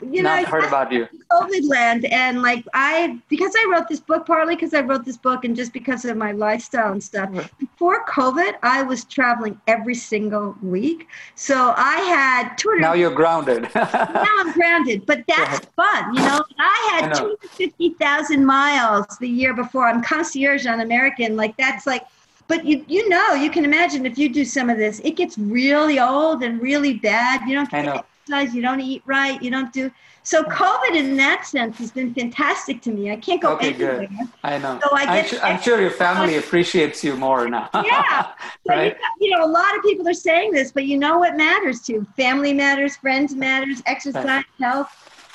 You 0.01 0.23
Not 0.23 0.43
know, 0.43 0.49
heard 0.49 0.63
about 0.65 0.91
you. 0.91 1.07
COVID 1.31 1.69
land, 1.69 2.05
and 2.05 2.41
like 2.41 2.65
I, 2.73 3.17
because 3.29 3.53
I 3.55 3.67
wrote 3.71 3.87
this 3.87 3.99
book, 3.99 4.25
partly 4.25 4.55
because 4.55 4.73
I 4.73 4.81
wrote 4.81 5.05
this 5.05 5.17
book, 5.17 5.45
and 5.45 5.55
just 5.55 5.71
because 5.71 6.03
of 6.05 6.17
my 6.17 6.31
lifestyle 6.31 6.91
and 6.91 7.03
stuff. 7.03 7.29
Right. 7.31 7.49
Before 7.59 8.05
COVID, 8.05 8.55
I 8.63 8.81
was 8.83 9.05
traveling 9.05 9.59
every 9.67 9.95
single 9.95 10.55
week, 10.61 11.07
so 11.35 11.73
I 11.77 11.97
had 11.97 12.55
200. 12.57 12.81
Now 12.81 12.93
you're 12.93 13.11
grounded. 13.11 13.69
now 13.75 14.27
I'm 14.39 14.51
grounded, 14.53 15.05
but 15.05 15.23
that's 15.27 15.65
fun. 15.75 16.13
You 16.13 16.21
know, 16.21 16.43
I 16.59 16.99
had 17.01 17.13
250,000 17.13 18.45
miles 18.45 19.05
the 19.19 19.29
year 19.29 19.53
before. 19.53 19.87
I'm 19.87 20.01
concierge 20.01 20.65
on 20.65 20.81
American. 20.81 21.37
Like, 21.37 21.55
that's 21.57 21.85
like, 21.85 22.05
but 22.47 22.65
you, 22.65 22.83
you 22.87 23.07
know, 23.07 23.33
you 23.33 23.49
can 23.49 23.63
imagine 23.63 24.05
if 24.05 24.17
you 24.17 24.27
do 24.27 24.43
some 24.43 24.69
of 24.69 24.77
this, 24.77 24.99
it 25.03 25.11
gets 25.11 25.37
really 25.37 25.99
old 25.99 26.41
and 26.41 26.61
really 26.61 26.95
bad. 26.95 27.47
You 27.47 27.55
don't 27.55 27.73
I 27.73 27.83
get 27.83 27.95
know. 27.95 28.03
Exercise, 28.29 28.55
you 28.55 28.61
don't 28.61 28.79
eat 28.81 29.01
right, 29.05 29.41
you 29.41 29.51
don't 29.51 29.71
do. 29.73 29.91
So, 30.23 30.43
COVID 30.43 30.95
in 30.95 31.17
that 31.17 31.45
sense 31.45 31.77
has 31.79 31.91
been 31.91 32.13
fantastic 32.13 32.81
to 32.83 32.91
me. 32.91 33.11
I 33.11 33.15
can't 33.15 33.41
go 33.41 33.53
Okay, 33.53 33.73
anywhere. 33.73 34.07
good. 34.07 34.09
I 34.43 34.57
know. 34.59 34.79
So 34.83 34.89
I 34.95 35.03
I'm, 35.03 35.25
get- 35.25 35.43
I'm 35.43 35.61
sure 35.61 35.81
your 35.81 35.91
family 35.91 36.37
appreciates 36.37 37.03
you 37.03 37.15
more 37.15 37.47
now. 37.49 37.69
Yeah. 37.83 38.31
So 38.67 38.75
right? 38.75 38.95
you, 39.19 39.27
you 39.29 39.35
know, 39.37 39.43
a 39.45 39.47
lot 39.47 39.75
of 39.75 39.81
people 39.83 40.07
are 40.07 40.13
saying 40.13 40.51
this, 40.51 40.71
but 40.71 40.85
you 40.85 40.97
know 40.97 41.17
what 41.17 41.35
matters 41.37 41.81
too? 41.81 42.05
Family 42.17 42.53
matters, 42.53 42.97
friends 42.97 43.33
matters, 43.33 43.81
exercise, 43.85 44.43
health. 44.61 44.89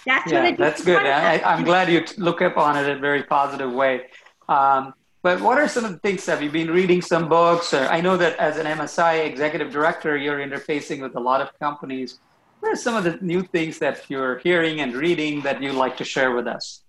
That's 0.06 0.30
what 0.30 0.44
Yeah, 0.44 0.48
it 0.50 0.58
that's 0.58 0.84
good. 0.84 1.04
I, 1.04 1.38
I'm 1.38 1.64
glad 1.64 1.90
you 1.90 2.04
look 2.18 2.40
upon 2.42 2.76
it 2.76 2.88
in 2.88 2.98
a 2.98 3.00
very 3.00 3.22
positive 3.24 3.72
way. 3.72 4.02
Um, 4.48 4.92
but 5.22 5.40
what 5.40 5.58
are 5.58 5.66
some 5.66 5.84
of 5.86 5.92
the 5.92 5.98
things? 5.98 6.26
Have 6.26 6.42
you 6.42 6.50
been 6.50 6.70
reading 6.70 7.00
some 7.00 7.28
books? 7.28 7.72
Or 7.72 7.86
I 7.86 8.00
know 8.02 8.16
that 8.18 8.36
as 8.36 8.58
an 8.58 8.66
MSI 8.66 9.24
executive 9.26 9.72
director, 9.72 10.16
you're 10.18 10.38
interfacing 10.38 11.00
with 11.00 11.16
a 11.16 11.20
lot 11.20 11.40
of 11.40 11.48
companies. 11.58 12.20
What 12.64 12.72
are 12.72 12.76
some 12.76 12.96
of 12.96 13.04
the 13.04 13.18
new 13.20 13.42
things 13.42 13.78
that 13.80 14.08
you're 14.08 14.38
hearing 14.38 14.80
and 14.80 14.94
reading 14.94 15.42
that 15.42 15.62
you'd 15.62 15.74
like 15.74 15.98
to 15.98 16.04
share 16.04 16.34
with 16.34 16.46
us? 16.46 16.80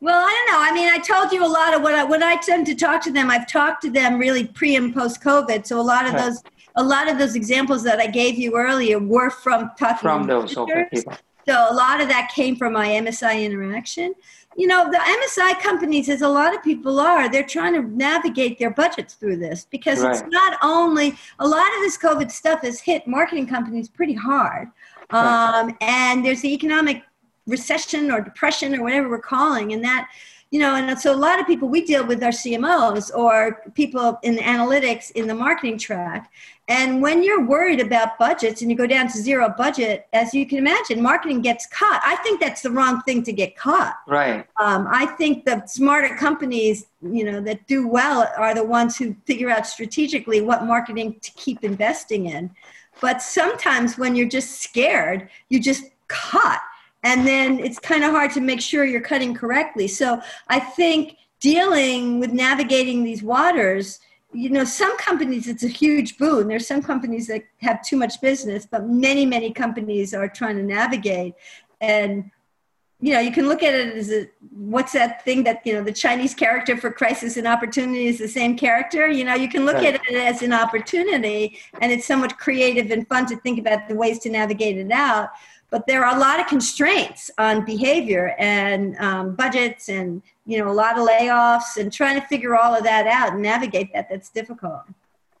Well, 0.00 0.22
I 0.22 0.30
don't 0.30 0.52
know. 0.52 0.70
I 0.70 0.74
mean, 0.74 0.92
I 0.92 0.98
told 0.98 1.32
you 1.32 1.42
a 1.42 1.48
lot 1.48 1.72
of 1.72 1.80
what 1.80 1.94
I 1.94 2.04
when 2.04 2.22
I 2.22 2.36
tend 2.36 2.66
to 2.66 2.74
talk 2.74 3.02
to 3.04 3.10
them. 3.10 3.30
I've 3.30 3.50
talked 3.50 3.80
to 3.84 3.90
them 3.90 4.18
really 4.18 4.44
pre 4.48 4.76
and 4.76 4.92
post 4.92 5.22
COVID. 5.22 5.66
So 5.66 5.80
a 5.80 5.86
lot 5.94 6.06
of 6.06 6.12
Right. 6.12 6.24
those, 6.24 6.44
a 6.74 6.84
lot 6.84 7.08
of 7.10 7.16
those 7.16 7.36
examples 7.36 7.84
that 7.84 8.00
I 8.00 8.06
gave 8.06 8.36
you 8.36 8.54
earlier 8.54 8.98
were 8.98 9.30
from 9.30 9.70
talking 9.78 10.10
From 10.10 10.26
those 10.26 10.54
people. 10.54 11.16
So 11.48 11.66
a 11.70 11.74
lot 11.74 12.00
of 12.00 12.08
that 12.08 12.32
came 12.34 12.56
from 12.56 12.72
my 12.72 12.88
MSI 12.88 13.44
interaction. 13.44 14.14
You 14.56 14.66
know, 14.66 14.90
the 14.90 14.98
MSI 14.98 15.60
companies, 15.60 16.08
as 16.08 16.22
a 16.22 16.28
lot 16.28 16.54
of 16.54 16.62
people 16.62 16.98
are, 16.98 17.30
they're 17.30 17.44
trying 17.44 17.74
to 17.74 17.82
navigate 17.82 18.58
their 18.58 18.70
budgets 18.70 19.14
through 19.14 19.36
this 19.36 19.66
because 19.70 20.02
it's 20.02 20.22
not 20.28 20.58
only 20.62 21.14
a 21.38 21.46
lot 21.46 21.66
of 21.76 21.82
this 21.82 21.98
COVID 21.98 22.30
stuff 22.30 22.62
has 22.62 22.80
hit 22.80 23.06
marketing 23.06 23.46
companies 23.46 23.88
pretty 23.88 24.14
hard. 24.14 24.68
Right. 25.12 25.60
Um, 25.60 25.76
and 25.80 26.24
there's 26.24 26.40
the 26.40 26.52
economic 26.52 27.02
recession 27.46 28.10
or 28.10 28.20
depression 28.20 28.74
or 28.74 28.82
whatever 28.82 29.08
we're 29.08 29.18
calling, 29.18 29.72
and 29.72 29.84
that 29.84 30.08
you 30.56 30.62
know, 30.62 30.74
and 30.74 30.98
so 30.98 31.14
a 31.14 31.14
lot 31.14 31.38
of 31.38 31.46
people 31.46 31.68
we 31.68 31.82
deal 31.84 32.06
with 32.06 32.22
are 32.22 32.30
CMOs 32.30 33.14
or 33.14 33.60
people 33.74 34.18
in 34.22 34.36
analytics 34.36 35.10
in 35.10 35.26
the 35.26 35.34
marketing 35.34 35.76
track. 35.76 36.32
And 36.66 37.02
when 37.02 37.22
you're 37.22 37.44
worried 37.44 37.78
about 37.78 38.18
budgets 38.18 38.62
and 38.62 38.70
you 38.70 38.76
go 38.76 38.86
down 38.86 39.08
to 39.08 39.18
zero 39.18 39.52
budget, 39.54 40.06
as 40.14 40.32
you 40.32 40.46
can 40.46 40.56
imagine, 40.56 41.02
marketing 41.02 41.42
gets 41.42 41.66
cut. 41.66 42.00
I 42.02 42.16
think 42.22 42.40
that's 42.40 42.62
the 42.62 42.70
wrong 42.70 43.02
thing 43.02 43.22
to 43.24 43.34
get 43.34 43.54
cut. 43.54 43.96
Right. 44.06 44.46
Um, 44.58 44.88
I 44.90 45.04
think 45.04 45.44
the 45.44 45.62
smarter 45.66 46.16
companies, 46.16 46.86
you 47.02 47.24
know, 47.30 47.42
that 47.42 47.66
do 47.66 47.86
well 47.86 48.26
are 48.38 48.54
the 48.54 48.64
ones 48.64 48.96
who 48.96 49.14
figure 49.26 49.50
out 49.50 49.66
strategically 49.66 50.40
what 50.40 50.64
marketing 50.64 51.20
to 51.20 51.32
keep 51.32 51.64
investing 51.64 52.28
in. 52.28 52.50
But 53.02 53.20
sometimes 53.20 53.98
when 53.98 54.16
you're 54.16 54.26
just 54.26 54.62
scared, 54.62 55.28
you 55.50 55.60
just 55.60 55.84
cut. 56.08 56.60
And 57.02 57.26
then 57.26 57.60
it's 57.60 57.78
kind 57.78 58.04
of 58.04 58.10
hard 58.10 58.32
to 58.32 58.40
make 58.40 58.60
sure 58.60 58.84
you're 58.84 59.00
cutting 59.00 59.34
correctly. 59.34 59.86
So 59.88 60.20
I 60.48 60.58
think 60.58 61.16
dealing 61.40 62.18
with 62.18 62.32
navigating 62.32 63.04
these 63.04 63.22
waters, 63.22 64.00
you 64.32 64.50
know, 64.50 64.64
some 64.64 64.96
companies 64.98 65.46
it's 65.48 65.62
a 65.62 65.68
huge 65.68 66.18
boon. 66.18 66.48
There's 66.48 66.66
some 66.66 66.82
companies 66.82 67.26
that 67.28 67.44
have 67.58 67.82
too 67.82 67.96
much 67.96 68.20
business, 68.20 68.66
but 68.66 68.86
many, 68.88 69.24
many 69.24 69.52
companies 69.52 70.14
are 70.14 70.28
trying 70.28 70.56
to 70.56 70.62
navigate. 70.62 71.34
And 71.80 72.30
you 72.98 73.12
know, 73.12 73.20
you 73.20 73.30
can 73.30 73.46
look 73.46 73.62
at 73.62 73.74
it 73.74 73.94
as 73.94 74.10
a 74.10 74.26
what's 74.52 74.92
that 74.92 75.22
thing 75.22 75.44
that 75.44 75.60
you 75.66 75.74
know 75.74 75.84
the 75.84 75.92
Chinese 75.92 76.34
character 76.34 76.78
for 76.78 76.90
crisis 76.90 77.36
and 77.36 77.46
opportunity 77.46 78.06
is 78.06 78.18
the 78.18 78.28
same 78.28 78.56
character. 78.56 79.06
You 79.06 79.24
know, 79.24 79.34
you 79.34 79.48
can 79.50 79.66
look 79.66 79.74
Right. 79.74 79.94
at 79.94 80.00
it 80.08 80.14
as 80.14 80.40
an 80.40 80.54
opportunity, 80.54 81.58
and 81.82 81.92
it's 81.92 82.06
somewhat 82.06 82.38
creative 82.38 82.90
and 82.90 83.06
fun 83.06 83.26
to 83.26 83.36
think 83.36 83.58
about 83.58 83.86
the 83.88 83.94
ways 83.94 84.18
to 84.20 84.30
navigate 84.30 84.78
it 84.78 84.90
out. 84.90 85.28
But 85.76 85.86
there 85.86 86.06
are 86.06 86.16
a 86.16 86.18
lot 86.18 86.40
of 86.40 86.46
constraints 86.46 87.30
on 87.36 87.62
behavior 87.66 88.34
and 88.38 88.96
um, 88.96 89.34
budgets, 89.34 89.90
and 89.90 90.22
you 90.46 90.56
know, 90.56 90.70
a 90.70 90.72
lot 90.72 90.98
of 90.98 91.06
layoffs, 91.06 91.76
and 91.76 91.92
trying 91.92 92.18
to 92.18 92.26
figure 92.28 92.56
all 92.56 92.74
of 92.74 92.82
that 92.84 93.06
out 93.06 93.34
and 93.34 93.42
navigate 93.42 93.92
that. 93.92 94.08
That's 94.08 94.30
difficult. 94.30 94.84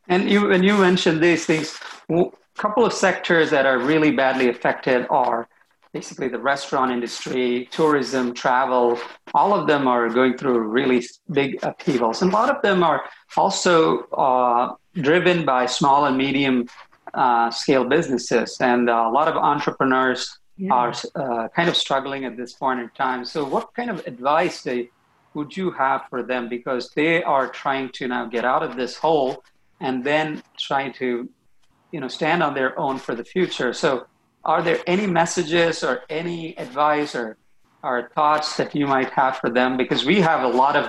And 0.08 0.28
you, 0.30 0.48
when 0.48 0.62
you 0.62 0.76
mentioned 0.76 1.22
these 1.22 1.46
things, 1.46 1.80
a 2.10 2.24
couple 2.54 2.84
of 2.84 2.92
sectors 2.92 3.48
that 3.48 3.64
are 3.64 3.78
really 3.78 4.10
badly 4.10 4.50
affected 4.50 5.06
are 5.08 5.48
basically 5.94 6.28
the 6.28 6.38
restaurant 6.38 6.92
industry, 6.92 7.66
tourism, 7.70 8.34
travel. 8.34 8.98
All 9.32 9.58
of 9.58 9.66
them 9.66 9.88
are 9.88 10.10
going 10.10 10.36
through 10.36 10.58
really 10.58 11.02
big 11.32 11.58
upheavals, 11.62 12.20
and 12.20 12.30
a 12.30 12.34
lot 12.34 12.54
of 12.54 12.60
them 12.60 12.82
are 12.82 13.04
also 13.38 14.02
uh, 14.08 14.74
driven 14.96 15.46
by 15.46 15.64
small 15.64 16.04
and 16.04 16.18
medium 16.18 16.68
uh, 17.16 17.50
scale 17.50 17.84
businesses, 17.84 18.56
and 18.60 18.88
uh, 18.90 19.08
a 19.08 19.12
lot 19.18 19.26
of 19.32 19.36
entrepreneurs 19.52 20.22
Yeah. 20.58 20.72
are 20.78 20.92
uh, 21.22 21.48
kind 21.56 21.68
of 21.72 21.76
struggling 21.84 22.22
at 22.28 22.34
this 22.40 22.52
point 22.62 22.78
in 22.84 22.88
time. 23.06 23.20
So, 23.34 23.38
what 23.54 23.66
kind 23.78 23.90
of 23.94 23.98
advice 24.12 24.56
they, 24.68 24.80
would 25.34 25.50
you 25.60 25.68
have 25.84 26.00
for 26.10 26.20
them? 26.30 26.42
Because 26.56 26.84
they 26.98 27.14
are 27.34 27.46
trying 27.62 27.88
to 27.98 28.02
now 28.14 28.24
get 28.36 28.44
out 28.52 28.62
of 28.68 28.70
this 28.80 28.92
hole 29.04 29.32
and 29.86 29.94
then 30.10 30.26
trying 30.68 30.92
to, 31.02 31.08
you 31.92 32.00
know, 32.00 32.10
stand 32.18 32.40
on 32.46 32.52
their 32.60 32.72
own 32.84 32.96
for 33.06 33.14
the 33.20 33.26
future. 33.34 33.70
So, 33.84 33.90
are 34.52 34.62
there 34.68 34.80
any 34.94 35.06
messages 35.20 35.74
or 35.88 35.94
any 36.08 36.40
advice 36.66 37.10
or, 37.20 37.28
or 37.88 37.96
thoughts 38.18 38.48
that 38.58 38.70
you 38.78 38.86
might 38.94 39.10
have 39.20 39.34
for 39.42 39.50
them? 39.58 39.70
Because 39.82 40.02
we 40.12 40.16
have 40.30 40.40
a 40.50 40.52
lot 40.64 40.74
of 40.80 40.84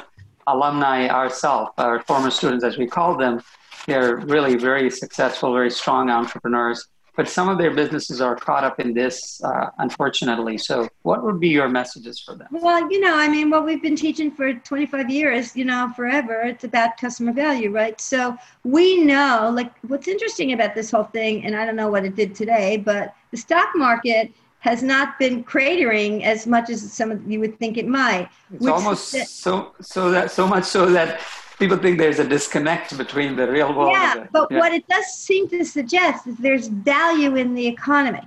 alumni 0.54 1.00
ourselves, 1.22 1.72
our 1.78 1.98
former 2.10 2.32
students, 2.40 2.64
as 2.70 2.76
we 2.78 2.88
call 2.98 3.12
them. 3.24 3.42
They're 3.88 4.18
really 4.18 4.56
very 4.56 4.92
successful, 4.92 5.54
very 5.54 5.72
strong 5.72 6.10
entrepreneurs 6.10 6.88
but 7.18 7.28
some 7.28 7.50
of 7.50 7.58
their 7.58 7.72
businesses 7.72 8.22
are 8.22 8.36
caught 8.36 8.64
up 8.64 8.80
in 8.80 8.94
this, 8.94 9.42
uh, 9.44 9.72
unfortunately. 9.80 10.56
So, 10.60 10.88
what 11.02 11.24
would 11.24 11.40
be 11.40 11.50
your 11.50 11.68
messages 11.68 12.20
for 12.20 12.36
them? 12.36 12.48
Well, 12.52 12.90
you 12.92 13.02
know, 13.02 13.18
I 13.18 13.28
mean, 13.28 13.50
what 13.50 13.66
we've 13.66 13.82
been 13.82 13.96
teaching 13.96 14.30
for 14.30 14.54
25 14.54 15.10
years, 15.10 15.56
you 15.56 15.66
know, 15.66 15.92
forever, 15.96 16.44
it's 16.44 16.64
about 16.64 16.96
customer 16.98 17.34
value, 17.34 17.72
right? 17.72 18.00
So 18.00 18.38
we 18.64 19.04
know, 19.04 19.52
like, 19.52 19.74
what's 19.88 20.08
interesting 20.08 20.54
about 20.54 20.76
this 20.76 20.92
whole 20.92 21.06
thing, 21.06 21.44
and 21.44 21.56
I 21.56 21.66
don't 21.66 21.76
know 21.76 21.90
what 21.90 22.06
it 22.06 22.16
did 22.16 22.36
today, 22.36 22.78
but 22.78 23.16
the 23.32 23.38
stock 23.38 23.70
market 23.74 24.32
has 24.60 24.84
not 24.84 25.18
been 25.18 25.44
cratering 25.44 26.22
as 26.22 26.46
much 26.46 26.70
as 26.70 26.94
some 26.94 27.10
of 27.10 27.30
you 27.30 27.40
would 27.40 27.58
think 27.58 27.78
it 27.78 27.88
might. 27.88 28.30
It's 28.54 28.68
almost 28.68 29.10
so 29.42 29.74
so 29.82 30.12
that 30.12 30.30
so 30.30 30.46
much 30.46 30.66
so 30.66 30.86
that 30.88 31.20
people 31.60 31.78
think 31.78 31.98
there's 31.98 32.20
a 32.20 32.28
disconnect 32.28 32.98
between 32.98 33.36
the 33.36 33.50
real 33.52 33.74
world. 33.74 33.92
yeah, 33.94 34.14
and 34.14 34.22
the, 34.24 34.30
but 34.32 34.52
what 34.52 34.74
it 34.74 34.88
does 34.88 35.06
seem 35.08 35.48
to 35.50 35.64
suggest 35.66 36.28
is 36.28 36.36
there's 36.38 36.68
value 36.68 37.36
in 37.36 37.54
the 37.54 37.66
economy. 37.66 38.22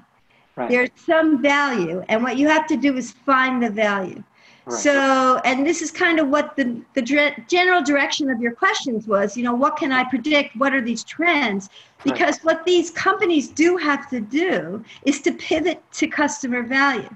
right, 0.56 0.70
There's 0.70 0.90
some 0.96 1.40
value, 1.40 2.04
and 2.08 2.22
what 2.22 2.36
you 2.36 2.48
have 2.48 2.66
to 2.68 2.76
do 2.76 2.96
is 2.96 3.12
find 3.12 3.62
the 3.62 3.70
value. 3.70 4.22
right, 4.66 4.78
So, 4.78 5.40
and 5.44 5.66
this 5.66 5.80
is 5.82 5.90
kind 5.90 6.18
of 6.18 6.28
what 6.28 6.56
the, 6.56 6.80
the 6.94 7.02
general 7.48 7.82
direction 7.82 8.30
of 8.30 8.40
your 8.40 8.52
questions 8.52 9.06
was, 9.06 9.36
you 9.36 9.44
know, 9.44 9.54
what 9.54 9.76
can 9.76 9.92
I 9.92 10.04
predict? 10.04 10.56
What 10.56 10.74
are 10.74 10.80
these 10.80 11.04
trends? 11.04 11.68
Because 12.02 12.38
what 12.38 12.64
these 12.64 12.90
companies 12.90 13.48
do 13.48 13.76
have 13.76 14.08
to 14.10 14.20
do 14.20 14.84
is 15.04 15.20
to 15.22 15.32
pivot 15.32 15.82
to 15.92 16.06
customer 16.06 16.62
value. 16.62 17.10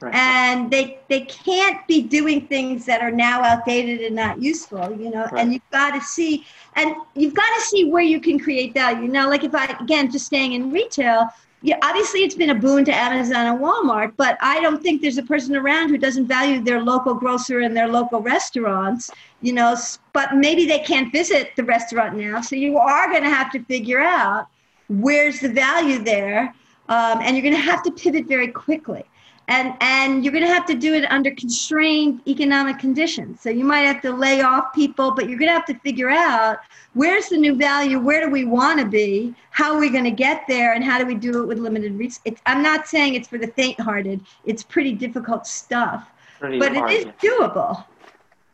Right, 0.00 0.14
And 0.14 0.70
they, 0.70 0.98
they 1.08 1.22
can't 1.22 1.86
be 1.86 2.02
doing 2.02 2.46
things 2.46 2.86
that 2.86 3.00
are 3.00 3.10
now 3.10 3.42
outdated 3.42 4.00
and 4.00 4.16
not 4.16 4.40
useful, 4.40 4.92
you 4.92 5.10
know, 5.10 5.26
Right. 5.32 5.40
and 5.42 5.52
you've 5.52 5.70
got 5.70 5.94
to 5.94 6.00
see, 6.00 6.44
and 6.74 6.94
you've 7.14 7.34
got 7.34 7.48
to 7.56 7.60
see 7.62 7.90
where 7.90 8.02
you 8.02 8.20
can 8.20 8.38
create 8.38 8.74
value. 8.74 9.08
Now, 9.08 9.28
like 9.28 9.44
if 9.44 9.54
I, 9.54 9.66
again, 9.80 10.10
just 10.10 10.26
staying 10.26 10.52
in 10.52 10.70
retail, 10.70 11.28
yeah, 11.60 11.76
obviously 11.82 12.20
it's 12.20 12.36
been 12.36 12.50
a 12.50 12.54
boon 12.54 12.84
to 12.84 12.94
Amazon 12.94 13.46
and 13.46 13.58
Walmart, 13.58 14.12
but 14.16 14.38
I 14.40 14.60
don't 14.60 14.80
think 14.80 15.02
there's 15.02 15.18
a 15.18 15.24
person 15.24 15.56
around 15.56 15.88
who 15.88 15.98
doesn't 15.98 16.28
value 16.28 16.62
their 16.62 16.80
local 16.80 17.14
grocer 17.14 17.60
and 17.60 17.76
their 17.76 17.88
local 17.88 18.20
restaurants, 18.20 19.10
you 19.42 19.52
know, 19.52 19.76
but 20.12 20.36
maybe 20.36 20.66
they 20.66 20.78
can't 20.78 21.10
visit 21.10 21.50
the 21.56 21.64
restaurant 21.64 22.16
now. 22.16 22.40
So 22.40 22.54
you 22.54 22.78
are 22.78 23.10
going 23.10 23.24
to 23.24 23.30
have 23.30 23.50
to 23.52 23.64
figure 23.64 23.98
out 23.98 24.46
where's 24.88 25.40
the 25.40 25.48
value 25.48 25.98
there, 25.98 26.54
um, 26.88 27.20
and 27.22 27.36
you're 27.36 27.42
going 27.42 27.56
to 27.56 27.70
have 27.70 27.82
to 27.82 27.90
pivot 27.90 28.26
very 28.26 28.48
quickly. 28.48 29.04
And 29.48 29.74
and 29.80 30.24
you're 30.24 30.32
going 30.32 30.44
to 30.44 30.52
have 30.52 30.66
to 30.66 30.74
do 30.74 30.94
it 30.94 31.10
under 31.10 31.30
constrained 31.32 32.20
economic 32.26 32.78
conditions. 32.78 33.40
So 33.40 33.50
you 33.50 33.64
might 33.64 33.80
have 33.80 34.00
to 34.02 34.12
lay 34.12 34.42
off 34.42 34.72
people 34.74 35.10
but 35.12 35.28
you're 35.28 35.38
going 35.38 35.48
to 35.48 35.54
have 35.54 35.66
to 35.66 35.74
figure 35.80 36.10
out 36.10 36.58
where's 36.94 37.28
the 37.28 37.36
new 37.36 37.54
value 37.54 37.98
where 37.98 38.24
do 38.24 38.30
we 38.30 38.44
want 38.44 38.78
to 38.78 38.86
be 38.86 39.34
how 39.50 39.74
are 39.74 39.80
we 39.80 39.90
going 39.90 40.04
to 40.04 40.10
get 40.10 40.42
there 40.48 40.74
and 40.74 40.84
how 40.84 40.98
do 40.98 41.06
we 41.06 41.14
do 41.14 41.42
it 41.42 41.46
with 41.46 41.58
limited 41.58 41.92
resources 41.92 42.40
i'm 42.46 42.62
not 42.62 42.86
saying 42.86 43.14
it's 43.14 43.28
for 43.28 43.38
the 43.38 43.46
faint 43.48 43.78
hearted 43.80 44.20
it's 44.44 44.62
pretty 44.62 44.92
difficult 44.92 45.46
stuff 45.46 46.10
pretty 46.38 46.58
but 46.58 46.74
hard, 46.74 46.90
it 46.90 47.06
is 47.06 47.12
doable. 47.22 47.84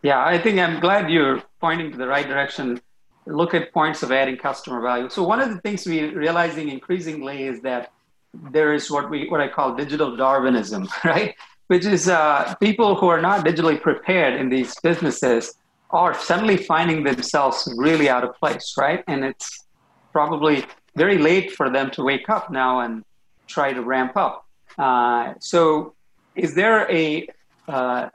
Yeah 0.02 0.24
i 0.24 0.36
think 0.38 0.58
i'm 0.58 0.80
glad 0.80 1.10
you're 1.10 1.42
pointing 1.64 1.90
to 1.90 1.96
the 1.96 2.06
right 2.06 2.28
direction. 2.28 2.78
Look 3.26 3.54
at 3.54 3.72
points 3.72 4.02
of 4.02 4.12
adding 4.12 4.36
customer 4.36 4.82
value. 4.82 5.08
So 5.08 5.22
one 5.22 5.40
of 5.40 5.48
the 5.48 5.58
things 5.62 5.86
we're 5.86 6.14
realizing 6.14 6.68
increasingly 6.68 7.44
is 7.44 7.62
that 7.62 7.90
there 8.50 8.72
is 8.72 8.90
what 8.90 9.10
we 9.10 9.28
what 9.28 9.40
I 9.40 9.48
call 9.48 9.74
digital 9.74 10.16
Darwinism, 10.16 10.88
right? 11.04 11.34
Which 11.68 11.86
is 11.86 12.08
uh, 12.08 12.54
people 12.60 12.94
who 12.94 13.08
are 13.08 13.20
not 13.20 13.44
digitally 13.44 13.80
prepared 13.80 14.38
in 14.38 14.48
these 14.48 14.74
businesses 14.80 15.54
are 15.90 16.14
suddenly 16.14 16.56
finding 16.56 17.04
themselves 17.04 17.72
really 17.76 18.08
out 18.08 18.24
of 18.24 18.34
place, 18.36 18.74
right? 18.76 19.02
And 19.06 19.24
it's 19.24 19.64
probably 20.12 20.64
very 20.96 21.18
late 21.18 21.52
for 21.52 21.70
them 21.70 21.90
to 21.92 22.02
wake 22.02 22.28
up 22.28 22.50
now 22.50 22.80
and 22.80 23.04
try 23.46 23.72
to 23.72 23.82
ramp 23.82 24.16
up. 24.16 24.46
Uh, 24.76 25.34
so, 25.38 25.94
is 26.34 26.54
there 26.54 26.90
a 26.90 27.26
uh, 27.68 28.08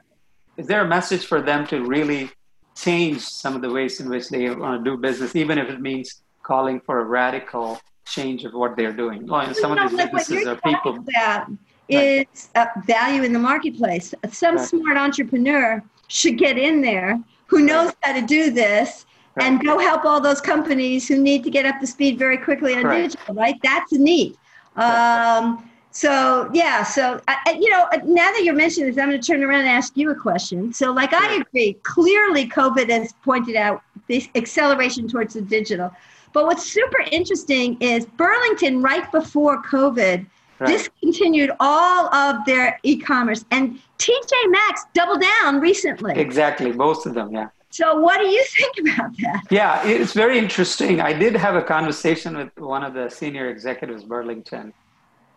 is 0.56 0.66
there 0.66 0.82
a 0.82 0.88
message 0.88 1.24
for 1.26 1.40
them 1.40 1.66
to 1.68 1.84
really 1.84 2.30
change 2.76 3.20
some 3.20 3.54
of 3.56 3.62
the 3.62 3.70
ways 3.70 4.00
in 4.00 4.08
which 4.08 4.28
they 4.28 4.48
want 4.50 4.84
to 4.84 4.90
do 4.90 4.96
business, 4.96 5.34
even 5.34 5.58
if 5.58 5.68
it 5.68 5.80
means 5.80 6.22
calling 6.42 6.80
for 6.80 7.00
a 7.00 7.04
radical 7.04 7.80
change 8.10 8.44
of 8.44 8.52
what 8.54 8.76
they're 8.76 8.92
doing. 8.92 9.26
Well, 9.26 9.40
and 9.40 9.56
some 9.56 9.72
of 9.72 9.90
these 9.90 9.98
like 9.98 10.12
businesses 10.12 10.46
are 10.46 10.56
people. 10.56 10.98
About 10.98 11.50
is 11.88 12.50
right. 12.54 12.68
value 12.86 13.22
in 13.22 13.32
the 13.32 13.38
marketplace. 13.38 14.14
Some 14.30 14.56
right. 14.56 14.68
smart 14.68 14.96
entrepreneur 14.96 15.82
should 16.08 16.38
get 16.38 16.58
in 16.58 16.80
there 16.80 17.20
who 17.46 17.60
knows 17.60 17.86
right. 17.86 17.96
how 18.02 18.12
to 18.20 18.26
do 18.26 18.50
this 18.50 19.06
and 19.40 19.60
go 19.64 19.78
help 19.78 20.04
all 20.04 20.20
those 20.20 20.40
companies 20.40 21.08
who 21.08 21.18
need 21.18 21.42
to 21.44 21.50
get 21.50 21.66
up 21.66 21.80
to 21.80 21.86
speed 21.86 22.18
very 22.18 22.36
quickly 22.36 22.74
on 22.74 22.84
digital. 22.84 23.34
Right? 23.34 23.56
That's 23.62 23.92
neat. 23.92 24.36
Um, 24.76 25.68
so 25.92 26.48
yeah, 26.52 26.84
so 26.84 27.20
I, 27.26 27.58
you 27.58 27.68
know, 27.70 27.88
now 28.04 28.30
that 28.30 28.42
you're 28.44 28.54
mentioning 28.54 28.90
this, 28.90 29.02
I'm 29.02 29.08
going 29.08 29.20
to 29.20 29.26
turn 29.26 29.42
around 29.42 29.60
and 29.60 29.68
ask 29.68 29.96
you 29.96 30.10
a 30.10 30.14
question. 30.14 30.72
So, 30.72 30.92
like, 30.92 31.12
I 31.12 31.34
agree. 31.34 31.74
Clearly, 31.82 32.48
COVID 32.48 32.88
has 32.90 33.12
pointed 33.24 33.56
out 33.56 33.82
this 34.06 34.28
acceleration 34.36 35.08
towards 35.08 35.34
the 35.34 35.42
digital. 35.42 35.90
But 36.32 36.46
what's 36.46 36.70
super 36.70 37.04
interesting 37.10 37.76
is 37.80 38.06
Burlington, 38.06 38.82
right 38.82 39.10
before 39.10 39.62
COVID, 39.62 40.26
right. 40.58 40.68
discontinued 40.68 41.50
all 41.60 42.12
of 42.14 42.44
their 42.44 42.78
e-commerce, 42.82 43.44
and 43.50 43.78
TJ 43.98 44.32
Maxx 44.48 44.84
doubled 44.94 45.22
down 45.22 45.60
recently. 45.60 46.18
Exactly, 46.18 46.72
most 46.72 47.06
of 47.06 47.14
them, 47.14 47.32
yeah. 47.32 47.48
So, 47.70 48.00
what 48.00 48.18
do 48.18 48.26
you 48.26 48.44
think 48.56 48.76
about 48.80 49.16
that? 49.18 49.42
Yeah, 49.50 49.86
it's 49.86 50.12
very 50.12 50.38
interesting. 50.38 51.00
I 51.00 51.12
did 51.12 51.34
have 51.36 51.54
a 51.56 51.62
conversation 51.62 52.36
with 52.36 52.50
one 52.58 52.84
of 52.84 52.94
the 52.94 53.08
senior 53.08 53.48
executives, 53.48 54.04
Burlington, 54.04 54.72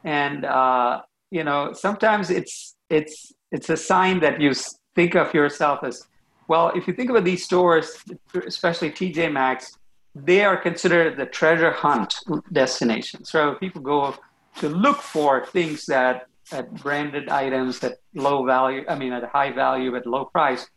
and 0.04 0.46
uh, 0.46 1.02
you 1.32 1.44
know, 1.44 1.74
sometimes 1.74 2.30
it's 2.30 2.76
it's 2.90 3.32
it's 3.52 3.70
a 3.70 3.78
sign 3.78 4.20
that 4.20 4.42
you 4.42 4.54
think 4.96 5.16
of 5.16 5.34
yourself 5.34 5.84
as 5.84 6.08
well. 6.48 6.70
If 6.76 6.88
you 6.88 6.94
think 6.94 7.10
about 7.10 7.24
these 7.24 7.44
stores, 7.44 8.04
especially 8.46 8.92
TJ 8.92 9.32
Maxx, 9.32 9.78
they 10.16 10.44
are 10.44 10.58
considered 10.58 11.18
the 11.18 11.26
treasure 11.26 11.72
hunt 11.72 12.16
destination. 12.52 13.26
So 13.26 13.56
people 13.56 13.82
go 13.82 14.16
to 14.60 14.70
look 14.70 14.98
for 14.98 15.46
things 15.48 15.86
that 15.88 16.28
at 16.52 16.74
branded 16.76 17.30
items 17.30 17.84
at 17.84 18.00
low 18.14 18.46
value, 18.46 18.86
I 18.88 18.96
mean, 18.96 19.14
at 19.14 19.24
high 19.24 19.52
value, 19.52 19.96
at 19.96 20.06
low 20.06 20.26
price. 20.26 20.68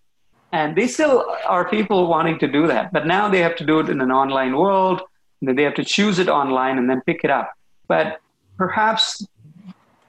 And 0.53 0.77
they 0.77 0.87
still 0.87 1.27
are 1.47 1.69
people 1.69 2.07
wanting 2.07 2.39
to 2.39 2.49
do 2.49 2.67
that. 2.69 2.93
But 2.93 3.07
now 3.07 3.29
they 3.29 3.41
have 3.41 3.57
to 3.57 3.67
do 3.67 3.81
it 3.81 3.89
in 3.89 4.01
an 4.01 4.11
online 4.11 4.57
world. 4.57 5.03
They 5.43 5.63
have 5.65 5.75
to 5.75 5.85
choose 5.85 6.19
it 6.19 6.29
online 6.29 6.79
and 6.79 6.89
then 6.89 7.03
pick 7.03 7.21
it 7.25 7.31
up. 7.31 7.53
But 7.89 8.21
perhaps, 8.57 9.27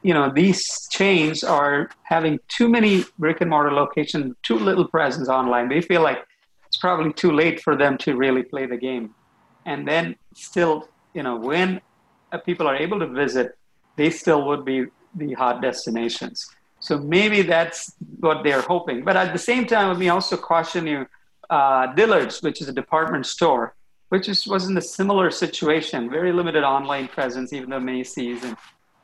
you 0.04 0.14
know, 0.14 0.32
these 0.34 0.88
chains 0.90 1.44
are 1.44 1.90
having 2.04 2.40
too 2.48 2.70
many 2.70 3.04
brick 3.20 3.42
and 3.42 3.50
mortar 3.50 3.74
locations, 3.74 4.36
too 4.44 4.58
little 4.58 4.88
presence 4.88 5.28
online. 5.28 5.68
They 5.68 5.82
feel 5.82 6.02
like 6.02 6.20
it's 6.68 6.78
probably 6.78 7.12
too 7.14 7.32
late 7.32 7.62
for 7.62 7.76
them 7.76 7.98
to 8.00 8.16
really 8.16 8.44
play 8.44 8.68
the 8.68 8.78
game. 8.78 9.14
And 9.68 9.88
then 9.88 10.16
still, 10.34 10.76
you 11.14 11.24
know, 11.24 11.36
when 11.36 11.82
uh, 12.32 12.38
people 12.40 12.66
are 12.72 12.78
able 12.86 13.00
to 13.00 13.08
visit, 13.24 13.48
they 13.98 14.10
still 14.10 14.42
would 14.48 14.64
be 14.64 14.86
the 15.14 15.34
hot 15.34 15.62
destinations. 15.62 16.38
So 16.80 16.98
maybe 16.98 17.42
that's 17.42 17.94
what 18.20 18.44
they're 18.44 18.62
hoping. 18.62 19.04
But 19.04 19.16
at 19.18 19.34
the 19.34 19.44
same 19.52 19.66
time, 19.66 19.90
let 19.90 20.00
me 20.00 20.10
also 20.10 20.38
caution 20.38 20.88
you, 20.88 21.06
uh, 21.50 21.88
Dillard's, 21.96 22.42
which 22.42 22.62
is 22.62 22.68
a 22.70 22.74
department 22.84 23.26
store, 23.26 23.76
which 24.10 24.30
is, 24.30 24.48
was 24.48 24.70
in 24.70 24.78
a 24.78 24.82
similar 25.00 25.30
situation, 25.32 26.10
very 26.10 26.32
limited 26.32 26.64
online 26.64 27.08
presence, 27.10 27.52
even 27.52 27.70
though 27.70 27.80
Macy's 27.80 28.44
and 28.44 28.56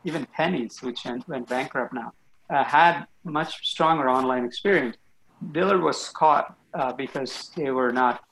even 0.05 0.26
Penney's, 0.38 0.82
which 0.82 0.99
went, 1.05 1.28
went 1.28 1.47
bankrupt 1.49 1.93
now, 1.93 2.14
uh, 2.49 2.64
had 2.64 3.05
much 3.26 3.68
stronger 3.68 4.09
online 4.09 4.45
experience. 4.45 4.95
Dillard 5.51 5.82
was 5.82 6.09
caught 6.09 6.55
uh, 6.74 6.93
because 6.93 7.51
they 7.55 7.72
were 7.72 7.91
not 7.91 8.24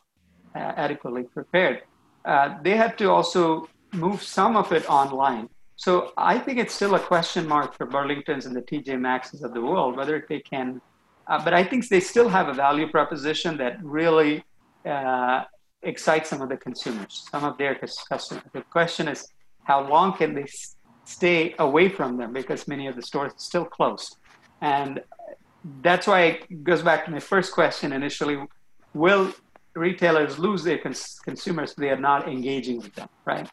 uh, 0.56 0.60
adequately 0.60 1.24
prepared. 1.24 1.84
Uh, 2.26 2.56
they 2.62 2.76
had 2.78 2.98
to 2.98 3.10
also 3.10 3.68
move 3.94 4.22
some 4.22 4.56
of 4.56 4.72
it 4.72 4.90
online. 4.90 5.50
So 5.76 6.14
I 6.16 6.38
think 6.38 6.60
it's 6.60 6.74
still 6.74 6.96
a 6.96 7.00
question 7.00 7.48
mark 7.48 7.76
for 7.76 7.88
Burlingtons 7.88 8.46
and 8.46 8.56
the 8.56 8.62
TJ 8.62 9.00
Maxxes 9.00 9.42
of 9.44 9.54
the 9.54 9.62
world 9.62 9.98
whether 9.98 10.24
they 10.30 10.40
can. 10.40 10.80
Uh, 11.28 11.44
but 11.44 11.54
I 11.54 11.64
think 11.64 11.88
they 11.88 12.00
still 12.00 12.30
have 12.30 12.48
a 12.50 12.54
value 12.54 12.88
proposition 12.88 13.58
that 13.58 13.84
really 13.84 14.44
uh, 14.86 15.44
excites 15.84 16.30
some 16.30 16.42
of 16.42 16.50
the 16.50 16.58
consumers, 16.58 17.28
some 17.32 17.44
of 17.44 17.58
their 17.58 17.76
customers. 18.10 18.44
The 18.54 18.62
question 18.62 19.08
is, 19.08 19.28
how 19.64 19.88
long 19.88 20.14
can 20.18 20.34
they 20.34 20.46
stay 21.06 21.56
away 21.60 21.90
from 21.90 22.18
them 22.18 22.34
because 22.34 22.68
many 22.68 22.88
of 22.88 22.96
the 22.96 23.02
stores 23.02 23.32
are 23.34 23.40
still 23.40 23.66
closed? 23.66 24.18
And 24.62 25.02
that's 25.82 26.08
why 26.08 26.22
it 26.22 26.64
goes 26.64 26.82
back 26.82 27.06
to 27.06 27.12
my 27.12 27.20
first 27.20 27.54
question 27.54 27.92
initially 27.94 28.38
will 28.94 29.34
retailers 29.76 30.38
lose 30.38 30.64
their 30.64 30.78
cons- 30.78 31.20
consumers 31.24 31.74
they 31.76 31.90
are 31.90 32.00
not 32.00 32.28
engaging 32.28 32.78
with 32.78 32.94
them 32.96 33.08
right? 33.26 33.50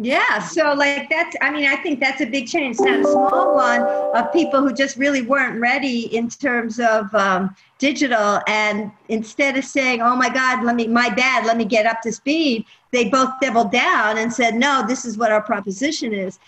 Yeah 0.00 0.40
so 0.40 0.72
like 0.74 1.08
that's 1.08 1.36
i 1.40 1.50
mean 1.52 1.66
i 1.66 1.76
think 1.76 2.00
that's 2.00 2.20
a 2.20 2.26
big 2.26 2.48
change. 2.48 2.78
Not 2.80 3.00
a 3.00 3.04
small 3.04 3.54
one 3.54 3.82
of 3.82 4.32
people 4.32 4.60
who 4.60 4.72
just 4.74 4.96
really 4.96 5.22
weren't 5.22 5.60
ready 5.60 6.14
in 6.16 6.28
terms 6.28 6.80
of 6.80 7.14
um, 7.14 7.54
digital 7.78 8.40
and 8.48 8.90
instead 9.08 9.56
of 9.56 9.64
saying 9.64 10.02
oh 10.02 10.16
my 10.16 10.28
god 10.28 10.64
let 10.64 10.74
me 10.74 10.88
my 10.88 11.10
bad 11.10 11.46
let 11.46 11.56
me 11.56 11.64
get 11.64 11.86
up 11.86 12.00
to 12.02 12.12
speed 12.12 12.64
they 12.90 13.08
both 13.08 13.30
doubled 13.40 13.70
down 13.70 14.18
and 14.18 14.32
said 14.32 14.54
no 14.54 14.84
this 14.86 15.04
is 15.04 15.16
what 15.16 15.30
our 15.30 15.42
proposition 15.42 16.12
is 16.12 16.40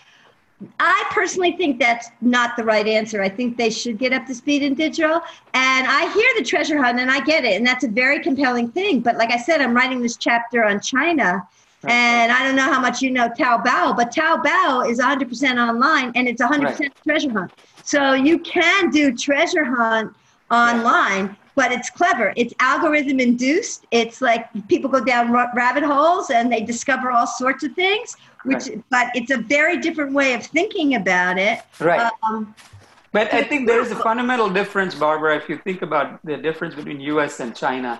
I 0.79 1.05
personally 1.11 1.51
think 1.51 1.79
that's 1.79 2.09
not 2.21 2.55
the 2.57 2.63
right 2.63 2.87
answer. 2.87 3.21
I 3.21 3.29
think 3.29 3.57
they 3.57 3.69
should 3.69 3.99
get 3.99 4.11
up 4.11 4.25
to 4.25 4.33
speed 4.33 4.63
in 4.63 4.73
digital. 4.73 5.21
And 5.53 5.87
I 5.87 6.11
hear 6.13 6.27
the 6.37 6.43
treasure 6.43 6.81
hunt 6.81 6.99
and 6.99 7.11
I 7.11 7.19
get 7.23 7.45
it. 7.45 7.57
And 7.57 7.65
that's 7.65 7.83
a 7.83 7.87
very 7.87 8.19
compelling 8.21 8.71
thing. 8.71 9.01
But 9.01 9.17
like 9.17 9.31
I 9.31 9.37
said, 9.37 9.61
I'm 9.61 9.75
writing 9.75 10.01
this 10.01 10.17
chapter 10.17 10.63
on 10.63 10.79
China. 10.79 11.47
And 11.83 12.31
I 12.31 12.43
don't 12.43 12.55
know 12.55 12.63
how 12.63 12.81
much 12.81 13.03
you 13.03 13.11
know 13.11 13.29
Taobao, 13.29 13.95
but 13.95 14.11
Taobao 14.11 14.89
is 14.89 14.99
100% 14.99 15.69
online 15.69 16.11
and 16.15 16.27
it's 16.27 16.41
100% 16.41 16.63
right. 16.63 16.91
treasure 17.03 17.31
hunt. 17.31 17.51
So 17.83 18.13
you 18.13 18.39
can 18.39 18.89
do 18.89 19.15
treasure 19.15 19.63
hunt 19.63 20.13
online, 20.49 21.37
but 21.53 21.71
it's 21.71 21.91
clever. 21.91 22.33
It's 22.35 22.53
algorithm 22.59 23.19
induced. 23.19 23.85
It's 23.91 24.21
like 24.21 24.49
people 24.67 24.89
go 24.89 25.03
down 25.03 25.31
rabbit 25.31 25.83
holes 25.83 26.31
and 26.31 26.51
they 26.51 26.61
discover 26.61 27.11
all 27.11 27.27
sorts 27.27 27.63
of 27.63 27.73
things 27.73 28.17
which 28.47 28.67
right. 28.67 28.83
but 28.89 29.07
it's 29.15 29.31
a 29.31 29.37
very 29.37 29.77
different 29.77 30.13
way 30.13 30.33
of 30.33 30.45
thinking 30.45 30.95
about 30.95 31.37
it. 31.37 31.61
Right. 31.79 32.11
Um, 32.23 32.55
but 33.13 33.33
i 33.33 33.41
think 33.41 33.67
there 33.67 33.79
is 33.79 33.89
a 33.89 33.95
fundamental 33.95 34.49
difference 34.49 34.93
barbara 34.93 35.37
if 35.37 35.47
you 35.47 35.57
think 35.67 35.81
about 35.81 36.19
the 36.25 36.35
difference 36.35 36.75
between 36.75 36.99
us 37.17 37.39
and 37.39 37.55
china 37.55 37.91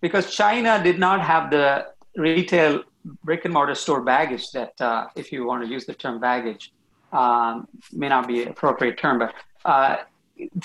because 0.00 0.34
china 0.34 0.82
did 0.82 0.98
not 0.98 1.20
have 1.20 1.52
the 1.52 1.86
retail 2.16 2.82
brick 3.22 3.44
and 3.44 3.54
mortar 3.54 3.76
store 3.76 4.02
baggage 4.02 4.50
that 4.50 4.74
uh, 4.80 5.06
if 5.14 5.30
you 5.30 5.46
want 5.46 5.62
to 5.62 5.68
use 5.68 5.86
the 5.86 5.94
term 5.94 6.18
baggage 6.20 6.72
um, 7.12 7.68
may 7.92 8.08
not 8.08 8.26
be 8.26 8.42
an 8.42 8.48
appropriate 8.48 8.98
term 8.98 9.20
but 9.20 9.32
uh, 9.64 9.96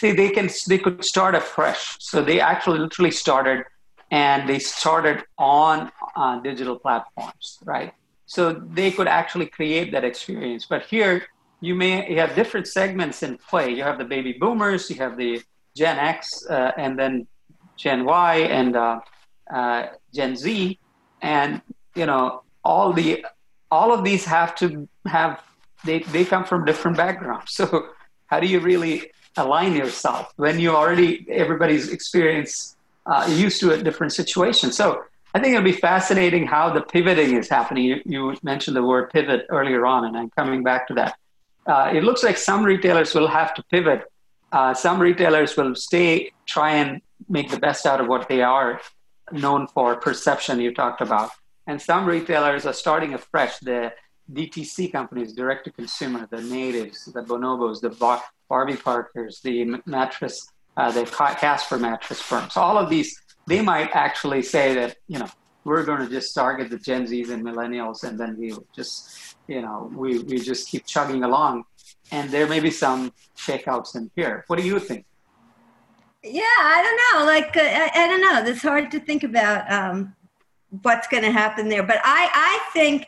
they, 0.02 0.12
they 0.14 0.30
can 0.30 0.50
they 0.68 0.78
could 0.78 1.04
start 1.04 1.36
afresh. 1.36 1.98
So 2.00 2.22
they 2.22 2.40
actually 2.40 2.80
literally 2.80 3.12
started 3.12 3.66
and 4.12 4.48
they 4.48 4.60
started 4.60 5.24
on 5.38 5.92
uh, 6.16 6.40
digital 6.42 6.78
platforms 6.78 7.60
right 7.64 7.94
so 8.32 8.54
they 8.54 8.92
could 8.92 9.10
actually 9.10 9.48
create 9.48 9.92
that 9.92 10.06
experience. 10.06 10.66
But 10.66 10.86
here, 10.86 11.24
you 11.60 11.76
may 11.76 12.10
you 12.10 12.18
have 12.24 12.34
different 12.34 12.66
segments 12.66 13.24
in 13.24 13.38
play. 13.50 13.68
You 13.78 13.84
have 13.84 13.98
the 13.98 14.06
baby 14.06 14.32
boomers, 14.42 14.90
you 14.90 14.96
have 15.06 15.18
the 15.18 15.42
Gen 15.76 15.98
X, 16.00 16.46
uh, 16.50 16.72
and 16.78 16.98
then 16.98 17.28
Gen 17.76 18.06
Y 18.06 18.36
and 18.60 18.78
uh, 18.78 19.00
uh, 19.54 19.88
Gen 20.14 20.38
Z, 20.38 20.80
and 21.22 21.62
you 21.94 22.06
know 22.06 22.44
all 22.64 22.94
the 22.94 23.26
all 23.70 23.92
of 23.92 24.06
these 24.06 24.24
have 24.24 24.56
to 24.62 24.88
have 25.06 25.42
they 25.84 26.00
they 26.16 26.24
come 26.24 26.46
from 26.46 26.64
different 26.64 26.96
backgrounds. 26.96 27.52
So 27.60 27.66
how 28.28 28.40
do 28.40 28.48
you 28.48 28.62
really 28.62 29.12
align 29.36 29.76
yourself 29.76 30.32
when 30.38 30.58
you 30.58 30.70
already 30.82 31.26
everybody's 31.30 31.90
experience 31.90 32.78
uh, 33.12 33.28
used 33.30 33.60
to 33.60 33.74
a 33.74 33.78
different 33.88 34.14
situation. 34.14 34.72
So 34.72 35.04
I 35.34 35.40
think 35.40 35.54
it'll 35.54 35.64
be 35.64 35.72
fascinating 35.72 36.46
how 36.46 36.74
the 36.74 36.82
pivoting 36.82 37.38
is 37.38 37.48
happening. 37.48 37.86
You, 37.86 38.02
you 38.06 38.36
mentioned 38.44 38.76
the 38.76 38.84
word 38.84 39.12
pivot 39.12 39.46
earlier 39.50 39.86
on, 39.86 40.06
and 40.06 40.18
I'm 40.18 40.30
coming 40.32 40.62
back 40.64 40.88
to 40.88 40.94
that. 40.96 41.16
Uh, 41.66 41.92
it 41.94 42.04
looks 42.04 42.24
like 42.24 42.38
some 42.38 42.64
retailers 42.64 43.14
will 43.16 43.28
have 43.28 43.54
to 43.54 43.64
pivot. 43.64 44.04
Uh, 44.52 44.74
some 44.74 45.00
retailers 45.00 45.56
will 45.56 45.74
stay, 45.76 46.32
try 46.46 46.72
and 46.74 47.02
make 47.30 47.50
the 47.50 47.60
best 47.60 47.86
out 47.86 48.02
of 48.02 48.08
what 48.08 48.28
they 48.28 48.42
are 48.42 48.82
known 49.32 49.68
for, 49.68 49.96
perception 49.96 50.60
you 50.60 50.74
talked 50.74 51.00
about. 51.00 51.30
And 51.68 51.82
some 51.82 52.06
retailers 52.06 52.66
are 52.66 52.74
starting 52.74 53.14
afresh. 53.14 53.60
The 53.60 53.94
DTC 54.34 54.92
companies, 54.92 55.34
direct 55.34 55.66
to 55.66 55.72
consumer, 55.72 56.28
the 56.30 56.42
natives, 56.42 57.06
the 57.06 57.22
bonobos, 57.22 57.80
the 57.80 57.90
Bar- 57.90 58.24
Warby 58.50 58.78
Parkers, 58.78 59.40
the 59.42 59.80
mattress, 59.86 60.48
uh, 60.76 60.92
the 60.92 61.06
Casper 61.06 61.78
mattress 61.78 62.22
firms. 62.22 62.58
All 62.58 62.78
of 62.78 62.90
these 62.90 63.16
they 63.48 63.62
might 63.62 63.92
actually 63.96 64.42
say 64.42 64.74
that 64.76 64.98
you 65.08 65.20
know 65.20 65.30
we're 65.64 65.84
going 65.84 66.00
to 66.00 66.10
just 66.10 66.34
target 66.34 66.70
the 66.70 66.80
Gen 66.80 67.06
Zs 67.06 67.30
and 67.30 67.44
millennials, 67.44 68.04
and 68.04 68.20
then 68.20 68.38
we 68.38 68.54
just 68.76 69.36
you 69.48 69.62
know 69.62 69.92
we 69.94 70.20
we 70.20 70.40
just 70.40 70.70
keep 70.70 70.86
chugging 70.86 71.24
along, 71.24 71.64
and 72.12 72.30
there 72.30 72.48
may 72.48 72.60
be 72.60 72.72
some 72.72 73.14
shakeouts 73.38 73.96
in 73.96 74.10
here. 74.16 74.44
What 74.48 74.58
do 74.60 74.66
you 74.66 74.80
think? 74.80 75.06
Yeah, 76.24 76.42
I 76.44 76.84
don't 76.84 77.20
know. 77.20 77.26
Like 77.26 77.58
uh, 77.58 77.62
I, 77.62 77.92
I, 77.96 78.08
don't 78.08 78.22
know. 78.22 78.52
It's 78.52 78.62
hard 78.62 78.92
to 78.92 79.00
think 79.00 79.24
about 79.24 79.72
um, 79.72 80.16
what's 80.84 81.08
going 81.08 81.24
to 81.24 81.32
happen 81.32 81.68
there, 81.68 81.84
but 81.84 82.00
I 82.04 82.30
I 82.34 82.72
think 82.74 83.08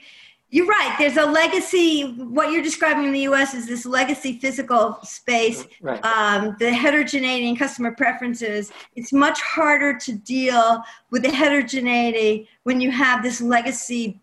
you're 0.54 0.68
right. 0.68 0.96
There's 1.00 1.18
a 1.18 1.26
legacy. 1.26 2.12
What 2.12 2.52
you're 2.52 2.62
describing 2.62 3.06
in 3.06 3.12
the 3.12 3.22
U.S. 3.22 3.56
is 3.56 3.66
this 3.66 3.88
legacy 3.88 4.38
physical 4.38 5.00
space. 5.02 5.66
Right. 5.82 6.00
Um, 6.06 6.56
the 6.60 6.72
heterogeneity 6.72 7.50
in 7.50 7.56
customer 7.56 7.92
preferences. 7.92 8.72
It's 8.96 9.12
much 9.12 9.42
harder 9.42 9.98
to 9.98 10.14
deal 10.14 10.84
with 11.10 11.24
the 11.24 11.32
heterogeneity 11.32 12.48
when 12.66 12.80
you 12.80 12.92
have 12.92 13.24
this 13.24 13.42
legacy 13.42 14.22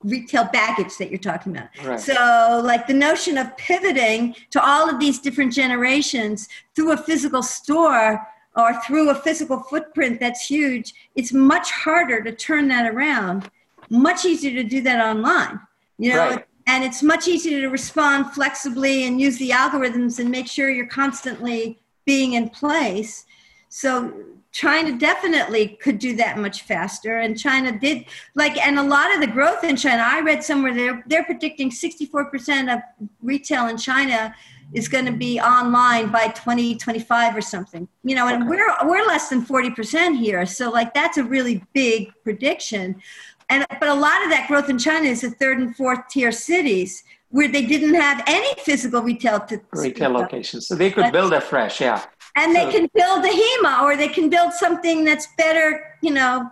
retail 0.00 0.46
baggage 0.52 0.96
that 0.98 1.10
you're 1.10 1.20
talking 1.20 1.56
about. 1.56 1.68
Right. 1.84 2.00
So, 2.00 2.60
like 2.64 2.88
the 2.88 2.94
notion 2.94 3.38
of 3.38 3.56
pivoting 3.56 4.34
to 4.50 4.60
all 4.60 4.90
of 4.90 4.98
these 4.98 5.20
different 5.20 5.52
generations 5.52 6.48
through 6.74 6.90
a 6.90 6.96
physical 6.96 7.44
store 7.44 8.20
or 8.56 8.80
through 8.82 9.10
a 9.10 9.14
physical 9.14 9.60
footprint 9.60 10.18
that's 10.18 10.44
huge, 10.44 10.92
it's 11.14 11.32
much 11.32 11.70
harder 11.70 12.20
to 12.24 12.32
turn 12.32 12.66
that 12.66 12.92
around 12.92 13.48
much 13.90 14.24
easier 14.24 14.52
to 14.52 14.64
do 14.64 14.80
that 14.80 15.04
online 15.04 15.60
you 15.98 16.12
know 16.12 16.30
right. 16.30 16.46
and 16.66 16.84
it's 16.84 17.02
much 17.02 17.28
easier 17.28 17.60
to 17.60 17.68
respond 17.68 18.30
flexibly 18.32 19.06
and 19.06 19.20
use 19.20 19.38
the 19.38 19.50
algorithms 19.50 20.18
and 20.18 20.30
make 20.30 20.46
sure 20.46 20.70
you're 20.70 20.86
constantly 20.86 21.78
being 22.04 22.34
in 22.34 22.48
place 22.48 23.24
so 23.68 24.12
china 24.52 24.96
definitely 24.96 25.68
could 25.82 25.98
do 25.98 26.16
that 26.16 26.38
much 26.38 26.62
faster 26.62 27.18
and 27.18 27.38
china 27.38 27.78
did 27.78 28.04
like 28.34 28.56
and 28.58 28.78
a 28.78 28.82
lot 28.82 29.12
of 29.14 29.20
the 29.20 29.26
growth 29.26 29.64
in 29.64 29.76
china 29.76 30.02
i 30.04 30.20
read 30.20 30.42
somewhere 30.42 30.74
they're 30.74 31.04
they're 31.06 31.24
predicting 31.24 31.70
64% 31.70 32.72
of 32.72 32.80
retail 33.22 33.68
in 33.68 33.76
china 33.76 34.34
is 34.72 34.88
going 34.88 35.06
to 35.06 35.12
be 35.12 35.38
online 35.40 36.10
by 36.10 36.28
2025 36.28 37.36
or 37.36 37.40
something 37.40 37.86
you 38.02 38.14
know 38.14 38.28
and 38.28 38.42
okay. 38.42 38.50
we're 38.50 38.88
we're 38.88 39.06
less 39.06 39.28
than 39.28 39.44
40% 39.44 40.18
here 40.18 40.44
so 40.46 40.70
like 40.70 40.92
that's 40.92 41.18
a 41.18 41.24
really 41.24 41.62
big 41.72 42.12
prediction 42.24 43.00
and 43.48 43.66
but 43.80 43.88
a 43.88 43.94
lot 43.94 44.22
of 44.24 44.30
that 44.30 44.46
growth 44.48 44.68
in 44.68 44.78
China 44.78 45.06
is 45.08 45.20
the 45.20 45.30
third 45.30 45.58
and 45.58 45.76
fourth 45.76 46.00
tier 46.10 46.32
cities 46.32 47.04
where 47.30 47.48
they 47.48 47.64
didn't 47.66 47.94
have 47.94 48.22
any 48.26 48.54
physical 48.60 49.02
retail 49.02 49.40
to 49.40 49.60
retail 49.72 50.10
locations. 50.10 50.66
So 50.66 50.74
they 50.74 50.90
could 50.90 51.12
build 51.12 51.32
afresh, 51.32 51.80
yeah. 51.80 52.04
And 52.36 52.54
so, 52.54 52.64
they 52.64 52.72
can 52.72 52.88
build 52.94 53.24
a 53.24 53.28
HEMA 53.28 53.82
or 53.82 53.96
they 53.96 54.08
can 54.08 54.28
build 54.28 54.52
something 54.52 55.04
that's 55.04 55.28
better, 55.36 55.96
you 56.02 56.12
know, 56.12 56.50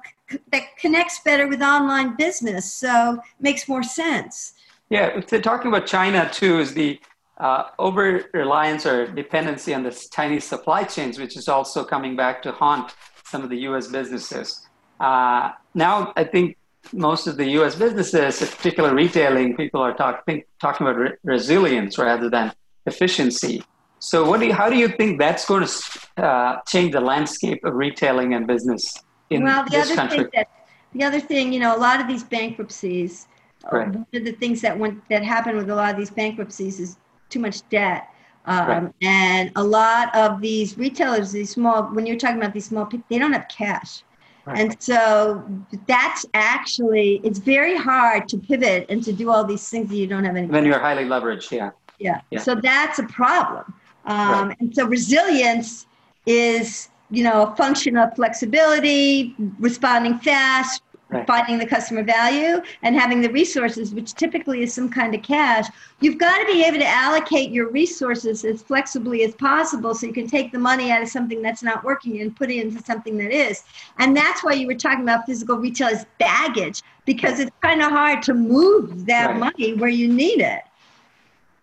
that 0.53 0.77
connects 0.79 1.21
better 1.21 1.47
with 1.47 1.63
online 1.63 2.17
business. 2.17 2.73
So 2.73 3.19
makes 3.41 3.69
more 3.69 3.83
sense. 3.83 4.55
Yeah, 4.91 5.07
if 5.07 5.29
they're 5.29 5.41
talking 5.41 5.69
about 5.69 5.87
China 5.87 6.29
too, 6.33 6.59
is 6.61 6.75
the 6.75 7.01
uh, 7.39 7.65
over 7.79 8.25
reliance 8.33 8.87
or 8.87 9.07
dependency 9.07 9.75
on 9.75 9.83
the 9.83 10.09
Chinese 10.13 10.45
supply 10.45 10.85
chains, 10.85 11.19
which 11.19 11.37
is 11.37 11.49
also 11.49 11.85
coming 11.85 12.15
back 12.17 12.43
to 12.43 12.53
haunt 12.53 12.95
some 13.25 13.43
of 13.43 13.51
the 13.51 13.59
U.S. 13.69 13.89
businesses. 13.89 14.69
Uh, 15.01 15.51
now, 15.75 16.13
I 16.17 16.25
think 16.25 16.57
most 16.93 17.27
of 17.27 17.37
the 17.37 17.47
U.S. 17.59 17.75
businesses, 17.75 18.39
particularly 18.51 18.95
retailing, 18.95 19.57
people 19.57 19.81
are 19.81 19.95
talk, 19.95 20.25
think, 20.27 20.47
talking 20.61 20.87
about 20.87 20.99
re- 20.99 21.13
resilience 21.23 21.99
rather 21.99 22.29
than 22.29 22.53
efficiency. 22.87 23.63
So, 23.99 24.29
what 24.29 24.41
do 24.41 24.47
you, 24.47 24.53
how 24.53 24.69
do 24.69 24.77
you 24.77 24.89
think 24.89 25.19
that's 25.19 25.47
going 25.47 25.67
to 25.67 26.23
uh, 26.23 26.61
change 26.69 26.93
the 26.93 27.01
landscape 27.01 27.65
of 27.65 27.75
retailing 27.75 28.35
and 28.35 28.47
business 28.47 28.93
in 29.31 29.45
well, 29.45 29.65
the 29.65 29.71
this 29.71 29.87
other 29.87 29.95
country? 29.95 30.19
Thing 30.19 30.31
that, 30.35 30.49
the 30.93 31.05
other 31.05 31.21
thing, 31.21 31.53
you 31.53 31.61
know, 31.61 31.75
a 31.75 31.79
lot 31.79 32.01
of 32.01 32.07
these 32.07 32.23
bankruptcies, 32.23 33.27
uh, 33.65 33.77
right. 33.77 33.89
one 33.89 34.07
of 34.13 34.25
the 34.25 34.33
things 34.33 34.61
that 34.61 34.79
went 34.79 35.09
that 35.09 35.25
happened 35.25 35.57
with 35.57 35.71
a 35.71 35.75
lot 35.75 35.91
of 35.91 35.97
these 35.97 36.11
bankruptcies 36.11 36.81
is 36.81 36.99
too 37.31 37.41
much 37.41 37.67
debt. 37.71 38.09
Um, 38.47 38.69
right. 38.69 38.93
And 39.01 39.53
a 39.57 39.65
lot 39.65 40.15
of 40.15 40.41
these 40.41 40.77
retailers, 40.77 41.33
these 41.33 41.51
small, 41.51 41.85
when 41.85 42.05
you're 42.05 42.19
talking 42.19 42.37
about 42.37 42.53
these 42.53 42.67
small 42.67 42.85
people, 42.85 43.07
they 43.09 43.19
don't 43.19 43.33
have 43.33 43.49
cash. 43.49 44.03
And 44.47 44.77
so 44.83 45.43
that's 45.87 46.27
actually, 46.35 47.21
it's 47.25 47.39
very 47.39 47.77
hard 47.77 48.29
to 48.29 48.39
pivot 48.39 48.87
and 48.89 49.03
to 49.05 49.13
do 49.13 49.31
all 49.31 49.45
these 49.45 49.69
things 49.69 49.89
that 49.89 49.97
you 49.97 50.07
don't 50.07 50.25
have 50.25 50.37
any. 50.37 50.47
When 50.47 50.67
you're 50.67 50.79
highly 50.79 51.05
leveraged, 51.05 51.51
yeah. 51.51 51.71
Yeah. 51.99 52.21
yeah. 52.31 52.41
So 52.41 52.55
that's 52.55 52.99
a 52.99 53.05
problem. 53.05 53.65
Um, 54.05 54.49
right. 54.49 54.57
And 54.61 54.75
so 54.75 54.87
resilience 54.87 55.87
is, 56.27 56.91
you 57.11 57.25
know, 57.25 57.47
a 57.47 57.57
function 57.57 57.97
of 57.97 58.15
flexibility, 58.17 59.35
responding 59.59 60.19
fast, 60.19 60.83
right. 61.15 61.27
finding 61.27 61.59
the 61.59 61.67
customer 61.67 62.03
value 62.03 62.61
and 62.83 62.95
having 62.95 63.21
the 63.21 63.31
resources, 63.31 63.95
which 63.95 64.15
typically 64.15 64.63
is 64.63 64.75
some 64.75 64.89
kind 64.89 65.15
of 65.15 65.23
cash, 65.23 65.67
you've 66.01 66.19
got 66.19 66.39
to 66.39 66.47
be 66.47 66.65
able 66.65 66.79
to 66.79 66.87
allocate 66.87 67.51
your 67.51 67.71
resources 67.71 68.45
as 68.45 68.63
flexibly 68.63 69.23
as 69.23 69.35
possible 69.35 69.95
so 69.95 70.07
you 70.07 70.13
can 70.13 70.27
take 70.27 70.53
the 70.53 70.59
money 70.59 70.91
out 70.91 71.03
of 71.03 71.09
something 71.09 71.41
that's 71.41 71.63
not 71.63 71.85
working 71.85 72.21
and 72.21 72.37
put 72.37 72.51
it 72.51 72.65
into 72.65 72.83
something 72.85 73.17
that 73.19 73.31
is. 73.31 73.63
And 73.99 74.17
that's 74.17 74.45
why 74.45 74.53
you 74.53 74.67
were 74.67 74.75
talking 74.75 75.03
about 75.03 75.25
physical 75.27 75.57
retail 75.57 75.89
as 75.89 76.05
baggage, 76.19 76.83
because 77.07 77.41
it's 77.41 77.53
kind 77.63 77.83
of 77.83 77.91
hard 77.91 78.23
to 78.25 78.35
move 78.35 79.07
that 79.07 79.31
right. 79.31 79.39
money 79.39 79.75
where 79.75 79.91
you 79.91 80.13
need 80.13 80.41
it. 80.41 80.63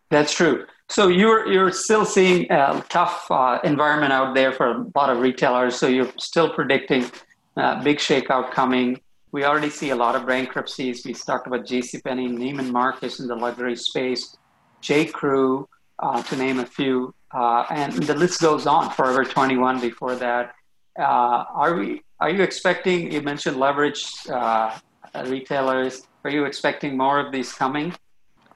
That's 0.09 0.33
true. 0.33 0.65
So 0.89 1.07
you're 1.07 1.49
you're 1.49 1.71
still 1.71 2.05
seeing 2.05 2.51
a 2.51 2.83
tough 2.89 3.31
uh, 3.31 3.59
environment 3.63 4.11
out 4.11 4.35
there 4.35 4.51
for 4.51 4.71
a 4.71 4.85
lot 4.93 5.09
of 5.09 5.19
retailers. 5.19 5.77
So 5.77 5.87
you're 5.87 6.11
still 6.19 6.49
predicting 6.49 7.09
uh, 7.55 7.81
big 7.81 7.97
shakeout 7.97 8.51
coming. 8.51 8.99
We 9.31 9.45
already 9.45 9.69
see 9.69 9.91
a 9.91 9.95
lot 9.95 10.15
of 10.15 10.25
bankruptcies. 10.25 11.05
We 11.05 11.13
talked 11.13 11.47
about 11.47 11.65
JCPenney, 11.65 12.29
Neiman 12.37 12.71
Marcus 12.71 13.19
in 13.19 13.27
the 13.27 13.35
luxury 13.35 13.77
space, 13.77 14.35
J. 14.81 15.05
Crew, 15.05 15.69
uh, 15.99 16.21
to 16.23 16.35
name 16.35 16.59
a 16.59 16.65
few, 16.65 17.13
uh, 17.33 17.65
and 17.69 17.93
the 17.93 18.15
list 18.15 18.41
goes 18.41 18.67
on. 18.67 18.89
Forever 18.91 19.23
21 19.23 19.79
before 19.79 20.15
that. 20.15 20.53
Uh, 20.99 21.45
are 21.53 21.75
we? 21.75 22.01
Are 22.19 22.29
you 22.29 22.43
expecting? 22.43 23.11
You 23.11 23.21
mentioned 23.21 23.57
leverage 23.57 24.05
uh, 24.29 24.77
retailers. 25.25 26.07
Are 26.25 26.29
you 26.29 26.45
expecting 26.45 26.97
more 26.97 27.19
of 27.19 27.31
these 27.31 27.53
coming? 27.53 27.93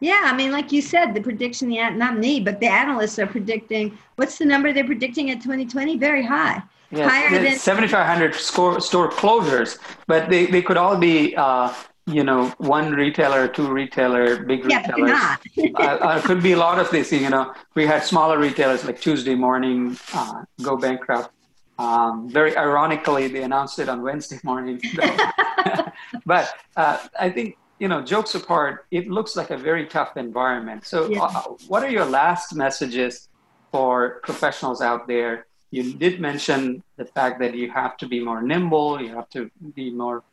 Yeah, 0.05 0.21
I 0.25 0.35
mean, 0.35 0.51
like 0.51 0.71
you 0.71 0.83
said, 0.83 1.15
the 1.15 1.21
prediction, 1.21 1.67
the 1.67 1.89
not 1.89 2.19
me, 2.19 2.39
but 2.39 2.59
the 2.59 2.67
analysts 2.67 3.17
are 3.17 3.25
predicting. 3.25 3.97
What's 4.17 4.37
the 4.37 4.45
number 4.45 4.71
they're 4.71 4.85
predicting 4.85 5.31
at 5.31 5.41
2020? 5.41 5.97
Very 5.97 6.23
high. 6.23 6.61
Yes, 6.91 7.09
higher 7.09 7.43
than 7.43 7.57
7,500 7.57 8.35
store, 8.35 8.79
store 8.79 9.09
closures, 9.09 9.79
but 10.05 10.29
they, 10.29 10.45
they 10.45 10.61
could 10.61 10.77
all 10.77 10.95
be, 10.95 11.35
uh, 11.35 11.73
you 12.05 12.23
know, 12.23 12.49
one 12.59 12.91
retailer, 12.93 13.47
two 13.47 13.67
retailer, 13.67 14.43
big 14.43 14.69
yeah, 14.69 14.85
retailers. 14.85 15.73
uh, 15.73 15.81
uh, 16.07 16.21
could 16.21 16.43
be 16.43 16.51
a 16.51 16.57
lot 16.57 16.77
of 16.77 16.91
this. 16.91 17.11
You 17.11 17.31
know, 17.31 17.51
we 17.73 17.87
had 17.87 18.03
smaller 18.03 18.37
retailers 18.37 18.85
like 18.85 19.01
Tuesday 19.01 19.33
morning 19.33 19.97
uh, 20.13 20.43
go 20.61 20.77
bankrupt. 20.77 21.31
Um, 21.79 22.29
very 22.29 22.55
ironically, 22.55 23.27
they 23.27 23.41
announced 23.41 23.79
it 23.79 23.89
on 23.89 24.03
Wednesday 24.03 24.39
morning. 24.43 24.79
but 26.27 26.53
uh, 26.77 26.99
I 27.19 27.31
think 27.31 27.57
you 27.79 27.87
know, 27.87 28.01
jokes 28.01 28.35
apart, 28.35 28.85
it 28.91 29.07
looks 29.07 29.35
like 29.35 29.51
a 29.51 29.57
very 29.57 29.85
tough 29.85 30.17
environment. 30.17 30.85
So, 30.85 31.09
yeah. 31.09 31.23
uh, 31.23 31.41
what 31.67 31.83
are 31.83 31.89
your 31.89 32.05
last 32.05 32.55
messages 32.55 33.27
for 33.71 34.21
professionals 34.23 34.81
out 34.81 35.07
there 35.07 35.45
you 35.75 35.93
did 35.93 36.21
mention 36.21 36.81
the 36.95 37.05
fact 37.05 37.39
that 37.41 37.53
you 37.53 37.69
have 37.69 37.97
to 37.97 38.07
be 38.07 38.23
more 38.23 38.41
nimble, 38.41 39.01
you 39.01 39.13
have 39.13 39.29
to 39.31 39.49
be 39.75 39.91
more 39.91 40.23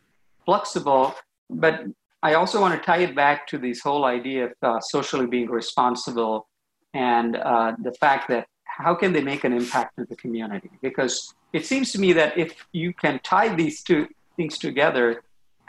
flexible, 0.45 1.15
but 1.51 1.85
I 2.23 2.35
also 2.35 2.61
want 2.61 2.75
to 2.79 2.87
tie 2.87 2.99
it 2.99 3.15
back 3.17 3.49
to 3.49 3.59
this 3.59 3.81
whole 3.81 4.05
idea 4.05 4.45
of 4.47 4.53
uh, 4.63 4.81
socially 4.81 5.27
being 5.27 5.51
responsible 5.51 6.49
and 6.95 7.37
uh, 7.37 7.73
the 7.83 7.93
fact 7.93 8.29
that 8.29 8.47
how 8.65 8.95
can 8.95 9.13
they 9.13 9.23
make 9.23 9.43
an 9.43 9.53
impact 9.53 9.99
in 9.99 10.07
the 10.09 10.17
community? 10.17 10.71
Because 10.81 11.35
it 11.53 11.67
seems 11.67 11.91
to 11.93 11.99
me 11.99 12.13
that 12.13 12.39
if 12.39 12.55
you 12.73 12.95
can 12.95 13.19
tie 13.25 13.53
these 13.55 13.83
two 13.83 14.09
things 14.37 14.59
together, 14.59 15.23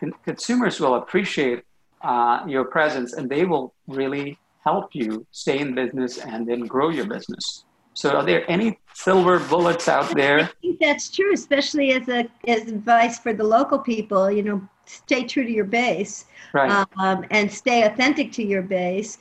con- 0.03 0.19
consumers 0.25 0.79
will 0.79 0.95
appreciate 0.95 1.63
uh, 2.01 2.43
your 2.47 2.65
presence 2.65 3.13
and 3.13 3.29
they 3.29 3.45
will 3.45 3.73
really 3.87 4.37
help 4.63 4.89
you 4.93 5.25
stay 5.31 5.59
in 5.59 5.73
business 5.75 6.17
and 6.17 6.47
then 6.47 6.61
grow 6.65 6.89
your 6.89 7.05
business. 7.05 7.65
So, 7.95 8.09
are 8.17 8.25
there 8.25 8.49
any 8.49 8.79
silver 8.93 9.39
bullets 9.39 9.87
out 9.87 10.15
there? 10.15 10.39
I 10.39 10.49
think 10.61 10.79
that's 10.79 11.11
true, 11.11 11.31
especially 11.33 11.91
as 11.91 12.09
a 12.09 12.27
as 12.47 12.67
advice 12.67 13.19
for 13.19 13.33
the 13.33 13.43
local 13.43 13.77
people. 13.77 14.31
You 14.31 14.41
know, 14.41 14.69
stay 14.85 15.25
true 15.25 15.43
to 15.43 15.51
your 15.51 15.65
base, 15.65 16.25
right. 16.53 16.87
um, 16.97 17.23
and 17.29 17.51
stay 17.51 17.83
authentic 17.83 18.31
to 18.33 18.43
your 18.43 18.63
base. 18.63 19.19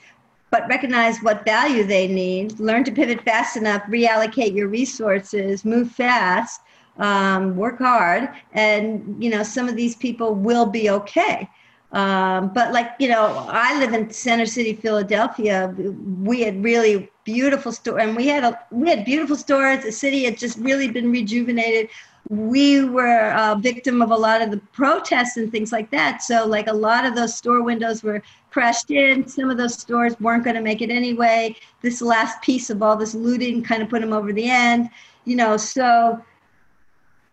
But 0.51 0.69
recognize 0.69 1.19
what 1.19 1.45
value 1.45 1.85
they 1.85 2.09
need. 2.09 2.59
Learn 2.61 2.83
to 2.85 2.93
pivot 2.93 3.23
fast 3.23 3.59
enough. 3.59 3.83
Reallocate 3.85 4.55
your 4.55 4.69
resources. 4.69 5.67
Move 5.67 5.91
fast. 5.91 6.61
Um, 6.99 7.57
work 7.57 7.79
hard, 7.79 8.29
and 8.53 9.17
you 9.23 9.31
know 9.31 9.43
some 9.43 9.69
of 9.69 9.77
these 9.77 9.97
people 9.97 10.35
will 10.35 10.67
be 10.67 10.91
okay. 10.91 11.49
Um, 11.93 12.49
but 12.55 12.73
like 12.73 12.93
you 12.99 13.09
know, 13.09 13.47
I 13.51 13.79
live 13.79 13.93
in 13.93 14.11
Center 14.11 14.47
City, 14.47 14.73
Philadelphia. 14.75 15.75
We 16.23 16.41
had 16.41 16.63
really 16.65 17.11
beautiful 17.25 17.71
store, 17.71 18.01
and 18.01 18.17
we 18.17 18.27
had 18.27 18.45
a 18.45 18.59
we 18.71 18.89
had 18.89 19.05
beautiful 19.05 19.37
stores. 19.37 19.85
The 19.85 19.93
city 19.93 20.25
had 20.25 20.39
just 20.39 20.59
really 20.59 20.89
been 20.91 21.11
rejuvenated. 21.11 21.91
We 22.31 22.85
were 22.85 23.29
a 23.31 23.59
victim 23.61 24.01
of 24.01 24.11
a 24.11 24.17
lot 24.17 24.41
of 24.41 24.51
the 24.51 24.59
protests 24.73 25.37
and 25.37 25.53
things 25.53 25.71
like 25.71 25.91
that. 25.91 26.23
So 26.23 26.47
like 26.47 26.67
a 26.69 26.73
lot 26.73 27.05
of 27.05 27.15
those 27.15 27.35
store 27.35 27.63
windows 27.63 28.03
were 28.03 28.23
crashed 28.51 28.91
in. 28.91 29.27
Some 29.27 29.51
of 29.51 29.59
those 29.59 29.75
stores 29.75 30.19
weren't 30.21 30.45
going 30.45 30.57
to 30.57 30.63
make 30.63 30.81
it 30.81 30.91
anyway. 30.91 31.57
This 31.83 32.01
last 32.01 32.41
piece 32.41 32.71
of 32.71 32.83
all 32.83 32.97
this 32.97 33.15
looting 33.15 33.63
kind 33.63 33.83
of 33.83 33.91
put 33.91 34.01
them 34.01 34.13
over 34.13 34.33
the 34.33 34.49
end. 34.49 34.89
You 35.25 35.37
know, 35.37 35.57
so 35.57 36.25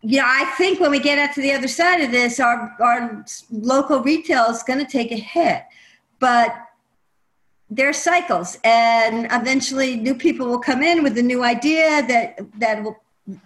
yeah, 0.02 0.24
I 0.26 0.46
think 0.58 0.80
when 0.80 0.92
we 0.92 1.00
get 1.00 1.20
out 1.20 1.36
to 1.36 1.42
the 1.42 1.52
other 1.52 1.68
side 1.68 2.02
of 2.02 2.12
this, 2.12 2.40
our, 2.40 2.76
our 2.80 3.26
local 3.52 4.02
retail 4.02 4.46
is 4.46 4.64
going 4.64 4.80
to 4.80 4.90
take 4.90 5.12
a 5.12 5.18
hit. 5.18 5.64
But 6.20 6.56
there 7.70 7.90
are 7.90 7.94
cycles, 7.94 8.58
and 8.64 9.28
eventually 9.32 9.98
new 9.98 10.16
people 10.16 10.48
will 10.48 10.60
come 10.60 10.82
in 10.82 11.04
with 11.04 11.18
a 11.18 11.22
new 11.22 11.44
idea 11.44 12.06
that, 12.08 12.40
that 12.60 12.84
will 12.84 12.98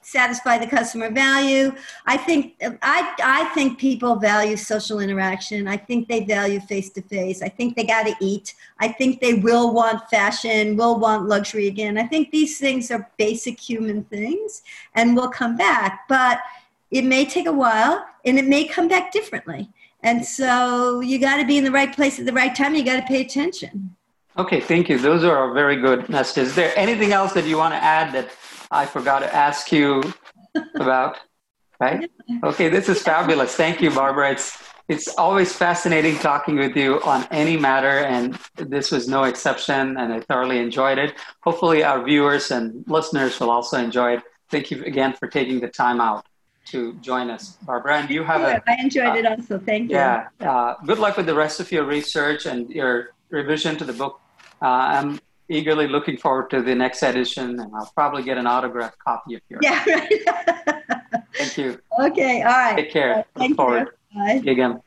satisfy 0.02 0.58
the 0.58 0.68
customer 0.68 1.12
value. 1.12 1.74
I 2.06 2.18
think 2.18 2.56
I 2.82 3.14
I 3.24 3.46
think 3.54 3.80
people 3.80 4.16
value 4.16 4.58
social 4.58 5.00
interaction. 5.00 5.68
I 5.68 5.78
think 5.78 6.08
they 6.08 6.24
value 6.24 6.60
face 6.60 6.90
to 6.92 7.02
face. 7.02 7.42
I 7.42 7.50
think 7.50 7.76
they 7.76 7.84
got 7.84 8.04
to 8.04 8.16
eat. 8.20 8.56
I 8.80 8.88
think 8.88 9.22
they 9.22 9.36
will 9.36 9.74
want 9.74 10.10
fashion, 10.10 10.78
will 10.78 11.00
want 11.00 11.28
luxury 11.28 11.68
again. 11.68 11.98
I 11.98 12.08
think 12.08 12.32
these 12.32 12.60
things 12.60 12.92
are 12.92 13.10
basic 13.18 13.60
human 13.60 14.04
things 14.06 14.62
and 14.96 15.16
will 15.16 15.30
come 15.30 15.58
back, 15.58 16.08
but 16.08 16.40
it 16.92 17.04
may 17.04 17.26
take 17.26 17.48
a 17.48 17.54
while 17.54 18.06
and 18.26 18.38
it 18.38 18.46
may 18.46 18.66
come 18.66 18.88
back 18.88 19.12
differently. 19.12 19.70
And 20.04 20.26
so 20.26 21.00
you 21.00 21.18
got 21.18 21.38
to 21.38 21.46
be 21.46 21.58
in 21.58 21.64
the 21.64 21.72
right 21.72 21.94
place 21.94 22.20
at 22.20 22.26
the 22.26 22.34
right 22.34 22.54
time. 22.54 22.76
You 22.76 22.84
got 22.84 22.98
to 22.98 23.08
pay 23.08 23.22
attention. 23.22 23.96
Okay, 24.36 24.60
thank 24.60 24.90
you. 24.90 24.98
Those 24.98 25.24
are 25.24 25.54
very 25.54 25.76
good 25.76 26.10
messages. 26.10 26.50
Is 26.50 26.56
there 26.56 26.74
anything 26.76 27.14
else 27.14 27.34
that 27.34 27.46
you 27.46 27.58
want 27.58 27.74
to 27.74 27.78
add 27.78 28.14
that 28.14 28.32
I 28.74 28.86
forgot 28.86 29.20
to 29.20 29.34
ask 29.34 29.72
you 29.72 30.02
about, 30.76 31.20
right? 31.80 32.10
Okay, 32.44 32.70
this 32.70 32.90
is 32.90 33.02
fabulous. 33.02 33.54
Thank 33.56 33.82
you, 33.82 33.92
Barbara. 33.92 34.32
It's 34.32 34.58
it's 34.90 35.08
always 35.18 35.54
fascinating 35.54 36.18
talking 36.20 36.56
with 36.58 36.76
you 36.76 37.02
on 37.04 37.28
any 37.32 37.58
matter, 37.58 38.00
and 38.16 38.38
this 38.56 38.92
was 38.92 39.08
no 39.08 39.24
exception, 39.24 39.98
and 39.98 40.12
I 40.14 40.20
thoroughly 40.22 40.60
enjoyed 40.60 40.98
it. 40.98 41.14
Hopefully, 41.42 41.84
our 41.84 42.04
viewers 42.04 42.52
and 42.52 42.84
listeners 42.88 43.40
will 43.40 43.52
also 43.52 43.78
enjoy 43.78 44.16
it. 44.16 44.24
Thank 44.50 44.72
you 44.72 44.84
again 44.84 45.14
for 45.14 45.28
taking 45.28 45.60
the 45.60 45.70
time 45.70 46.02
out 46.02 46.26
to 46.72 46.94
join 46.96 47.30
us, 47.30 47.58
Barbara. 47.64 48.00
And 48.00 48.10
you 48.10 48.24
have 48.24 48.42
a. 48.42 48.62
I 48.68 48.76
enjoyed 48.80 49.16
uh, 49.16 49.20
it 49.20 49.26
also. 49.26 49.60
Thank 49.60 49.92
you. 49.92 49.98
Yeah. 49.98 50.28
Uh, 50.40 50.76
good 50.86 51.00
luck 51.00 51.18
with 51.18 51.28
the 51.28 51.36
rest 51.36 51.60
of 51.60 51.72
your 51.72 51.86
research 51.86 52.46
and 52.46 52.70
your 52.70 53.14
revision 53.30 53.78
to 53.78 53.86
the 53.86 53.94
book. 53.94 54.20
Uh, 54.62 54.66
I'm 54.96 55.20
eagerly 55.54 55.88
looking 55.88 56.18
forward 56.18 56.50
to 56.52 56.62
the 56.62 56.76
next 56.76 57.04
edition, 57.04 57.60
and 57.60 57.72
I'll 57.76 57.92
probably 57.96 58.24
get 58.24 58.38
an 58.38 58.48
autographed 58.48 58.98
copy 59.00 59.36
of 59.36 59.42
yours. 59.50 59.62
Yeah, 59.64 59.84
right. 59.86 61.24
Thank 61.36 61.58
you. 61.58 61.80
Okay, 62.00 62.42
all 62.42 62.52
right. 62.52 62.76
Take 62.76 62.92
care. 62.92 63.26
Thank 63.36 63.52
Look 63.52 63.58
forward. 63.58 63.90
You. 64.12 64.42
Bye. 64.42 64.52
again. 64.52 64.82